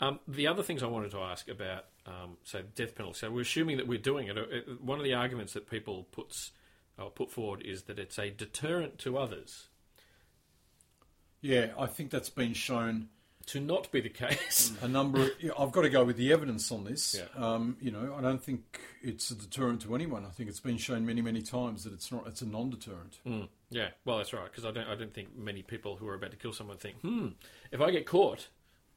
Um, 0.00 0.18
the 0.26 0.46
other 0.46 0.62
things 0.62 0.82
I 0.82 0.86
wanted 0.86 1.12
to 1.12 1.20
ask 1.20 1.48
about, 1.48 1.84
um, 2.06 2.36
so 2.42 2.62
death 2.74 2.94
penalty. 2.94 3.18
So 3.18 3.30
we're 3.30 3.42
assuming 3.42 3.76
that 3.76 3.86
we're 3.86 3.98
doing 3.98 4.26
it. 4.28 4.36
Uh, 4.36 4.72
One 4.80 4.98
of 4.98 5.04
the 5.04 5.14
arguments 5.14 5.52
that 5.52 5.70
people 5.70 6.04
puts 6.10 6.50
or 6.98 7.10
put 7.10 7.30
forward 7.30 7.62
is 7.62 7.84
that 7.84 7.98
it's 7.98 8.18
a 8.18 8.30
deterrent 8.30 8.98
to 9.00 9.16
others. 9.18 9.68
Yeah, 11.40 11.68
I 11.78 11.86
think 11.86 12.10
that's 12.10 12.30
been 12.30 12.54
shown 12.54 13.08
To 13.48 13.60
not 13.60 13.92
be 13.92 14.00
the 14.00 14.08
case. 14.08 14.72
a 14.82 14.88
number. 14.88 15.22
Of, 15.22 15.30
I've 15.58 15.70
got 15.70 15.82
to 15.82 15.90
go 15.90 16.02
with 16.02 16.16
the 16.16 16.32
evidence 16.32 16.72
on 16.72 16.84
this. 16.84 17.14
Yeah. 17.18 17.44
Um, 17.44 17.76
you 17.80 17.90
know, 17.90 18.14
I 18.18 18.22
don't 18.22 18.42
think 18.42 18.80
it's 19.02 19.30
a 19.30 19.34
deterrent 19.34 19.82
to 19.82 19.94
anyone. 19.94 20.24
I 20.24 20.30
think 20.30 20.48
it's 20.48 20.60
been 20.60 20.78
shown 20.78 21.04
many, 21.04 21.20
many 21.20 21.42
times 21.42 21.84
that 21.84 21.92
it's 21.92 22.10
not. 22.10 22.26
It's 22.26 22.40
a 22.40 22.46
non-deterrent. 22.46 23.18
Mm, 23.26 23.48
yeah, 23.70 23.88
well, 24.06 24.16
that's 24.16 24.32
right. 24.32 24.50
Because 24.50 24.64
I 24.64 24.70
don't, 24.70 24.88
I 24.88 24.94
don't 24.94 25.12
think 25.12 25.36
many 25.36 25.62
people 25.62 25.96
who 25.96 26.08
are 26.08 26.14
about 26.14 26.30
to 26.30 26.38
kill 26.38 26.54
someone 26.54 26.78
think, 26.78 26.96
hmm, 27.02 27.28
if 27.70 27.82
I 27.82 27.90
get 27.90 28.06
caught, 28.06 28.48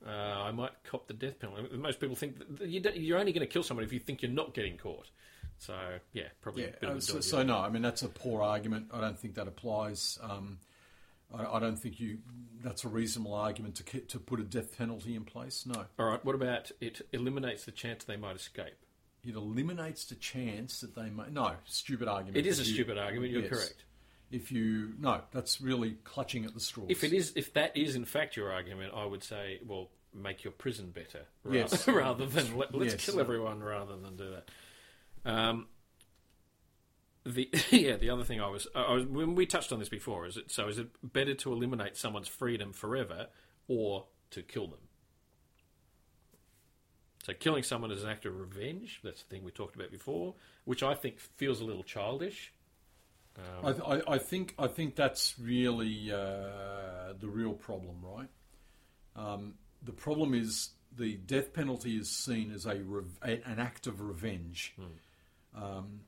uh, 0.05 0.09
I 0.09 0.51
might 0.51 0.71
cop 0.83 1.07
the 1.07 1.13
death 1.13 1.39
penalty. 1.39 1.75
Most 1.77 1.99
people 1.99 2.15
think 2.15 2.35
you 2.61 2.79
don't, 2.79 2.95
you're 2.97 3.17
only 3.19 3.31
going 3.33 3.45
to 3.47 3.51
kill 3.51 3.63
someone 3.63 3.83
if 3.85 3.91
you 3.93 3.99
think 3.99 4.21
you're 4.21 4.31
not 4.31 4.53
getting 4.53 4.77
caught. 4.77 5.09
So 5.59 5.73
yeah, 6.13 6.27
probably 6.41 6.63
Yeah. 6.63 6.69
a 6.69 6.79
bit 6.79 6.89
of 6.89 6.95
uh, 6.95 6.97
a 6.99 7.01
so, 7.01 7.19
so 7.19 7.43
no, 7.43 7.57
I 7.57 7.69
mean 7.69 7.81
that's 7.81 8.03
a 8.03 8.09
poor 8.09 8.41
argument. 8.43 8.87
I 8.93 9.01
don't 9.01 9.17
think 9.17 9.35
that 9.35 9.47
applies. 9.47 10.19
Um, 10.21 10.59
I, 11.33 11.45
I 11.45 11.59
don't 11.59 11.77
think 11.77 11.99
you. 11.99 12.19
That's 12.63 12.83
a 12.83 12.87
reasonable 12.89 13.33
argument 13.33 13.75
to 13.75 13.99
to 14.01 14.19
put 14.19 14.39
a 14.39 14.43
death 14.43 14.77
penalty 14.77 15.15
in 15.15 15.23
place. 15.25 15.65
No, 15.65 15.85
All 15.97 16.05
right. 16.05 16.23
What 16.23 16.35
about 16.35 16.71
it 16.79 17.01
eliminates 17.11 17.65
the 17.65 17.71
chance 17.71 18.03
they 18.03 18.17
might 18.17 18.35
escape? 18.35 18.75
it 19.23 19.35
eliminates 19.35 20.05
the 20.05 20.15
chance 20.15 20.79
that 20.81 20.95
they 20.95 21.09
might. 21.09 21.33
No, 21.33 21.51
stupid 21.65 22.07
argument. 22.07 22.37
It 22.37 22.45
is 22.47 22.59
a 22.59 22.63
you- 22.63 22.75
stupid 22.75 22.97
argument. 22.97 23.31
You're 23.33 23.41
yes. 23.41 23.49
correct. 23.49 23.83
If 24.31 24.51
you 24.51 24.93
no, 24.99 25.21
that's 25.31 25.61
really 25.61 25.97
clutching 26.03 26.43
at 26.45 26.53
the 26.53 26.59
straws. 26.59 26.87
If 26.89 27.03
it 27.03 27.13
is, 27.13 27.31
if 27.35 27.53
that 27.53 27.75
is 27.77 27.95
in 27.95 28.03
fact 28.05 28.35
your 28.35 28.51
argument, 28.51 28.91
I 28.95 29.05
would 29.05 29.23
say, 29.23 29.59
well, 29.65 29.89
make 30.13 30.43
your 30.43 30.51
prison 30.51 30.91
better, 30.91 31.25
ra- 31.43 31.53
Yes. 31.53 31.87
rather 31.87 32.25
than 32.25 32.57
let, 32.57 32.73
let's 32.75 32.93
Yes. 32.93 33.05
kill 33.05 33.19
everyone 33.19 33.61
rather 33.63 33.95
than 33.95 34.17
do 34.17 34.31
that. 34.31 35.31
Um, 35.31 35.67
the 37.25 37.49
yeah, 37.71 37.95
the 37.95 38.09
other 38.09 38.23
thing 38.25 38.41
I 38.41 38.47
was, 38.49 38.67
I 38.75 38.93
was 38.93 39.05
when 39.05 39.35
we 39.35 39.45
touched 39.45 39.71
on 39.71 39.79
this 39.79 39.89
before, 39.89 40.25
is 40.25 40.35
it 40.37 40.51
so? 40.51 40.67
Is 40.67 40.77
it 40.77 40.87
better 41.01 41.33
to 41.35 41.53
eliminate 41.53 41.95
someone's 41.95 42.27
freedom 42.27 42.73
forever 42.73 43.27
or 43.69 44.05
to 44.31 44.41
kill 44.41 44.67
them? 44.67 44.79
So 47.23 47.33
killing 47.33 47.63
someone 47.63 47.91
is 47.91 48.03
an 48.03 48.09
act 48.09 48.25
of 48.25 48.37
revenge. 48.39 49.01
That's 49.03 49.23
the 49.23 49.29
thing 49.29 49.43
we 49.43 49.51
talked 49.51 49.75
about 49.75 49.91
before, 49.91 50.35
which 50.65 50.81
I 50.83 50.95
think 50.95 51.19
feels 51.19 51.59
a 51.59 51.65
little 51.65 51.83
childish. 51.83 52.53
I, 53.63 53.69
I, 53.69 54.01
I 54.15 54.17
think 54.17 54.55
I 54.57 54.67
think 54.67 54.95
that's 54.95 55.35
really 55.39 56.11
uh, 56.11 57.13
the 57.19 57.27
real 57.27 57.53
problem, 57.53 57.97
right? 58.01 58.29
Um, 59.15 59.55
the 59.83 59.91
problem 59.91 60.33
is 60.33 60.69
the 60.95 61.15
death 61.15 61.53
penalty 61.53 61.97
is 61.97 62.09
seen 62.09 62.51
as 62.51 62.65
a, 62.65 62.75
rev- 62.75 63.19
a 63.23 63.41
an 63.49 63.59
act 63.59 63.87
of 63.87 64.01
revenge. 64.01 64.75
Um, 65.55 66.01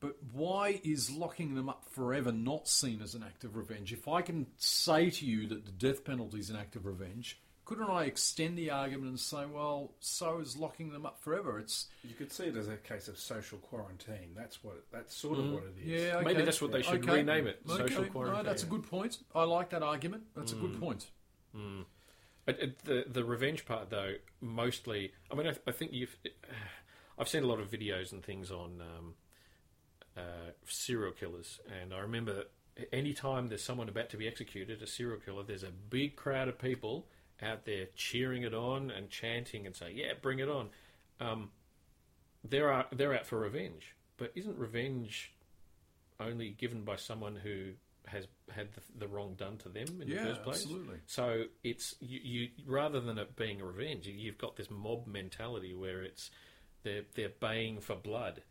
but 0.00 0.16
why 0.32 0.80
is 0.82 1.10
locking 1.10 1.54
them 1.54 1.68
up 1.68 1.84
forever 1.92 2.32
not 2.32 2.66
seen 2.66 3.00
as 3.02 3.14
an 3.14 3.22
act 3.22 3.44
of 3.44 3.56
revenge? 3.56 3.92
If 3.92 4.08
I 4.08 4.22
can 4.22 4.46
say 4.56 5.10
to 5.10 5.26
you 5.26 5.46
that 5.48 5.64
the 5.64 5.70
death 5.70 6.04
penalty 6.04 6.40
is 6.40 6.50
an 6.50 6.56
act 6.56 6.74
of 6.74 6.86
revenge, 6.86 7.40
couldn't 7.64 7.88
I 7.90 8.04
extend 8.04 8.58
the 8.58 8.70
argument 8.70 9.08
and 9.10 9.20
say, 9.20 9.44
well, 9.46 9.92
so 10.00 10.40
is 10.40 10.56
locking 10.56 10.90
them 10.90 11.06
up 11.06 11.20
forever? 11.20 11.58
It's 11.58 11.86
You 12.02 12.14
could 12.14 12.32
see 12.32 12.44
it 12.44 12.56
as 12.56 12.68
a 12.68 12.76
case 12.76 13.06
of 13.08 13.18
social 13.18 13.58
quarantine. 13.58 14.32
That's 14.36 14.62
what. 14.64 14.84
That's 14.92 15.14
sort 15.14 15.38
of 15.38 15.52
what 15.52 15.62
it 15.64 15.74
is. 15.80 15.86
Yeah, 16.02 16.16
okay. 16.16 16.24
Maybe 16.24 16.42
that's 16.42 16.60
what 16.60 16.72
they 16.72 16.82
should 16.82 17.02
Okay. 17.04 17.16
rename 17.18 17.46
it, 17.46 17.60
social 17.66 18.00
Okay. 18.02 18.08
quarantine. 18.10 18.42
No, 18.44 18.48
that's 18.48 18.62
a 18.64 18.66
good 18.66 18.82
point. 18.82 19.18
I 19.34 19.44
like 19.44 19.70
that 19.70 19.82
argument. 19.82 20.24
That's 20.34 20.52
a 20.52 20.56
good 20.56 20.78
point. 20.80 21.06
But 22.44 22.58
it- 22.60 22.84
the 22.84 23.04
the 23.08 23.24
revenge 23.24 23.64
part, 23.64 23.90
though, 23.90 24.14
mostly. 24.40 25.12
I 25.30 25.34
mean, 25.36 25.46
I, 25.46 25.54
I 25.66 25.72
think 25.72 25.92
you've. 25.92 26.16
I've 27.18 27.28
seen 27.28 27.44
a 27.44 27.46
lot 27.46 27.60
of 27.60 27.70
videos 27.70 28.10
and 28.12 28.24
things 28.24 28.50
on 28.50 28.80
um, 28.80 29.14
uh, 30.16 30.50
serial 30.66 31.12
killers, 31.12 31.60
and 31.80 31.92
I 31.94 31.98
remember 32.00 32.32
that 32.34 32.50
any 32.92 33.12
time 33.12 33.48
there's 33.48 33.62
someone 33.62 33.88
about 33.88 34.08
to 34.10 34.16
be 34.16 34.26
executed, 34.26 34.82
a 34.82 34.86
serial 34.86 35.20
killer, 35.20 35.42
there's 35.44 35.62
a 35.62 35.70
big 35.70 36.16
crowd 36.16 36.48
of 36.48 36.58
people 36.58 37.06
out 37.42 37.64
there 37.64 37.86
cheering 37.96 38.42
it 38.44 38.54
on 38.54 38.90
and 38.90 39.10
chanting 39.10 39.66
and 39.66 39.74
saying, 39.76 39.96
"Yeah, 39.96 40.12
bring 40.20 40.38
it 40.38 40.48
on." 40.48 40.70
Um, 41.20 41.50
they're 42.44 42.72
out, 42.72 42.96
they're 42.96 43.14
out 43.14 43.26
for 43.26 43.38
revenge, 43.38 43.94
but 44.16 44.32
isn't 44.34 44.56
revenge 44.58 45.32
only 46.20 46.50
given 46.50 46.84
by 46.84 46.96
someone 46.96 47.36
who 47.36 47.72
has 48.06 48.26
had 48.52 48.68
the, 48.72 48.80
the 48.98 49.06
wrong 49.08 49.34
done 49.34 49.56
to 49.58 49.68
them 49.68 50.00
in 50.02 50.08
Yeah, 50.08 50.16
the 50.16 50.28
first 50.28 50.42
place? 50.42 50.56
absolutely. 50.64 50.96
So 51.06 51.44
it's 51.62 51.94
you, 52.00 52.20
you 52.22 52.48
rather 52.66 53.00
than 53.00 53.18
it 53.18 53.36
being 53.36 53.62
revenge, 53.62 54.06
you- 54.06 54.14
you've 54.14 54.38
got 54.38 54.56
this 54.56 54.70
mob 54.70 55.06
mentality 55.06 55.74
where 55.74 56.02
it's 56.02 56.30
they're 56.82 57.02
they're 57.14 57.28
baying 57.40 57.80
for 57.80 57.94
blood. 57.96 58.42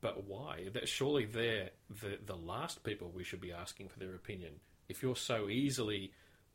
But 0.00 0.24
why? 0.24 0.68
That 0.72 0.88
surely 0.88 1.26
they're 1.26 1.70
the 2.00 2.18
the 2.24 2.36
last 2.36 2.82
people 2.84 3.10
we 3.10 3.24
should 3.24 3.40
be 3.40 3.52
asking 3.52 3.88
for 3.88 3.98
their 3.98 4.14
opinion. 4.14 4.54
If 4.88 5.02
you're 5.02 5.16
so 5.16 5.48
easily 5.48 6.12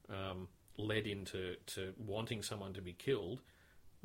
um, 0.09 0.47
led 0.77 1.07
into 1.07 1.55
to 1.67 1.93
wanting 1.97 2.41
someone 2.43 2.73
to 2.73 2.81
be 2.81 2.93
killed, 2.93 3.41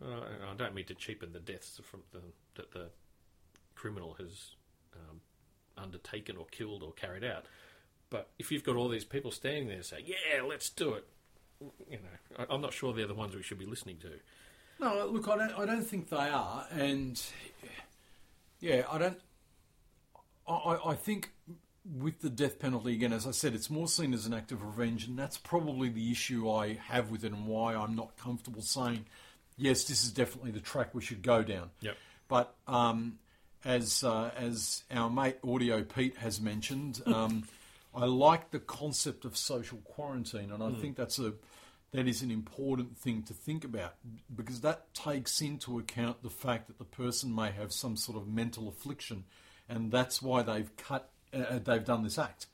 uh, 0.03 0.21
I 0.51 0.55
don't 0.57 0.75
mean 0.75 0.87
to 0.87 0.95
cheapen 0.95 1.33
the 1.33 1.41
deaths 1.41 1.81
from 1.83 2.01
the, 2.13 2.21
that 2.55 2.73
the 2.73 2.89
criminal 3.75 4.15
has 4.15 4.55
um, 4.95 5.21
undertaken 5.77 6.37
or 6.37 6.47
killed 6.51 6.83
or 6.83 6.93
carried 6.93 7.25
out. 7.25 7.47
But 8.11 8.31
if 8.39 8.51
you've 8.51 8.65
got 8.65 8.77
all 8.77 8.89
these 8.89 9.05
people 9.05 9.31
standing 9.31 9.69
there 9.69 9.83
saying, 9.83 10.05
"Yeah, 10.07 10.43
let's 10.43 10.69
do 10.71 10.95
it," 10.95 11.07
you 11.89 11.99
know, 11.99 12.37
I- 12.39 12.53
I'm 12.53 12.61
not 12.61 12.73
sure 12.73 12.93
they're 12.93 13.07
the 13.07 13.15
ones 13.15 13.35
we 13.37 13.43
should 13.43 13.59
be 13.59 13.67
listening 13.67 13.99
to. 13.99 14.11
No, 14.81 15.07
look, 15.07 15.29
I 15.29 15.37
don't. 15.37 15.53
I 15.59 15.67
don't 15.67 15.85
think 15.85 16.09
they 16.09 16.17
are, 16.17 16.67
and 16.73 17.23
yeah, 18.61 18.85
I 18.91 18.99
don't. 18.99 19.21
I- 20.49 20.81
I 20.87 20.95
think 20.95 21.31
with 21.98 22.20
the 22.20 22.31
death 22.31 22.59
penalty 22.59 22.92
again, 22.92 23.12
as 23.12 23.26
I 23.26 23.33
said, 23.33 23.55
it's 23.55 23.70
more 23.70 23.88
seen 23.88 24.14
as 24.14 24.26
an 24.26 24.35
act 24.35 24.53
of 24.53 24.62
revenge, 24.62 25.07
and 25.07 25.18
that's 25.18 25.38
probably 25.38 25.88
the 25.88 26.11
issue 26.11 26.50
I 26.50 26.74
have 26.88 27.11
with 27.11 27.24
it, 27.24 27.33
and 27.33 27.46
why 27.46 27.74
I'm 27.74 27.94
not 27.94 28.16
comfortable 28.16 28.62
saying, 28.62 29.07
yes, 29.57 29.85
this 29.85 30.05
is 30.05 30.12
definitely 30.12 30.53
the 30.53 30.61
track 30.61 30.94
we 30.94 31.03
should 31.03 31.22
go 31.22 31.42
down. 31.42 31.70
Yep. 31.81 31.96
But 32.29 32.55
um, 32.68 33.18
as 33.64 34.05
uh, 34.05 34.31
as 34.37 34.85
our 34.90 35.11
mate 35.11 35.38
Audio 35.46 35.83
Pete 35.83 36.16
has 36.18 36.40
mentioned, 36.40 37.03
um, 37.07 37.44
I 37.94 38.05
like 38.05 38.50
the 38.50 38.61
concept 38.61 39.24
of 39.24 39.37
social 39.37 39.79
quarantine, 39.79 40.53
and 40.53 40.62
I 40.62 40.70
think 40.72 40.96
that's 40.96 41.18
a 41.18 41.35
that 41.92 42.07
is 42.07 42.22
an 42.22 42.31
important 42.31 42.96
thing 42.96 43.24
to 43.24 43.35
think 43.35 43.64
about 43.64 43.94
because 44.35 44.61
that 44.61 44.94
takes 44.94 45.40
into 45.40 45.79
account 45.79 46.22
the 46.22 46.31
fact 46.31 46.68
that 46.68 46.79
the 46.79 46.85
person 46.85 47.35
may 47.35 47.50
have 47.50 47.72
some 47.72 47.96
sort 47.96 48.16
of 48.16 48.29
mental 48.29 48.68
affliction, 48.68 49.24
and 49.68 49.90
that's 49.90 50.22
why 50.22 50.42
they've 50.42 50.76
cut 50.76 51.11
uh, 51.35 51.59
they've 51.62 51.85
done 51.85 52.03
this 52.05 52.19
act. 52.19 52.47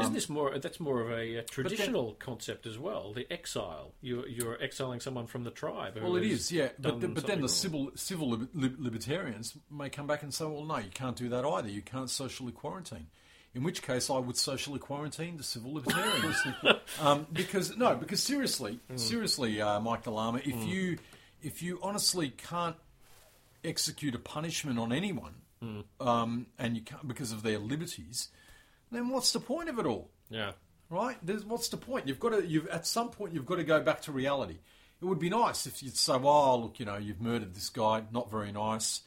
Isn't 0.00 0.14
this 0.14 0.28
more? 0.28 0.58
That's 0.58 0.80
more 0.80 1.00
of 1.00 1.10
a, 1.12 1.38
uh 1.38 1.42
traditional 1.48 2.14
concept 2.14 2.66
as 2.66 2.76
well. 2.76 3.12
The 3.12 3.32
exile. 3.32 3.92
You're, 4.00 4.26
you're 4.26 4.60
exiling 4.60 4.98
someone 4.98 5.28
from 5.28 5.44
the 5.44 5.52
tribe. 5.52 5.96
Well, 6.02 6.16
it 6.16 6.24
is, 6.24 6.50
yeah. 6.50 6.70
But, 6.76 7.00
the, 7.00 7.06
but 7.06 7.24
then 7.28 7.36
the 7.38 7.42
wrong. 7.42 7.48
civil 7.48 7.90
civil 7.94 8.30
lib- 8.30 8.48
lib- 8.52 8.80
libertarians 8.80 9.56
may 9.70 9.88
come 9.88 10.08
back 10.08 10.24
and 10.24 10.34
say, 10.34 10.44
well, 10.44 10.64
no, 10.64 10.78
you 10.78 10.90
can't 10.92 11.14
do 11.16 11.28
that 11.28 11.44
either. 11.44 11.68
You 11.68 11.82
can't 11.82 12.10
socially 12.10 12.50
quarantine. 12.50 13.06
In 13.54 13.62
which 13.62 13.80
case, 13.80 14.10
I 14.10 14.18
would 14.18 14.36
socially 14.36 14.80
quarantine 14.80 15.36
the 15.36 15.44
civil 15.44 15.74
libertarians. 15.74 16.42
um, 17.00 17.28
because 17.32 17.76
no, 17.76 17.94
because 17.94 18.20
seriously, 18.20 18.80
Hmm. 18.90 18.96
seriously, 18.96 19.60
uh, 19.62 19.78
Mike 19.78 20.02
Delama, 20.02 20.40
if 20.44 20.66
you 20.66 20.98
if 21.44 21.62
you 21.62 21.78
honestly 21.80 22.30
can't 22.30 22.76
execute 23.64 24.16
a 24.16 24.18
punishment 24.18 24.80
on 24.80 24.92
anyone, 24.92 25.34
Hmm. 25.66 26.06
um, 26.06 26.46
and 26.58 26.76
you 26.76 26.82
can't 26.82 27.06
because 27.08 27.32
of 27.32 27.42
their 27.42 27.58
liberties, 27.58 28.28
then 28.92 29.08
what's 29.08 29.32
the 29.32 29.40
point 29.40 29.68
of 29.68 29.78
it 29.78 29.86
all? 29.86 30.10
Yeah. 30.30 30.52
right? 30.90 31.16
There's, 31.22 31.44
what's 31.44 31.68
the 31.68 31.76
point? 31.76 32.06
You've 32.06 32.20
got 32.20 32.30
to. 32.30 32.46
You've 32.46 32.68
at 32.68 32.86
some 32.86 33.10
point 33.10 33.34
you've 33.34 33.46
got 33.46 33.56
to 33.56 33.64
go 33.64 33.80
back 33.80 34.02
to 34.02 34.12
reality. 34.12 34.58
It 35.00 35.04
would 35.04 35.18
be 35.18 35.28
nice 35.30 35.66
if 35.66 35.82
you'd 35.82 35.96
say, 35.96 36.16
"Well, 36.16 36.62
look, 36.62 36.78
you 36.78 36.86
know, 36.86 36.96
you've 36.96 37.20
murdered 37.20 37.54
this 37.54 37.68
guy. 37.68 38.02
Not 38.12 38.30
very 38.30 38.52
nice. 38.52 39.00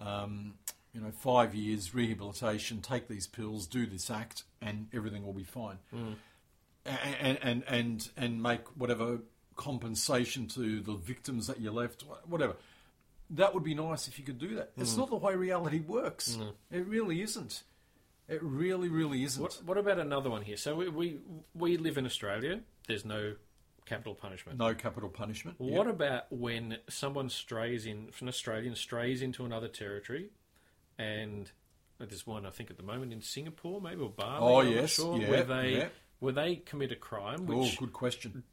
Um, 0.00 0.54
you 0.94 1.00
know, 1.00 1.10
five 1.10 1.54
years 1.54 1.94
rehabilitation. 1.94 2.80
Take 2.80 3.08
these 3.08 3.26
pills. 3.26 3.66
Do 3.66 3.86
this 3.86 4.10
act, 4.10 4.44
and 4.62 4.88
everything 4.94 5.24
will 5.26 5.34
be 5.34 5.44
fine." 5.44 5.78
And, 6.86 7.38
and 7.42 7.64
and 7.68 8.08
and 8.16 8.42
make 8.42 8.66
whatever 8.76 9.18
compensation 9.56 10.46
to 10.48 10.80
the 10.80 10.94
victims 10.94 11.48
that 11.48 11.60
you 11.60 11.70
left, 11.70 12.04
whatever. 12.26 12.56
That 13.30 13.54
would 13.54 13.64
be 13.64 13.74
nice 13.74 14.08
if 14.08 14.18
you 14.18 14.24
could 14.24 14.38
do 14.38 14.54
that. 14.56 14.72
It's 14.76 14.94
mm. 14.94 14.98
not 14.98 15.10
the 15.10 15.16
way 15.16 15.34
reality 15.34 15.80
works. 15.80 16.38
It 16.70 16.86
really 16.86 17.20
isn't. 17.22 17.62
It 18.28 18.42
really, 18.42 18.88
really 18.88 19.24
isn't. 19.24 19.42
What, 19.42 19.60
what 19.64 19.78
about 19.78 19.98
another 19.98 20.28
one 20.30 20.42
here? 20.42 20.56
So 20.56 20.74
we, 20.74 20.88
we 20.88 21.18
we 21.54 21.76
live 21.78 21.96
in 21.96 22.04
Australia. 22.04 22.60
There's 22.86 23.04
no 23.04 23.34
capital 23.86 24.14
punishment. 24.14 24.58
No 24.58 24.74
capital 24.74 25.08
punishment. 25.08 25.58
What 25.58 25.86
about 25.86 26.30
when 26.30 26.76
someone 26.90 27.30
strays 27.30 27.86
in, 27.86 28.10
an 28.20 28.28
Australian 28.28 28.76
strays 28.76 29.22
into 29.22 29.46
another 29.46 29.68
territory, 29.68 30.30
and 30.98 31.50
there's 31.98 32.26
one 32.26 32.44
I 32.44 32.50
think 32.50 32.70
at 32.70 32.76
the 32.76 32.82
moment 32.82 33.12
in 33.12 33.22
Singapore, 33.22 33.80
maybe 33.80 34.02
or 34.02 34.10
Bali. 34.10 34.38
Oh, 34.40 34.60
I'm 34.60 34.66
not 34.66 34.74
yes, 34.74 34.90
sure, 34.90 35.18
yeah, 35.18 35.30
where 35.30 35.44
they 35.44 35.76
yeah. 35.78 35.88
where 36.18 36.32
they 36.34 36.56
commit 36.56 36.92
a 36.92 36.96
crime, 36.96 37.48
Oh, 37.50 37.68
good 37.78 37.94
question. 37.94 38.44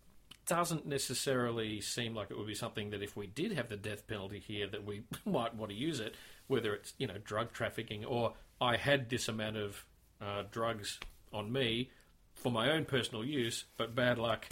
Doesn't 0.45 0.85
necessarily 0.85 1.81
seem 1.81 2.13
like 2.15 2.31
it 2.31 2.37
would 2.37 2.47
be 2.47 2.55
something 2.55 2.91
that 2.91 3.01
if 3.01 3.15
we 3.15 3.27
did 3.27 3.51
have 3.53 3.69
the 3.69 3.77
death 3.77 4.07
penalty 4.07 4.39
here 4.39 4.67
that 4.67 4.85
we 4.85 5.03
might 5.25 5.55
want 5.55 5.71
to 5.71 5.77
use 5.77 5.99
it, 5.99 6.15
whether 6.47 6.73
it's 6.73 6.93
you 6.97 7.07
know 7.07 7.17
drug 7.23 7.51
trafficking 7.51 8.05
or 8.05 8.33
I 8.61 8.77
had 8.77 9.09
this 9.09 9.27
amount 9.27 9.57
of 9.57 9.85
uh, 10.21 10.43
drugs 10.51 10.99
on 11.33 11.51
me 11.51 11.89
for 12.33 12.51
my 12.51 12.71
own 12.71 12.85
personal 12.85 13.25
use, 13.25 13.65
but 13.77 13.95
bad 13.95 14.17
luck, 14.17 14.47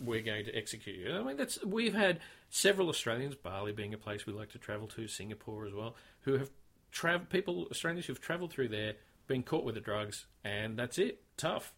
we're 0.00 0.22
going 0.22 0.44
to 0.44 0.56
execute 0.56 0.96
you. 0.96 1.16
I 1.16 1.22
mean, 1.22 1.36
that's 1.36 1.62
we've 1.64 1.94
had 1.94 2.20
several 2.50 2.88
Australians, 2.88 3.34
Bali 3.34 3.72
being 3.72 3.94
a 3.94 3.98
place 3.98 4.26
we 4.26 4.32
like 4.32 4.50
to 4.52 4.58
travel 4.58 4.86
to, 4.88 5.08
Singapore 5.08 5.66
as 5.66 5.72
well, 5.72 5.96
who 6.22 6.38
have 6.38 6.50
travel 6.90 7.26
people 7.28 7.66
Australians 7.70 8.06
who've 8.06 8.20
travelled 8.20 8.52
through 8.52 8.68
there, 8.68 8.94
been 9.26 9.42
caught 9.42 9.64
with 9.64 9.74
the 9.74 9.80
drugs, 9.80 10.26
and 10.44 10.78
that's 10.78 10.98
it, 10.98 11.22
tough, 11.36 11.72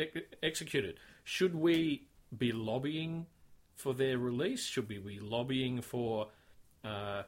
e- 0.00 0.06
executed. 0.42 0.98
Should 1.24 1.54
we 1.54 2.06
be 2.36 2.52
lobbying 2.52 3.26
for 3.74 3.94
their 3.94 4.18
release? 4.18 4.64
Should 4.64 4.88
we 4.88 4.98
be 4.98 5.20
lobbying 5.20 5.80
for? 5.80 6.28
Uh, 6.84 7.22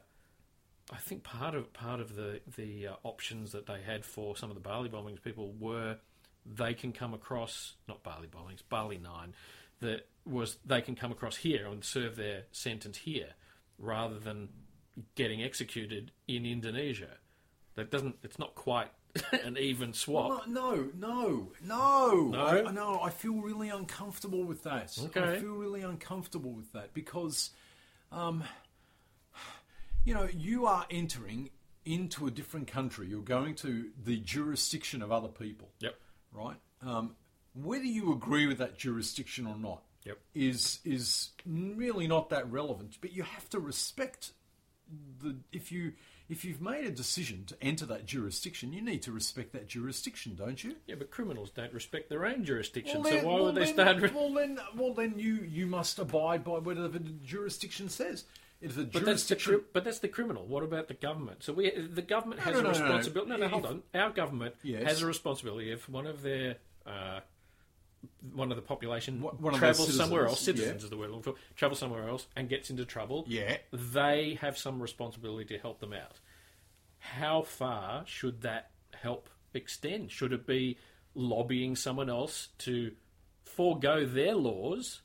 I 0.91 0.97
think 0.97 1.23
part 1.23 1.55
of 1.55 1.71
part 1.73 1.99
of 1.99 2.15
the 2.15 2.41
the 2.55 2.87
uh, 2.87 2.93
options 3.03 3.51
that 3.51 3.67
they 3.67 3.81
had 3.81 4.05
for 4.05 4.35
some 4.35 4.49
of 4.49 4.55
the 4.55 4.61
Bali 4.61 4.89
bombings, 4.89 5.21
people 5.21 5.53
were 5.59 5.97
they 6.45 6.73
can 6.73 6.91
come 6.91 7.13
across 7.13 7.75
not 7.87 8.03
Bali 8.03 8.27
bombings, 8.27 8.61
Bali 8.67 8.97
Nine, 8.97 9.33
that 9.81 10.07
was 10.25 10.57
they 10.65 10.81
can 10.81 10.95
come 10.95 11.11
across 11.11 11.37
here 11.37 11.67
and 11.67 11.83
serve 11.83 12.15
their 12.15 12.43
sentence 12.51 12.97
here, 12.97 13.33
rather 13.77 14.17
than 14.19 14.49
getting 15.15 15.43
executed 15.43 16.11
in 16.27 16.45
Indonesia. 16.45 17.17
That 17.75 17.91
doesn't. 17.91 18.17
It's 18.23 18.39
not 18.39 18.55
quite 18.55 18.89
an 19.43 19.57
even 19.57 19.93
swap. 19.93 20.47
No, 20.47 20.89
no, 20.97 21.51
no, 21.63 22.31
No? 22.31 22.33
I, 22.35 22.71
no. 22.71 22.99
I 23.01 23.09
feel 23.09 23.35
really 23.41 23.69
uncomfortable 23.69 24.43
with 24.43 24.63
that. 24.63 24.97
Okay. 25.05 25.21
I 25.21 25.39
feel 25.39 25.55
really 25.55 25.81
uncomfortable 25.81 26.51
with 26.51 26.71
that 26.73 26.93
because, 26.93 27.49
um, 28.11 28.43
you 30.05 30.13
know, 30.13 30.27
you 30.35 30.65
are 30.65 30.85
entering 30.89 31.49
into 31.85 32.27
a 32.27 32.31
different 32.31 32.67
country. 32.67 33.07
You're 33.07 33.21
going 33.21 33.55
to 33.55 33.89
the 34.03 34.17
jurisdiction 34.17 35.01
of 35.01 35.11
other 35.11 35.27
people, 35.27 35.69
Yep. 35.79 35.95
right? 36.31 36.57
Um, 36.81 37.15
whether 37.53 37.85
you 37.85 38.13
agree 38.13 38.45
with 38.47 38.59
that 38.59 38.77
jurisdiction 38.77 39.47
or 39.47 39.57
not 39.57 39.83
Yep. 40.05 40.17
is 40.33 40.79
is 40.85 41.31
really 41.45 42.07
not 42.07 42.29
that 42.29 42.49
relevant. 42.51 42.97
But 43.01 43.11
you 43.11 43.23
have 43.23 43.49
to 43.49 43.59
respect 43.59 44.31
the 45.19 45.37
if 45.51 45.71
you 45.71 45.93
if 46.29 46.45
you've 46.45 46.61
made 46.61 46.85
a 46.85 46.91
decision 46.91 47.43
to 47.47 47.55
enter 47.61 47.85
that 47.87 48.05
jurisdiction, 48.05 48.71
you 48.71 48.81
need 48.81 49.01
to 49.01 49.11
respect 49.11 49.51
that 49.53 49.67
jurisdiction, 49.67 50.35
don't 50.35 50.63
you? 50.63 50.75
Yeah, 50.87 50.95
but 50.97 51.09
criminals 51.09 51.49
don't 51.49 51.73
respect 51.73 52.07
their 52.09 52.25
own 52.25 52.45
jurisdiction, 52.45 53.01
Well, 53.01 53.11
so 53.11 53.17
why 53.25 53.33
well, 53.33 53.43
would 53.45 53.55
they 53.55 53.65
then- 53.65 53.73
start? 53.73 53.97
Re- 54.01 54.11
well, 54.13 54.33
then, 54.33 54.59
well, 54.75 54.93
then 54.93 55.17
you 55.17 55.35
you 55.43 55.65
must 55.65 55.97
abide 55.99 56.43
by 56.43 56.59
whatever 56.59 56.99
the 56.99 57.09
jurisdiction 57.25 57.89
says. 57.89 58.25
If 58.61 58.75
the 58.75 58.83
But 58.83 59.05
that's 59.05 59.23
the 59.23 59.35
jurisdiction, 59.35 59.65
but 59.73 59.83
that's 59.85 59.99
the 59.99 60.09
criminal. 60.09 60.45
What 60.45 60.63
about 60.63 60.87
the 60.89 60.93
government? 60.93 61.43
So 61.43 61.53
we 61.53 61.71
the 61.71 62.01
government 62.01 62.41
has 62.41 62.53
no, 62.53 62.59
a 62.59 62.63
no, 62.63 62.71
no, 62.71 62.77
no. 62.77 62.83
responsibility. 62.85 63.31
No, 63.31 63.37
no, 63.37 63.47
hold 63.47 63.65
on. 63.65 63.83
Our 63.95 64.09
government 64.11 64.55
Yes. 64.63 64.83
has 64.83 65.01
a 65.01 65.05
responsibility 65.07 65.71
if 65.71 65.87
one 65.89 66.05
of 66.05 66.21
their 66.21 66.57
uh, 66.85 67.21
one 68.33 68.51
of 68.51 68.55
the 68.55 68.61
population 68.61 69.21
One- 69.21 69.35
one 69.41 69.53
of 69.53 69.59
travels 69.59 69.95
somewhere 69.95 70.25
else, 70.27 70.39
citizens, 70.41 70.83
is 70.83 70.89
the 70.89 70.97
word 70.97 71.09
looking 71.09 71.33
for, 71.33 71.39
travel 71.55 71.75
somewhere 71.75 72.07
else 72.07 72.27
and 72.35 72.47
gets 72.49 72.69
into 72.69 72.85
trouble. 72.85 73.25
Yeah. 73.27 73.57
they 73.71 74.37
have 74.41 74.57
some 74.57 74.81
responsibility 74.81 75.45
to 75.55 75.59
help 75.61 75.79
them 75.79 75.93
out. 75.93 76.19
How 76.99 77.41
far 77.41 78.03
should 78.05 78.41
that 78.41 78.71
help 78.93 79.29
extend? 79.53 80.11
Should 80.11 80.33
it 80.33 80.45
be 80.45 80.77
lobbying 81.15 81.75
someone 81.75 82.09
else 82.09 82.49
to 82.59 82.91
forego 83.45 84.05
their 84.05 84.35
laws 84.35 85.01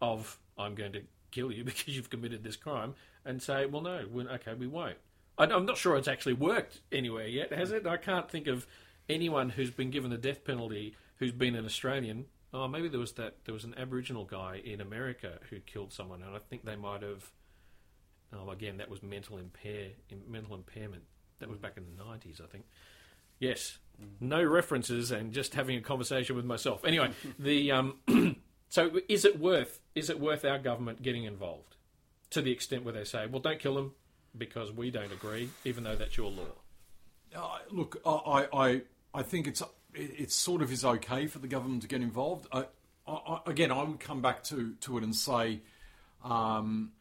of 0.00 0.38
I'm 0.58 0.74
going 0.74 0.92
to 0.92 1.02
kill 1.30 1.52
you 1.52 1.64
because 1.70 1.88
you've 1.88 2.10
committed 2.10 2.42
this 2.42 2.56
crime 2.56 2.94
and 3.24 3.42
say, 3.42 3.66
well, 3.66 3.82
no, 3.82 4.04
okay, 4.34 4.54
we 4.54 4.66
won't. 4.66 4.96
I, 5.38 5.44
I'm 5.44 5.66
not 5.66 5.76
sure 5.76 5.96
it's 5.96 6.08
actually 6.08 6.34
worked 6.34 6.80
anywhere 6.90 7.26
yet, 7.26 7.52
has 7.52 7.70
it? 7.70 7.86
I 7.86 7.96
can't 7.96 8.30
think 8.30 8.46
of 8.46 8.66
anyone 9.08 9.50
who's 9.50 9.70
been 9.70 9.90
given 9.90 10.10
the 10.10 10.18
death 10.18 10.44
penalty 10.44 10.96
who's 11.20 11.32
been 11.32 11.54
an 11.54 11.64
Australian. 11.64 12.24
Oh, 12.52 12.66
maybe 12.66 12.88
there 12.88 12.98
was 12.98 13.12
that. 13.12 13.44
There 13.44 13.54
was 13.54 13.62
an 13.62 13.74
Aboriginal 13.78 14.24
guy 14.24 14.60
in 14.64 14.80
America 14.80 15.38
who 15.50 15.60
killed 15.60 15.92
someone, 15.92 16.22
and 16.22 16.34
I 16.34 16.40
think 16.40 16.64
they 16.64 16.74
might 16.74 17.02
have. 17.02 17.30
Oh, 18.32 18.50
again, 18.50 18.78
that 18.78 18.90
was 18.90 19.02
mental 19.02 19.38
impair, 19.38 19.90
mental 20.28 20.54
impairment. 20.54 21.04
That 21.38 21.48
was 21.48 21.58
back 21.58 21.76
in 21.76 21.84
the 21.84 22.04
nineties, 22.04 22.40
I 22.42 22.48
think. 22.48 22.64
Yes, 23.38 23.78
no 24.18 24.42
references, 24.42 25.12
and 25.12 25.32
just 25.32 25.54
having 25.54 25.76
a 25.76 25.80
conversation 25.80 26.34
with 26.34 26.44
myself. 26.44 26.84
Anyway, 26.84 27.12
the 27.38 27.70
um, 27.70 27.98
so 28.68 28.90
is 29.08 29.24
it 29.24 29.38
worth 29.38 29.80
is 29.94 30.10
it 30.10 30.18
worth 30.18 30.44
our 30.44 30.58
government 30.58 31.02
getting 31.02 31.24
involved 31.24 31.76
to 32.30 32.40
the 32.40 32.50
extent 32.50 32.84
where 32.84 32.94
they 32.94 33.04
say, 33.04 33.26
well, 33.26 33.40
don't 33.40 33.58
kill 33.58 33.74
them 33.74 33.92
because 34.36 34.72
we 34.72 34.90
don't 34.90 35.12
agree, 35.12 35.50
even 35.64 35.84
though 35.84 35.96
that's 35.96 36.16
your 36.16 36.30
law. 36.30 36.44
Uh, 37.34 37.58
look, 37.70 38.00
I, 38.06 38.46
I, 38.52 38.82
I 39.12 39.22
think 39.22 39.46
it's 39.46 39.62
it, 39.94 40.20
it 40.20 40.32
sort 40.32 40.62
of 40.62 40.72
is 40.72 40.84
okay 40.84 41.26
for 41.26 41.38
the 41.38 41.48
government 41.48 41.82
to 41.82 41.88
get 41.88 42.00
involved. 42.00 42.46
I, 42.52 42.66
I, 43.06 43.40
again, 43.46 43.70
I 43.72 43.82
would 43.82 44.00
come 44.00 44.20
back 44.20 44.44
to, 44.44 44.74
to 44.82 44.98
it 44.98 45.04
and 45.04 45.14
say, 45.14 45.60
um, 46.24 46.92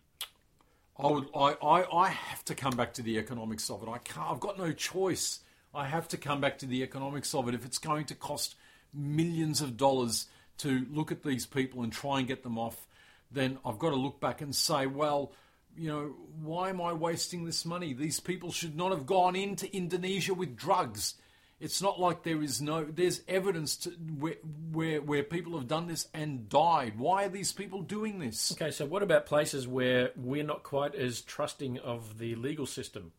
I 0.97 1.07
would, 1.07 1.27
I, 1.35 1.55
I, 1.61 1.97
I 1.97 2.09
have 2.09 2.43
to 2.45 2.55
come 2.55 2.75
back 2.75 2.93
to 2.95 3.01
the 3.01 3.17
economics 3.17 3.69
of 3.69 3.83
it. 3.83 3.89
I 3.89 3.99
can't. 3.99 4.29
I've 4.29 4.39
got 4.39 4.57
no 4.57 4.71
choice. 4.71 5.39
I 5.73 5.87
have 5.87 6.07
to 6.09 6.17
come 6.17 6.41
back 6.41 6.57
to 6.59 6.65
the 6.65 6.83
economics 6.83 7.33
of 7.33 7.47
it. 7.47 7.55
If 7.55 7.65
it's 7.65 7.77
going 7.77 8.05
to 8.05 8.15
cost 8.15 8.55
millions 8.93 9.61
of 9.61 9.77
dollars 9.77 10.27
to 10.59 10.85
look 10.91 11.11
at 11.11 11.23
these 11.23 11.45
people 11.45 11.83
and 11.83 11.93
try 11.93 12.19
and 12.19 12.27
get 12.27 12.43
them 12.43 12.57
off, 12.57 12.87
then 13.31 13.59
I've 13.65 13.79
got 13.79 13.91
to 13.91 13.95
look 13.95 14.19
back 14.19 14.41
and 14.41 14.53
say, 14.53 14.87
well, 14.87 15.31
you 15.77 15.87
know, 15.87 16.15
why 16.41 16.69
am 16.69 16.81
I 16.81 16.93
wasting 16.93 17.45
this 17.45 17.63
money? 17.63 17.93
These 17.93 18.19
people 18.19 18.51
should 18.51 18.75
not 18.75 18.91
have 18.91 19.05
gone 19.05 19.35
into 19.35 19.73
Indonesia 19.73 20.33
with 20.33 20.57
drugs. 20.57 21.15
It's 21.59 21.81
not 21.81 21.99
like 21.99 22.23
there 22.23 22.41
is 22.41 22.61
no 22.61 22.85
there's 22.85 23.21
evidence 23.27 23.75
to 23.77 23.89
where 24.19 24.35
where 24.71 25.01
where 25.01 25.23
people 25.23 25.57
have 25.57 25.67
done 25.67 25.87
this 25.87 26.07
and 26.13 26.47
died. 26.47 26.97
Why 26.97 27.25
are 27.25 27.29
these 27.29 27.51
people 27.51 27.81
doing 27.81 28.19
this? 28.19 28.51
Okay, 28.53 28.71
so 28.71 28.85
what 28.85 29.03
about 29.03 29.25
places 29.25 29.67
where 29.67 30.11
we're 30.15 30.43
not 30.43 30.63
quite 30.63 30.95
as 30.95 31.21
trusting 31.21 31.77
of 31.79 32.17
the 32.17 32.35
legal 32.35 32.65
system 32.65 33.11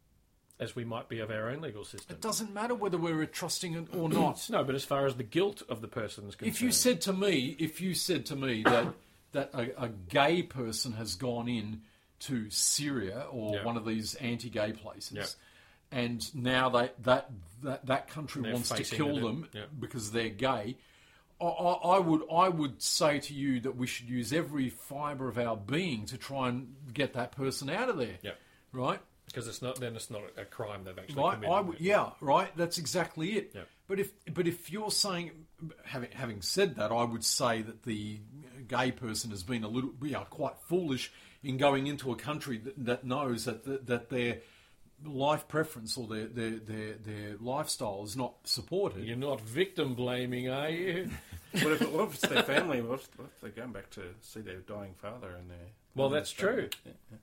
as 0.59 0.75
we 0.75 0.85
might 0.85 1.09
be 1.09 1.21
of 1.21 1.31
our 1.31 1.51
own 1.51 1.61
legal 1.61 1.85
system? 1.85 2.17
It 2.17 2.23
doesn't 2.23 2.55
matter 2.55 2.75
whether 2.75 2.97
we're 2.97 3.27
trusting 3.27 3.75
it 3.75 3.95
or 3.95 4.09
not. 4.09 4.47
No, 4.51 4.65
but 4.65 4.75
as 4.75 4.85
far 4.85 5.05
as 5.07 5.17
the 5.17 5.23
guilt 5.23 5.63
of 5.69 5.83
the 5.83 5.89
person 5.89 6.27
is 6.27 6.35
concerned, 6.35 6.55
if 6.57 6.63
you 6.63 6.73
said 6.73 7.03
to 7.03 7.13
me, 7.13 7.57
if 7.59 7.81
you 7.83 7.93
said 7.95 8.25
to 8.27 8.37
me 8.37 8.63
that 8.63 8.87
that 9.33 9.51
a, 9.55 9.85
a 9.85 9.89
gay 10.09 10.43
person 10.43 10.93
has 10.95 11.15
gone 11.15 11.47
in 11.49 11.83
to 12.21 12.49
Syria 12.51 13.27
or 13.31 13.57
Yeah. 13.57 13.65
one 13.65 13.77
of 13.77 13.85
these 13.87 14.15
anti-gay 14.17 14.73
places, 14.73 15.13
Yeah. 15.13 15.27
And 15.93 16.35
now 16.35 16.69
they, 16.71 16.91
that 17.03 17.31
that 17.63 17.87
that 17.87 18.09
country 18.09 18.53
wants 18.53 18.71
to 18.71 18.83
kill 18.83 19.17
them 19.21 19.49
yeah. 19.53 19.65
because 19.79 20.13
they're 20.13 20.29
gay, 20.29 20.77
I, 21.41 21.45
I, 21.45 21.73
I 21.97 21.99
would 21.99 22.23
I 22.33 22.49
would 22.49 22.81
say 22.83 23.19
to 23.21 23.35
you 23.35 23.61
that 23.61 23.77
we 23.77 23.87
should 23.87 24.09
use 24.09 24.33
every 24.33 24.71
fibre 24.71 25.29
of 25.29 25.39
our 25.39 25.57
being 25.57 26.07
to 26.07 26.17
try 26.19 26.49
and 26.49 26.75
get 26.93 27.15
that 27.15 27.33
person 27.33 27.71
out 27.71 27.89
of 27.89 27.99
there. 27.99 28.19
Yeah. 28.23 28.33
Right. 28.73 29.01
because 29.27 29.49
it's 29.49 29.63
not 29.63 29.81
then 29.81 29.97
it's 29.97 30.11
not 30.11 30.23
a 30.37 30.45
crime 30.45 30.85
they've 30.85 30.99
actually 30.99 31.23
Right, 31.23 31.35
committed. 31.35 31.55
I 31.55 31.61
would, 31.61 31.81
yeah, 31.81 32.11
right. 32.21 32.57
That's 32.57 32.79
exactly 32.79 33.33
it. 33.33 33.53
Yeah. 33.55 33.63
But 33.89 33.99
if 34.01 34.13
but 34.33 34.47
if 34.47 34.71
you're 34.71 34.91
saying, 34.91 35.33
having 35.85 36.11
having 36.13 36.43
said 36.43 36.77
that, 36.77 36.93
I 36.93 37.05
would 37.05 37.25
say 37.25 37.63
that 37.63 37.83
the 37.83 38.21
gay 38.69 38.93
person 38.93 39.31
has 39.31 39.43
been 39.43 39.65
a 39.65 39.69
little, 39.69 39.91
yeah, 40.03 40.25
quite 40.31 40.55
foolish 40.69 41.13
in 41.43 41.57
going 41.57 41.87
into 41.87 42.13
a 42.13 42.17
country 42.17 42.59
that, 42.59 42.85
that 42.85 43.05
knows 43.05 43.47
that 43.47 43.65
that, 43.65 43.87
that 43.87 44.11
their 44.11 44.39
life 45.05 45.49
preference 45.49 45.97
or 45.97 46.07
their, 46.07 46.27
their 46.27 46.51
their 46.59 46.93
their 46.95 47.37
lifestyle 47.41 48.03
is 48.05 48.17
not 48.17 48.35
supported. 48.45 49.05
You're 49.05 49.17
not 49.17 49.41
victim 49.41 49.95
blaming, 49.95 50.49
are 50.49 50.69
you? 50.71 51.11
what, 51.53 51.73
if, 51.73 51.93
what 51.93 52.09
if 52.09 52.15
it's 52.15 52.29
their 52.29 52.43
family? 52.43 52.81
What 52.83 53.01
if, 53.01 53.09
what 53.19 53.29
if 53.35 53.41
they're 53.41 53.51
going 53.51 53.73
back 53.73 53.91
to 53.91 54.03
see 54.21 54.41
their 54.41 54.59
dying 54.59 54.95
father 55.01 55.31
and 55.39 55.51
their. 55.51 55.69
Well, 55.95 56.09
that's 56.11 56.33
true. 56.33 56.69
Yeah, 56.85 56.93
yeah. 57.11 57.19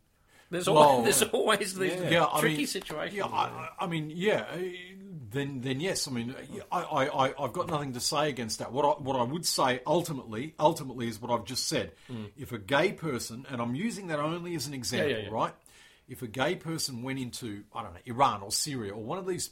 There's 0.50 0.68
Well, 0.70 0.78
always 0.78 1.20
there's 1.20 1.32
always 1.32 1.76
these 1.76 1.94
Yeah, 2.10 2.26
I 2.32 2.40
tricky 2.40 2.58
mean, 2.58 2.68
situations. 2.68 3.18
Yeah, 3.18 3.26
I, 3.26 3.46
I 3.48 3.70
I 3.82 3.88
mean, 3.88 4.10
yeah. 4.14 4.46
uh, 4.54 4.58
Then, 5.30 5.60
then 5.60 5.82
yes. 5.82 6.08
I 6.08 6.12
mean, 6.12 6.34
I, 6.72 6.82
I, 6.82 7.28
I, 7.28 7.34
I've 7.44 7.52
got 7.52 7.68
nothing 7.68 7.94
to 7.94 8.00
say 8.00 8.30
against 8.30 8.60
that. 8.60 8.72
What 8.72 8.86
I, 8.86 9.02
what 9.02 9.18
I 9.20 9.24
would 9.24 9.46
say 9.46 9.82
ultimately, 9.86 10.56
ultimately, 10.58 11.10
is 11.10 11.22
what 11.22 11.32
I've 11.32 11.44
just 11.46 11.68
said. 11.68 11.92
If 12.38 12.54
a 12.54 12.58
gay 12.58 12.94
person, 12.94 13.46
and 13.50 13.62
I'm 13.62 13.76
using 13.76 14.08
that 14.08 14.20
only 14.20 14.56
as 14.56 14.68
an 14.68 14.74
example, 14.74 15.10
yeah, 15.10 15.18
yeah. 15.24 15.30
right? 15.30 15.54
If 16.08 16.22
a 16.22 16.28
gay 16.28 16.56
person 16.56 17.04
went 17.04 17.20
into, 17.20 17.64
I 17.74 17.84
don't 17.84 17.94
know, 17.94 18.00
Iran 18.06 18.42
or 18.42 18.52
Syria 18.52 18.94
or 18.94 19.04
one 19.04 19.18
of 19.18 19.28
these 19.28 19.52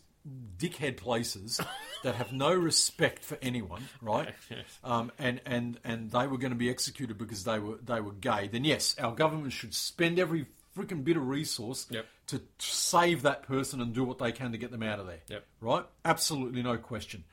dickhead 0.58 0.97
places 0.97 1.60
that 2.03 2.16
have 2.16 2.32
no 2.34 2.53
respect 2.53 3.24
for 3.24 3.38
anyone, 3.41 3.84
right? 4.01 4.34
Yes. 4.49 4.64
Um, 4.84 5.12
and, 5.20 5.41
and, 5.45 5.80
and 5.84 6.10
they 6.12 6.28
were 6.28 6.38
going 6.38 6.51
to 6.51 6.58
be 6.58 6.70
executed 6.70 7.18
because 7.18 7.43
they 7.43 7.60
were 7.60 7.78
they 7.84 7.99
were 8.01 8.14
gay, 8.14 8.47
then 8.47 8.64
yes, 8.64 8.95
our 8.99 9.14
government 9.14 9.53
should 9.53 9.74
spend 9.74 10.18
every 10.18 10.45
freaking 10.78 11.03
bit 11.03 11.18
of 11.18 11.28
resource 11.28 11.88
Yep. 11.89 12.06
to, 12.28 12.41
save 12.60 13.22
that 13.24 13.43
person 13.43 13.82
and 13.82 13.93
do 13.93 14.03
what 14.03 14.18
they 14.18 14.32
can 14.32 14.51
to 14.51 14.58
get 14.58 14.72
them 14.72 14.84
out 14.84 14.99
of 14.99 15.08
there. 15.08 15.20
Yep. 15.28 15.45
Right? 15.62 15.86
Absolutely 16.03 16.62
no 16.64 16.78
question. 16.78 17.24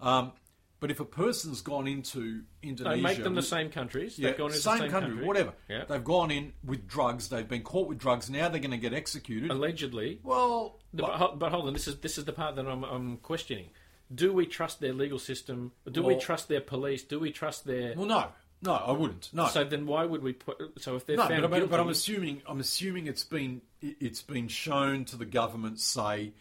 Um, 0.00 0.32
But 0.78 0.90
if 0.90 1.00
a 1.00 1.04
person's 1.06 1.62
gone 1.62 1.88
into 1.88 2.42
Indonesia, 2.62 2.96
They 2.96 3.02
make 3.02 3.22
them 3.22 3.34
the 3.34 3.42
same 3.42 3.70
countries. 3.70 4.18
yeah, 4.18 4.28
They've 4.28 4.38
gone 4.38 4.50
into 4.50 4.58
same, 4.60 4.76
the 4.78 4.84
same 4.84 4.90
country, 4.90 5.24
whatever. 5.24 5.54
Yeah. 5.70 5.84
They've 5.88 6.04
gone 6.04 6.30
in 6.30 6.52
with 6.64 6.86
drugs. 6.86 7.30
They've 7.30 7.48
been 7.48 7.62
caught 7.62 7.88
with 7.88 7.98
drugs. 7.98 8.28
Now 8.28 8.48
they're 8.50 8.60
going 8.60 8.72
to 8.72 8.76
get 8.76 8.92
executed. 8.92 9.50
Allegedly, 9.50 10.20
well, 10.22 10.78
but, 10.92 11.38
but 11.38 11.50
hold 11.50 11.66
on. 11.68 11.72
This 11.72 11.88
is 11.88 11.96
this 12.00 12.18
is 12.18 12.24
the 12.26 12.32
part 12.32 12.56
that 12.56 12.66
I'm, 12.66 12.84
I'm 12.84 13.16
questioning. 13.18 13.70
Do 14.14 14.32
we 14.32 14.44
trust 14.46 14.80
their 14.80 14.92
legal 14.92 15.18
system? 15.18 15.72
Do 15.90 16.02
we 16.02 16.16
trust 16.16 16.48
their 16.48 16.60
police? 16.60 17.02
Do 17.02 17.18
we 17.18 17.32
trust 17.32 17.64
their? 17.66 17.94
well, 17.96 18.06
no, 18.06 18.28
no, 18.62 18.72
I 18.74 18.92
wouldn't. 18.92 19.30
No, 19.32 19.48
So 19.48 19.64
then, 19.64 19.86
why 19.86 20.04
would 20.04 20.22
we 20.22 20.34
put? 20.34 20.58
So 20.78 20.94
if 20.96 21.06
they're 21.06 21.16
no, 21.16 21.26
found 21.26 21.42
but, 21.42 21.50
guilty, 21.52 21.66
but 21.70 21.80
I'm 21.80 21.88
assuming 21.88 22.42
I'm 22.46 22.60
assuming 22.60 23.06
it's 23.06 23.24
been 23.24 23.62
it- 23.80 23.96
it's 24.00 24.22
been 24.22 24.48
shown 24.48 25.06
to 25.06 25.16
the 25.16 25.24
government 25.26 25.80
say 25.80 26.34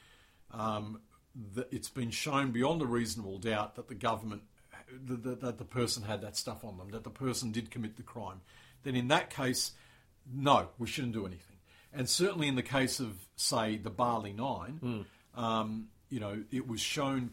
um, 0.52 1.00
that 1.54 1.68
it's 1.72 1.90
been 1.90 2.12
shown 2.12 2.52
beyond 2.52 2.82
a 2.82 2.86
reasonable 2.86 3.38
doubt 3.38 3.76
that 3.76 3.88
the 3.88 3.96
government 3.96 4.44
that, 5.08 5.42
that, 5.42 5.58
the 5.58 5.66
person 5.66 6.04
had 6.04 6.22
that 6.22 6.38
stuff 6.38 6.64
on 6.64 6.78
them 6.78 6.92
that 6.92 7.04
the 7.04 7.10
person 7.10 7.52
did 7.52 7.72
commit 7.72 7.98
the 7.98 8.04
crime. 8.04 8.42
Then 8.84 8.96
in 8.96 9.08
that 9.08 9.30
case, 9.30 9.72
no, 10.32 10.70
we 10.78 10.88
shouldn't 10.88 11.14
do 11.14 11.26
anything. 11.26 11.58
And 11.92 12.10
certainly 12.10 12.48
in 12.48 12.56
the 12.56 12.64
case 12.64 13.00
of 13.00 13.18
say 13.36 13.78
the 13.78 13.90
Bali 13.90 14.34
Nine, 14.34 15.06
um, 15.36 15.88
you 16.10 16.20
know, 16.20 16.44
it 16.52 16.68
was 16.68 16.82
shown 16.82 17.32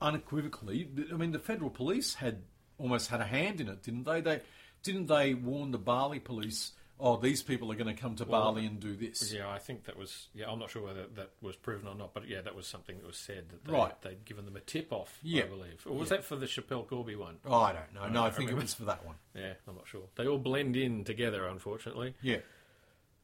unequivocally. 0.00 0.88
I 1.12 1.16
mean, 1.16 1.32
the 1.32 1.38
federal 1.38 1.70
police 1.70 2.14
had 2.14 2.42
almost 2.78 3.08
had 3.08 3.20
a 3.20 3.24
hand 3.24 3.60
in 3.60 3.68
it, 3.68 3.82
didn't 3.82 4.04
they? 4.04 4.20
They 4.20 4.40
didn't 4.82 5.06
they 5.06 5.34
warn 5.34 5.70
the 5.70 5.78
Bali 5.78 6.20
police? 6.20 6.72
Oh, 7.00 7.16
these 7.16 7.42
people 7.42 7.72
are 7.72 7.74
going 7.74 7.94
to 7.94 8.00
come 8.00 8.14
to 8.16 8.24
Bali 8.24 8.64
and 8.66 8.78
do 8.78 8.94
this. 8.94 9.32
yeah, 9.32 9.50
I 9.50 9.58
think 9.58 9.84
that 9.84 9.96
was. 9.98 10.28
Yeah, 10.32 10.48
I'm 10.48 10.60
not 10.60 10.70
sure 10.70 10.82
whether 10.82 11.06
that 11.16 11.30
was 11.42 11.56
proven 11.56 11.88
or 11.88 11.94
not, 11.96 12.14
but 12.14 12.28
yeah, 12.28 12.40
that 12.40 12.54
was 12.54 12.66
something 12.68 12.96
that 12.98 13.06
was 13.06 13.16
said 13.16 13.48
that 13.50 13.64
they, 13.64 13.72
Right. 13.72 14.00
they'd 14.02 14.24
given 14.24 14.44
them 14.44 14.54
a 14.56 14.60
tip 14.60 14.92
off. 14.92 15.18
Yeah. 15.22 15.42
I 15.42 15.46
believe, 15.46 15.84
or 15.86 15.96
was 15.96 16.10
that 16.10 16.22
for 16.24 16.36
the 16.36 16.46
Schapelle 16.46 16.86
Corby 16.86 17.16
one? 17.16 17.38
Oh, 17.44 17.60
I 17.60 17.72
don't 17.72 17.92
know. 17.94 18.08
No, 18.08 18.22
I 18.22 18.28
I 18.28 18.30
think 18.30 18.50
it 18.50 18.56
was 18.56 18.74
for 18.74 18.84
that 18.84 19.04
one. 19.04 19.16
Yeah, 19.34 19.54
I'm 19.66 19.74
not 19.74 19.88
sure. 19.88 20.02
They 20.14 20.28
all 20.28 20.38
blend 20.38 20.76
in 20.76 21.02
together, 21.04 21.46
unfortunately. 21.46 22.14
Yeah. 22.22 22.38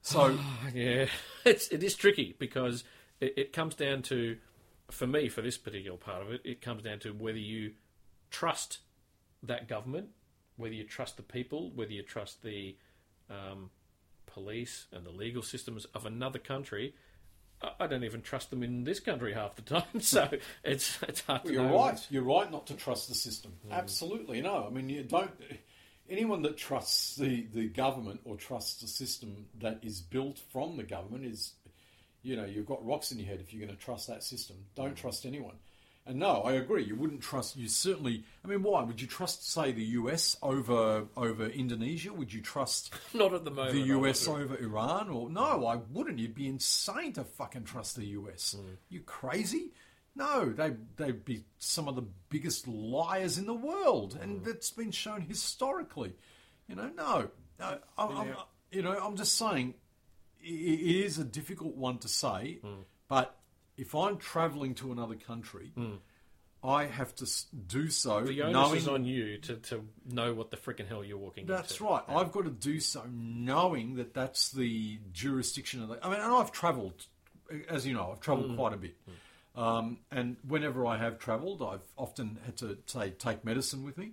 So 0.03 0.39
Yeah, 0.75 1.07
it's 1.45 1.69
it 1.69 1.83
is 1.83 1.95
tricky 1.95 2.35
because 2.39 2.85
it, 3.21 3.35
it 3.37 3.53
comes 3.53 3.75
down 3.75 4.01
to, 4.05 4.39
for 4.91 5.07
me, 5.07 5.29
for 5.29 5.43
this 5.43 5.59
particular 5.59 5.99
part 5.99 6.23
of 6.23 6.33
it, 6.33 6.41
it 6.43 6.63
comes 6.63 6.83
down 6.83 7.01
to 7.01 7.11
whether 7.13 7.39
you 7.39 7.73
trust 8.31 8.79
that 9.43 9.69
government, 9.69 10.09
whether 10.57 10.75
you 10.75 10.85
trust 10.85 11.17
the 11.19 11.23
people, 11.23 11.71
whether 11.75 11.93
you 11.93 12.03
trust 12.03 12.43
the 12.43 12.77
um, 13.31 13.71
police 14.27 14.87
and 14.93 15.05
the 15.07 15.11
legal 15.11 15.43
systems 15.43 15.85
of 15.87 16.07
another 16.07 16.39
country. 16.39 16.95
I- 17.79 17.87
don't 17.89 18.05
even 18.05 18.23
trust 18.23 18.49
them 18.51 18.63
in 18.63 18.85
this 18.85 19.01
country 19.01 19.35
half 19.35 19.55
the 19.57 19.63
time, 19.63 19.85
so 20.01 20.29
it's 20.65 20.99
it's 21.03 21.21
hard 21.23 21.45
to 21.45 21.53
You're 21.53 21.65
know. 21.65 21.77
right. 21.77 22.07
You're 22.11 22.23
right 22.23 22.51
not 22.51 22.67
to 22.69 22.75
trust 22.75 23.09
the 23.09 23.15
system. 23.15 23.53
Absolutely 23.71 24.41
no. 24.41 24.65
I 24.67 24.71
mean, 24.71 24.89
you 24.89 25.03
don't. 25.03 25.31
Anyone 26.09 26.43
that 26.43 26.57
trusts 26.57 27.15
the, 27.17 27.47
the 27.55 27.69
government 27.69 28.21
or 28.25 28.35
trusts 28.37 28.81
the 28.81 28.89
system 28.89 29.47
that 29.61 29.79
is 29.83 30.01
built 30.01 30.41
from 30.53 30.77
the 30.77 30.83
government 30.83 31.25
is, 31.25 31.53
you 32.23 32.35
know, 32.35 32.45
you've 32.45 32.67
got 32.67 32.85
rocks 32.85 33.13
in 33.13 33.19
your 33.19 33.29
head 33.29 33.39
if 33.41 33.53
you're 33.53 33.65
going 33.65 33.77
to 33.77 33.81
trust 33.85 34.09
that 34.09 34.25
system. 34.25 34.57
Don't 34.75 34.97
trust 34.97 35.25
anyone. 35.25 35.55
And 36.07 36.19
no, 36.19 36.43
I 36.43 36.53
agree. 36.53 36.85
You 36.85 36.97
wouldn't 36.97 37.21
trust. 37.21 37.57
You 37.57 37.69
certainly. 37.69 38.25
I 38.45 38.49
mean, 38.49 38.63
why 38.63 38.83
would 38.83 39.01
you 39.01 39.07
trust, 39.07 39.51
say, 39.51 39.71
the 39.73 39.85
US 39.85 40.37
over 40.43 41.07
over 41.17 41.47
Indonesia? 41.47 42.13
Would 42.13 42.33
you 42.33 42.41
trust 42.41 42.95
Not 43.15 43.35
at 43.35 43.45
the 43.45 43.51
moment. 43.51 43.75
the 43.75 43.83
US 43.99 44.27
over 44.27 44.57
Iran? 44.57 45.09
Or 45.09 45.29
no, 45.31 45.67
I 45.67 45.77
wouldn't. 45.77 46.19
You'd 46.19 46.35
be 46.35 46.49
insane 46.49 47.13
to 47.15 47.25
fucking 47.25 47.65
trust 47.65 47.97
the 47.97 48.07
US. 48.07 48.57
Hmm. 48.59 48.75
You 48.89 49.01
crazy? 49.01 49.73
No, 50.17 50.51
they 50.51 50.75
they'd 50.97 51.25
be 51.25 51.45
some 51.59 51.87
of 51.87 51.97
the 51.97 52.07
biggest 52.29 52.67
liars 52.67 53.39
in 53.39 53.47
the 53.47 53.55
world, 53.55 54.19
and 54.21 54.39
hmm. 54.39 54.45
that's 54.45 54.71
been 54.71 54.91
shown 54.91 55.23
historically. 55.23 56.15
You 56.67 56.77
know, 56.77 56.91
no, 56.97 57.29
no 57.59 57.79
I'm, 57.99 58.17
I'm, 58.17 58.35
you 58.71 58.83
know, 58.83 58.93
I'm 58.99 59.17
just 59.17 59.37
saying 59.37 59.75
i- 60.41 60.47
it 60.47 61.05
is 61.05 61.19
a 61.19 61.25
difficult 61.25 61.77
one 61.77 61.99
to 61.99 62.09
say, 62.09 62.59
hmm. 62.63 62.83
but 63.09 63.37
if 63.77 63.95
I'm 63.95 64.17
travelling 64.19 64.75
to 64.77 64.93
another 64.93 65.15
country. 65.15 65.73
Hmm. 65.75 65.97
I 66.63 66.85
have 66.85 67.15
to 67.17 67.27
do 67.69 67.89
so 67.89 68.21
The 68.21 68.43
onus 68.43 68.53
knowing 68.53 68.77
is 68.77 68.89
on 68.89 69.05
you 69.07 69.39
to, 69.39 69.57
to 69.57 69.89
know 70.05 70.35
what 70.35 70.51
the 70.51 70.59
freaking 70.59 70.87
hell 70.87 71.03
you're 71.03 71.17
walking 71.17 71.47
that's 71.47 71.73
into. 71.73 71.85
right. 71.85 72.03
I've 72.07 72.33
got 72.33 72.45
to 72.45 72.51
do 72.51 72.81
so 72.81 73.03
knowing 73.11 73.95
that 73.95 74.13
that's 74.13 74.51
the 74.51 74.99
jurisdiction 75.11 75.83
of 75.83 75.89
the. 75.89 76.05
I 76.05 76.11
mean, 76.11 76.21
and 76.21 76.31
I've 76.35 76.53
travelled, 76.53 77.07
as 77.71 77.87
you 77.87 77.95
know, 77.95 78.11
I've 78.13 78.21
travelled 78.21 78.51
hmm. 78.51 78.57
quite 78.57 78.75
a 78.75 78.77
bit. 78.77 78.95
Hmm. 79.07 79.13
Um, 79.61 79.99
and 80.11 80.37
whenever 80.47 80.87
I 80.87 80.99
have 80.99 81.19
travelled, 81.19 81.63
I've 81.63 81.81
often 81.97 82.39
had 82.45 82.57
to 82.59 82.79
say 82.87 83.11
take 83.11 83.45
medicine 83.45 83.83
with 83.83 83.97
me. 83.97 84.13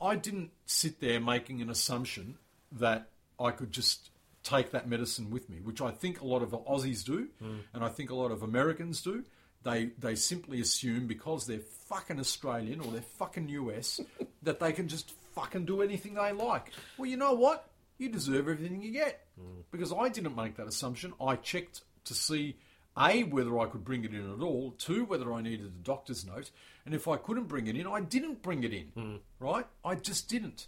I 0.00 0.16
didn't 0.16 0.50
sit 0.66 1.00
there 1.00 1.20
making 1.20 1.60
an 1.60 1.70
assumption 1.70 2.38
that 2.72 3.08
I 3.38 3.50
could 3.50 3.72
just 3.72 4.10
take 4.50 4.72
that 4.72 4.88
medicine 4.88 5.30
with 5.30 5.48
me, 5.48 5.58
which 5.62 5.80
I 5.80 5.90
think 5.90 6.20
a 6.20 6.26
lot 6.26 6.42
of 6.42 6.50
Aussies 6.50 7.04
do, 7.04 7.28
hmm. 7.38 7.58
and 7.72 7.84
I 7.84 7.88
think 7.88 8.10
a 8.10 8.14
lot 8.14 8.30
of 8.32 8.42
Americans 8.42 9.00
do. 9.02 9.24
They 9.62 9.90
they 9.98 10.14
simply 10.14 10.60
assume 10.60 11.06
because 11.06 11.46
they're 11.46 11.60
fucking 11.88 12.18
Australian 12.18 12.80
or 12.80 12.90
they're 12.90 13.02
fucking 13.02 13.48
US 13.48 14.00
that 14.42 14.58
they 14.58 14.72
can 14.72 14.88
just 14.88 15.12
fucking 15.34 15.66
do 15.66 15.82
anything 15.82 16.14
they 16.14 16.32
like. 16.32 16.72
Well, 16.96 17.08
you 17.08 17.16
know 17.16 17.34
what? 17.34 17.68
You 17.98 18.08
deserve 18.08 18.48
everything 18.48 18.82
you 18.82 18.92
get 18.92 19.26
hmm. 19.38 19.60
because 19.70 19.92
I 19.92 20.08
didn't 20.08 20.36
make 20.36 20.56
that 20.56 20.66
assumption. 20.66 21.12
I 21.20 21.36
checked 21.36 21.82
to 22.04 22.14
see 22.14 22.56
a 22.98 23.22
whether 23.22 23.58
I 23.58 23.66
could 23.66 23.84
bring 23.84 24.04
it 24.04 24.12
in 24.12 24.32
at 24.32 24.42
all, 24.42 24.72
two 24.72 25.04
whether 25.04 25.32
I 25.32 25.42
needed 25.42 25.66
a 25.66 25.84
doctor's 25.84 26.26
note, 26.26 26.50
and 26.84 26.94
if 26.94 27.06
I 27.06 27.16
couldn't 27.16 27.48
bring 27.48 27.66
it 27.66 27.76
in, 27.76 27.86
I 27.86 28.00
didn't 28.00 28.42
bring 28.42 28.64
it 28.64 28.72
in. 28.72 28.86
Hmm. 28.94 29.16
Right? 29.38 29.66
I 29.84 29.94
just 29.94 30.28
didn't, 30.28 30.66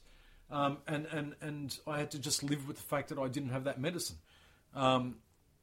um, 0.53 0.79
and 0.87 1.07
and 1.07 1.35
and 1.41 1.79
I 1.87 1.99
had 1.99 2.11
to 2.13 2.19
just 2.19 2.43
live 2.45 2.69
with 2.69 2.77
the 2.77 2.83
fact 2.85 3.09
that 3.09 3.19
I 3.19 3.27
didn't 3.29 3.51
have 3.51 3.65
that 3.65 3.81
medicine. 3.81 4.17
Um, 4.75 5.17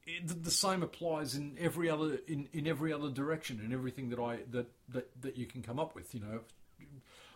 it, 0.06 0.28
the- 0.28 0.34
the 0.34 0.52
same 0.52 0.84
applies 0.84 1.36
in 1.36 1.56
every 1.60 1.90
other 1.90 2.20
in, 2.28 2.50
in 2.52 2.68
every 2.68 2.92
other 2.92 3.10
direction 3.10 3.62
in 3.64 3.72
everything 3.72 4.10
that 4.10 4.20
I 4.20 4.40
that, 4.52 4.68
that 4.90 5.22
that 5.22 5.38
you 5.38 5.46
can 5.46 5.62
come 5.62 5.80
up 5.80 5.96
with. 5.96 6.14
You 6.14 6.22
know, 6.22 6.40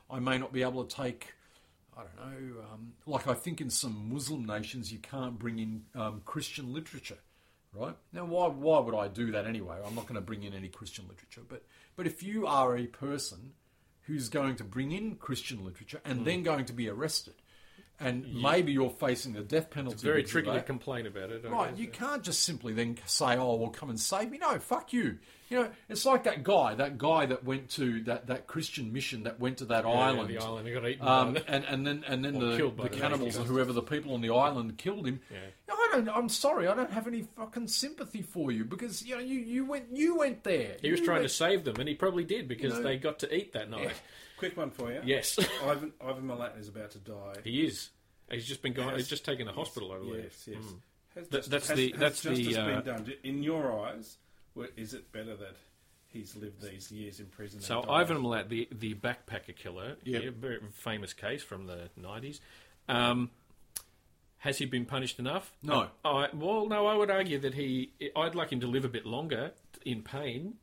I 0.10 0.20
may 0.20 0.38
not 0.38 0.52
be 0.52 0.64
able 0.64 0.84
to 0.84 0.96
take. 0.96 1.34
I 1.96 2.02
don't 2.02 2.18
know. 2.18 2.62
Um, 2.74 2.94
like 3.06 3.28
I 3.28 3.36
think 3.36 3.62
in 3.62 3.70
some 3.70 4.12
Muslim 4.12 4.46
nations, 4.46 4.92
you 4.92 4.98
can't 4.98 5.38
bring 5.38 5.60
in 5.60 5.84
um, 5.94 6.22
Christian 6.26 6.74
literature, 6.74 7.20
right? 7.72 7.96
Now, 8.12 8.26
why 8.26 8.48
why 8.48 8.80
would 8.80 8.96
I 8.96 9.08
do 9.08 9.32
that 9.34 9.46
anyway? 9.46 9.78
I'm 9.86 9.94
not 9.94 10.06
going 10.08 10.16
to 10.16 10.22
bring 10.22 10.42
in 10.42 10.54
any 10.56 10.70
Christian 10.70 11.06
literature. 11.08 11.42
But 11.48 11.64
but 11.96 12.08
if 12.08 12.24
you 12.24 12.48
are 12.48 12.76
a 12.76 12.88
person 12.88 13.54
who's 14.08 14.28
going 14.30 14.56
to 14.56 14.64
bring 14.64 14.92
in 14.92 15.16
Christian 15.18 15.64
literature 15.64 16.02
and 16.04 16.26
then 16.26 16.42
going 16.44 16.66
to 16.66 16.74
be 16.74 16.90
arrested, 16.90 17.36
and 18.00 18.34
maybe 18.42 18.72
you're 18.72 18.90
facing 18.90 19.34
the 19.34 19.42
death 19.42 19.70
penalty. 19.70 19.94
It's 19.96 20.04
very 20.04 20.24
tricky 20.24 20.52
to 20.52 20.62
complain 20.62 21.06
about 21.06 21.30
it. 21.30 21.44
I 21.46 21.50
Right, 21.50 21.70
guess. 21.72 21.80
you 21.80 21.88
can't 21.88 22.24
just 22.24 22.44
simply 22.44 22.74
then 22.74 22.98
say, 23.06 23.38
"Oh, 23.38 23.56
well, 23.56 23.70
come 23.70 23.90
and 23.90 24.00
save 24.00 24.30
me." 24.32 24.38
No, 24.40 24.58
fuck 24.60 24.92
you. 24.94 25.20
You 25.54 25.60
know, 25.60 25.70
it's 25.88 26.06
like 26.06 26.24
that 26.24 26.44
guy, 26.44 26.74
that 26.76 26.98
guy 26.98 27.28
that 27.28 27.44
went 27.44 27.70
to 27.72 28.02
that, 28.06 28.26
that 28.28 28.48
Christian 28.48 28.92
mission 28.92 29.24
that 29.24 29.40
went 29.40 29.60
to 29.60 29.66
that 29.66 29.84
Yeah, 29.86 29.92
island, 29.92 30.30
the 30.30 30.40
island, 30.40 30.68
he 30.68 30.74
got 30.74 30.88
eaten 30.88 31.08
um, 31.08 31.34
by 31.34 31.44
and 31.48 31.64
and 31.66 31.86
then 31.86 32.04
and 32.08 32.26
then 32.26 32.34
the, 32.40 32.58
the 32.58 32.84
the 32.84 32.90
cannibals 32.90 33.36
and 33.36 33.46
natives. 33.46 33.50
whoever 33.50 33.72
the 33.74 33.84
people 33.84 34.14
on 34.16 34.22
the 34.22 34.32
island 34.32 34.78
killed 34.80 35.06
him. 35.06 35.20
Yeah. 35.32 35.38
I 35.70 35.98
don't. 35.98 36.10
I'm 36.10 36.28
sorry, 36.30 36.68
I 36.68 36.74
don't 36.74 36.90
have 36.92 37.06
any 37.06 37.22
fucking 37.38 37.68
sympathy 37.68 38.24
for 38.24 38.52
you 38.52 38.66
because 38.66 39.06
you 39.06 39.16
know 39.16 39.22
you, 39.22 39.38
you 39.40 39.66
went 39.66 39.86
you 39.92 40.18
went 40.18 40.44
there. 40.44 40.78
He 40.82 40.90
was 40.90 41.00
You 41.02 41.06
trying 41.06 41.18
went- 41.20 41.30
to 41.30 41.36
save 41.36 41.64
them, 41.66 41.76
and 41.80 41.88
he 41.88 41.94
probably 41.94 42.24
did 42.24 42.48
because 42.48 42.74
know- 42.74 42.82
they 42.82 42.98
got 42.98 43.20
to 43.20 43.32
eat 43.36 43.54
that 43.54 43.70
night. 43.70 43.92
Quick 44.38 44.58
one 44.58 44.72
for 44.72 44.92
you. 44.92 45.02
Yes, 45.06 45.38
Ivan, 45.64 45.94
Ivan 46.04 46.24
Milat 46.24 46.60
is 46.60 46.68
about 46.68 46.90
to 46.92 46.98
die. 46.98 47.36
he 47.44 47.66
is. 47.68 47.92
He's 48.32 48.46
just 48.48 48.64
been 48.64 48.74
gone. 48.74 48.90
Has- 48.90 48.98
He's 49.02 49.08
just 49.08 49.24
taken 49.24 49.48
a 49.48 49.54
hospital, 49.54 49.92
I 49.92 49.98
believe. 50.00 50.24
Yes, 50.24 50.48
yes. 50.48 50.64
Has 51.16 51.28
That- 51.28 51.38
just- 51.38 51.50
that's 51.52 51.68
has- 51.68 51.78
the- 51.78 51.92
has 51.92 52.00
that's 52.00 52.22
the, 52.24 52.30
justice 52.36 52.58
uh, 52.58 52.66
been 52.66 52.82
done? 52.84 53.14
In 53.24 53.44
your 53.44 53.86
eyes, 53.86 54.18
wh- 54.18 54.33
is 54.78 54.94
it 54.94 55.12
better 55.12 55.36
that 55.36 55.56
he's 56.08 56.36
lived 56.36 56.62
these 56.62 56.92
years 56.92 57.20
in 57.20 57.26
prison? 57.28 57.62
So? 57.62 57.84
Ivan 57.90 58.18
Milat, 58.18 58.50
the 58.50 58.68
the 58.72 58.94
backpacker 58.94 59.56
killer, 59.56 59.96
Yep. 60.04 60.24
yeah, 60.24 60.30
very 60.36 60.60
famous 60.74 61.14
case 61.14 61.44
from 61.44 61.68
the 61.68 61.90
nineties. 61.98 62.40
Um, 62.88 63.32
has 64.40 64.58
he 64.58 64.66
been 64.66 64.86
punished 64.86 65.20
enough? 65.20 65.54
No. 65.64 65.88
I, 66.04 66.28
well, 66.34 66.68
no. 66.68 66.86
I 66.86 66.96
would 66.96 67.10
argue 67.10 67.40
that 67.40 67.54
he. 67.54 67.94
I'd 68.16 68.36
like 68.36 68.52
him 68.52 68.60
to 68.60 68.68
live 68.68 68.84
a 68.84 68.90
bit 68.90 69.06
longer 69.06 69.52
in 69.86 70.02
pain. 70.02 70.56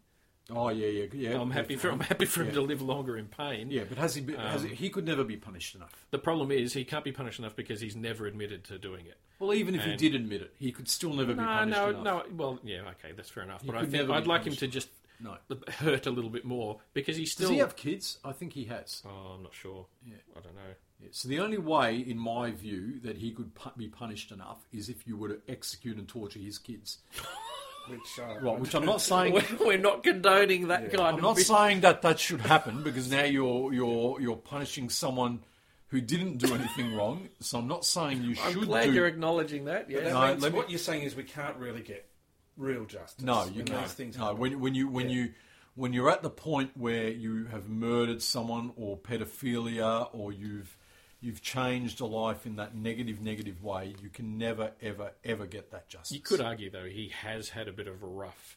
Oh 0.52 0.68
yeah, 0.68 0.86
yeah, 0.88 1.06
yeah. 1.12 1.40
I'm 1.40 1.50
happy 1.50 1.76
for. 1.76 1.90
I'm 1.90 2.00
happy 2.00 2.24
for 2.24 2.42
him 2.44 2.52
to 2.54 2.60
live 2.60 2.82
longer 2.82 3.16
in 3.16 3.26
pain. 3.26 3.70
Yeah, 3.70 3.84
but 3.88 3.98
has 3.98 4.14
he? 4.14 4.20
Been, 4.22 4.36
has 4.36 4.62
he, 4.62 4.70
Um, 4.70 4.74
he 4.76 4.90
could 4.90 5.06
never 5.06 5.24
be 5.24 5.36
punished 5.36 5.74
enough. 5.74 5.92
The 6.10 6.18
problem 6.18 6.50
is 6.50 6.72
he 6.72 6.84
can't 6.84 7.04
be 7.04 7.12
punished 7.12 7.38
enough 7.38 7.54
because 7.56 7.80
he's 7.80 7.96
never 7.96 8.26
admitted 8.26 8.64
to 8.64 8.78
doing 8.78 9.06
it. 9.06 9.16
Well, 9.38 9.54
even 9.54 9.74
if 9.74 9.84
he 9.84 9.96
did 9.96 10.14
admit 10.14 10.42
it, 10.42 10.54
he 10.58 10.70
could 10.72 10.88
still 10.88 11.14
never 11.14 11.32
be 11.32 11.40
No, 11.40 11.46
punished 11.46 11.78
no, 11.78 11.88
enough. 11.90 12.04
no. 12.04 12.24
Well, 12.36 12.58
yeah, 12.62 12.80
okay, 12.90 13.12
that's 13.16 13.30
fair 13.30 13.44
enough. 13.44 13.62
But 13.64 13.74
I 13.76 13.86
think 13.86 14.08
be 14.08 14.12
I'd 14.12 14.26
like 14.26 14.44
him 14.44 14.54
to 14.56 14.66
just 14.68 14.88
No. 15.18 15.36
hurt 15.68 16.06
a 16.06 16.10
little 16.10 16.28
bit 16.30 16.44
more 16.44 16.80
because 16.92 17.16
he's 17.16 17.32
still. 17.32 17.48
Does 17.48 17.54
he 17.54 17.58
have 17.60 17.74
kids? 17.76 18.18
I 18.24 18.32
think 18.32 18.52
he 18.52 18.64
has. 18.66 19.02
Oh, 19.06 19.34
I'm 19.36 19.42
not 19.42 19.54
sure. 19.54 19.86
Yeah. 20.06 20.16
I 20.36 20.40
don't 20.40 20.54
know. 20.54 20.74
Yeah, 21.00 21.08
So 21.12 21.28
the 21.28 21.38
only 21.40 21.56
way, 21.56 21.96
in 21.96 22.18
my 22.18 22.50
view, 22.50 23.00
that 23.00 23.16
he 23.16 23.30
could 23.30 23.52
be 23.78 23.88
punished 23.88 24.30
enough 24.32 24.58
is 24.72 24.90
if 24.90 25.06
you 25.06 25.16
were 25.16 25.28
to 25.28 25.38
execute 25.48 25.96
and 25.96 26.06
torture 26.06 26.38
his 26.38 26.58
kids. 26.58 26.98
which 27.90 28.18
uh, 28.18 28.40
Right, 28.40 28.58
which 28.58 28.74
I'm 28.74 28.84
not 28.84 29.00
saying. 29.10 29.32
We're, 29.34 29.44
we're 29.66 29.78
not 29.78 30.02
condoning 30.02 30.68
that 30.68 30.90
kind 30.90 31.02
I'm 31.02 31.14
of. 31.16 31.22
not 31.22 31.36
bit- 31.36 31.46
saying 31.46 31.80
that 31.80 32.02
that 32.02 32.18
should 32.18 32.40
happen 32.40 32.82
because 32.82 33.10
now 33.10 33.24
you're 33.24 33.72
you're 33.72 34.20
you're 34.20 34.36
punishing 34.36 34.88
someone 34.90 35.40
who 35.88 36.00
didn't 36.00 36.38
do 36.38 36.54
anything 36.54 36.94
wrong. 36.96 37.28
So 37.40 37.58
I'm 37.58 37.66
not 37.68 37.84
saying 37.84 38.22
you 38.22 38.36
I'm 38.42 38.52
should 38.52 38.66
glad 38.66 38.84
do. 38.84 38.92
you're 38.92 39.06
acknowledging 39.08 39.64
that. 39.66 39.88
That 39.88 39.92
Yeah. 40.04 40.12
No, 40.12 40.26
means 40.28 40.42
let 40.42 40.52
me- 40.52 40.58
what 40.58 40.70
you're 40.70 40.78
saying 40.78 41.02
is 41.02 41.14
we 41.16 41.24
can't 41.24 41.56
really 41.56 41.82
get 41.82 42.08
real 42.56 42.84
justice. 42.84 43.24
No, 43.24 43.44
you 43.46 43.56
when 43.58 43.66
can't. 43.66 43.82
These 43.82 43.92
things 43.94 44.16
no, 44.18 44.24
happen. 44.26 44.38
when 44.40 44.60
when 44.60 44.74
you 44.74 44.88
when 44.88 45.08
Yeah. 45.08 45.16
you 45.16 45.32
when 45.74 45.92
you're 45.92 46.10
at 46.10 46.22
the 46.22 46.30
point 46.30 46.70
where 46.76 47.08
you 47.08 47.46
have 47.46 47.68
murdered 47.68 48.20
someone 48.22 48.72
or 48.76 48.98
pedophilia 48.98 50.08
or 50.12 50.32
you've 50.32 50.76
you've 51.20 51.42
changed 51.42 52.00
a 52.00 52.06
life 52.06 52.46
in 52.46 52.56
that 52.56 52.74
negative 52.74 53.20
negative 53.20 53.62
way, 53.62 53.94
you 54.02 54.08
can 54.08 54.38
never 54.38 54.72
ever 54.82 55.12
ever 55.24 55.46
get 55.46 55.70
that 55.70 55.88
justice. 55.88 56.12
You 56.12 56.20
could 56.20 56.40
argue 56.40 56.70
though 56.70 56.86
he 56.86 57.12
has 57.22 57.50
had 57.50 57.68
a 57.68 57.72
bit 57.72 57.86
of 57.86 58.02
a 58.02 58.06
rough 58.06 58.56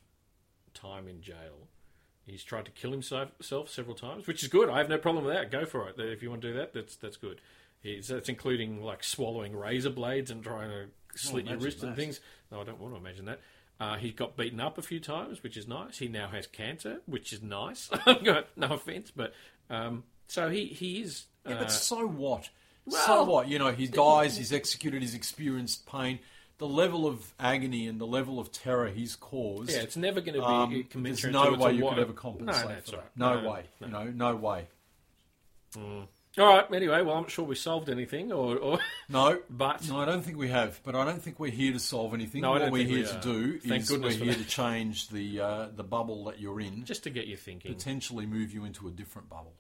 time 0.74 1.08
in 1.08 1.22
jail. 1.22 1.68
He's 2.26 2.44
tried 2.44 2.66
to 2.66 2.72
kill 2.72 2.92
himself 2.92 3.30
several 3.70 3.96
times, 3.96 4.28
which 4.28 4.44
is 4.44 4.50
good. 4.50 4.70
I 4.70 4.78
have 4.78 4.88
no 4.88 4.98
problem 4.98 5.26
with 5.26 5.34
that. 5.34 5.52
Go 5.52 5.66
for 5.66 5.90
it. 5.90 6.00
If 6.00 6.24
you 6.24 6.30
want 6.30 6.42
to 6.42 6.52
do 6.52 6.58
that, 6.58 6.74
that's 6.74 6.96
that's 6.96 7.18
good. 7.18 7.42
He's, 7.82 8.08
that's 8.08 8.30
including 8.30 8.82
like 8.82 9.04
swallowing 9.04 9.56
razor 9.56 9.90
blades 9.90 10.32
and 10.32 10.42
trying 10.42 10.70
to 10.70 11.20
slit 11.20 11.46
your 11.46 11.56
imagine 11.56 11.66
wrist 11.66 11.84
and 11.84 11.96
things. 11.96 12.22
No, 12.50 12.62
I 12.62 12.64
don't 12.64 12.80
want 12.80 12.94
to 12.94 13.00
imagine 13.00 13.26
that. 13.26 13.42
Uh, 13.80 13.98
he 13.98 14.12
got 14.12 14.38
beaten 14.38 14.62
up 14.62 14.78
a 14.78 14.82
few 14.82 15.02
times, 15.02 15.44
which 15.44 15.58
is 15.58 15.68
nice. 15.68 15.98
He 15.98 16.08
now 16.08 16.30
has 16.30 16.48
cancer, 16.48 17.02
which 17.06 17.34
is 17.34 17.42
nice. 17.42 17.90
no 18.56 18.68
offense, 18.68 19.12
but 19.14 19.34
um, 19.70 20.04
so 20.28 20.50
he 20.50 20.66
he 20.66 21.02
is. 21.02 21.26
Yeah, 21.46 21.56
uh, 21.56 21.60
but 21.60 21.72
so 21.72 22.06
what? 22.08 22.50
so 22.90 23.24
what? 23.24 23.48
You 23.48 23.60
know, 23.60 23.72
he 23.72 23.88
dies, 23.88 24.38
he's 24.38 24.54
executed, 24.54 25.02
he's 25.02 25.14
experienced 25.16 25.86
pain. 25.86 26.20
The 26.60 26.68
level 26.68 27.08
of 27.08 27.34
agony 27.40 27.88
and 27.88 28.00
the 28.00 28.06
level 28.08 28.40
of 28.40 28.52
terror 28.52 28.88
he's 28.90 29.16
caused. 29.16 29.72
yeah, 29.72 29.80
it's 29.80 29.98
never 29.98 30.22
going 30.22 30.36
to 30.36 30.40
be 30.40 30.46
um, 30.96 31.04
there's 31.04 31.26
no 31.26 31.54
way 31.54 31.74
you 31.74 31.84
what- 31.84 31.96
could 31.96 32.04
ever 32.04 32.14
compensate 32.14 32.64
No, 32.64 32.70
that's 32.70 32.90
for 32.92 32.98
right. 32.98 33.06
that. 33.18 33.44
No, 33.44 33.50
way. 33.50 33.64
You 33.82 33.88
know, 33.88 34.04
no 34.06 34.36
way. 34.36 34.68
All 36.36 36.48
right. 36.48 36.66
Anyway, 36.74 37.02
well, 37.04 37.16
I'm 37.16 37.22
not 37.24 37.30
sure 37.32 37.46
we 37.46 37.54
solved 37.54 37.90
anything, 37.90 38.32
or, 38.32 38.58
or 38.58 38.80
No, 39.10 39.40
but 39.52 39.88
no, 39.88 40.00
I 40.00 40.06
don't 40.06 40.24
think 40.24 40.38
we 40.38 40.48
have. 40.48 40.80
But 40.84 40.96
I 40.96 41.06
don't 41.06 41.22
think 41.22 41.40
we're 41.40 41.52
here 41.52 41.74
to 41.74 41.80
solve 41.80 42.16
anything. 42.16 42.42
No, 42.42 42.50
I 42.50 42.52
what 42.54 42.60
don't 42.60 42.72
we're 42.72 42.80
think 42.80 42.90
we 42.90 42.96
here 42.98 43.06
to 43.08 43.20
do 43.22 43.60
Thank 43.60 43.84
is 43.84 43.90
goodness 43.90 44.18
we're 44.18 44.26
here 44.26 44.34
that. 44.34 44.40
to 44.44 44.48
change 44.50 45.10
the 45.10 45.40
uh, 45.40 45.68
the 45.76 45.84
bubble 45.84 46.24
that 46.26 46.40
you're 46.40 46.60
in, 46.60 46.86
just 46.86 47.04
to 47.04 47.12
get 47.12 47.28
you 47.28 47.38
thinking. 47.38 47.72
potentially 47.74 48.26
move 48.26 48.52
you 48.52 48.66
into 48.66 48.88
a 48.88 48.92
different 48.92 49.30
bubble. 49.30 49.54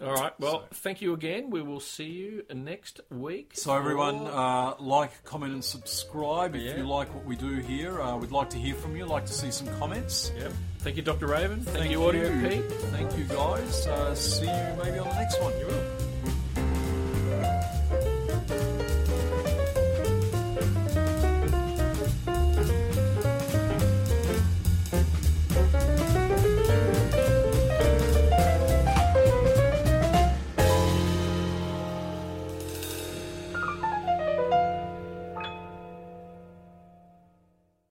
All 0.00 0.12
right. 0.12 0.32
Well, 0.40 0.66
thank 0.74 1.00
you 1.00 1.12
again. 1.14 1.50
We 1.50 1.62
will 1.62 1.80
see 1.80 2.04
you 2.10 2.42
next 2.52 3.00
week. 3.10 3.52
So 3.54 3.74
everyone, 3.76 4.26
uh, 4.26 4.74
like, 4.80 5.22
comment, 5.24 5.52
and 5.52 5.64
subscribe 5.64 6.54
if 6.56 6.62
Yeah. 6.62 6.76
you 6.78 6.84
like 6.86 7.12
what 7.14 7.24
we 7.26 7.36
do 7.36 7.56
here. 7.58 8.00
Uh, 8.00 8.16
we'd 8.16 8.30
like 8.32 8.50
to 8.50 8.58
hear 8.58 8.74
from 8.74 8.96
you. 8.96 9.06
Like 9.06 9.26
to 9.26 9.32
see 9.32 9.50
some 9.52 9.68
comments. 9.78 10.32
Yep. 10.36 10.52
Thank 10.80 10.96
you, 10.96 11.02
Dr. 11.02 11.26
Raven. 11.28 11.60
Thank, 11.60 11.78
Thank 11.78 11.90
you, 11.92 12.04
Audio 12.04 12.28
you. 12.32 12.48
Pete. 12.48 12.64
Thank 12.90 13.16
you, 13.18 13.24
guys. 13.24 13.86
Uh, 13.86 14.14
see 14.14 14.46
you 14.46 14.74
maybe 14.82 14.98
on 14.98 15.08
the 15.08 15.14
next 15.14 15.40
one. 15.40 15.56
You 15.58 15.66
will. 15.66 16.07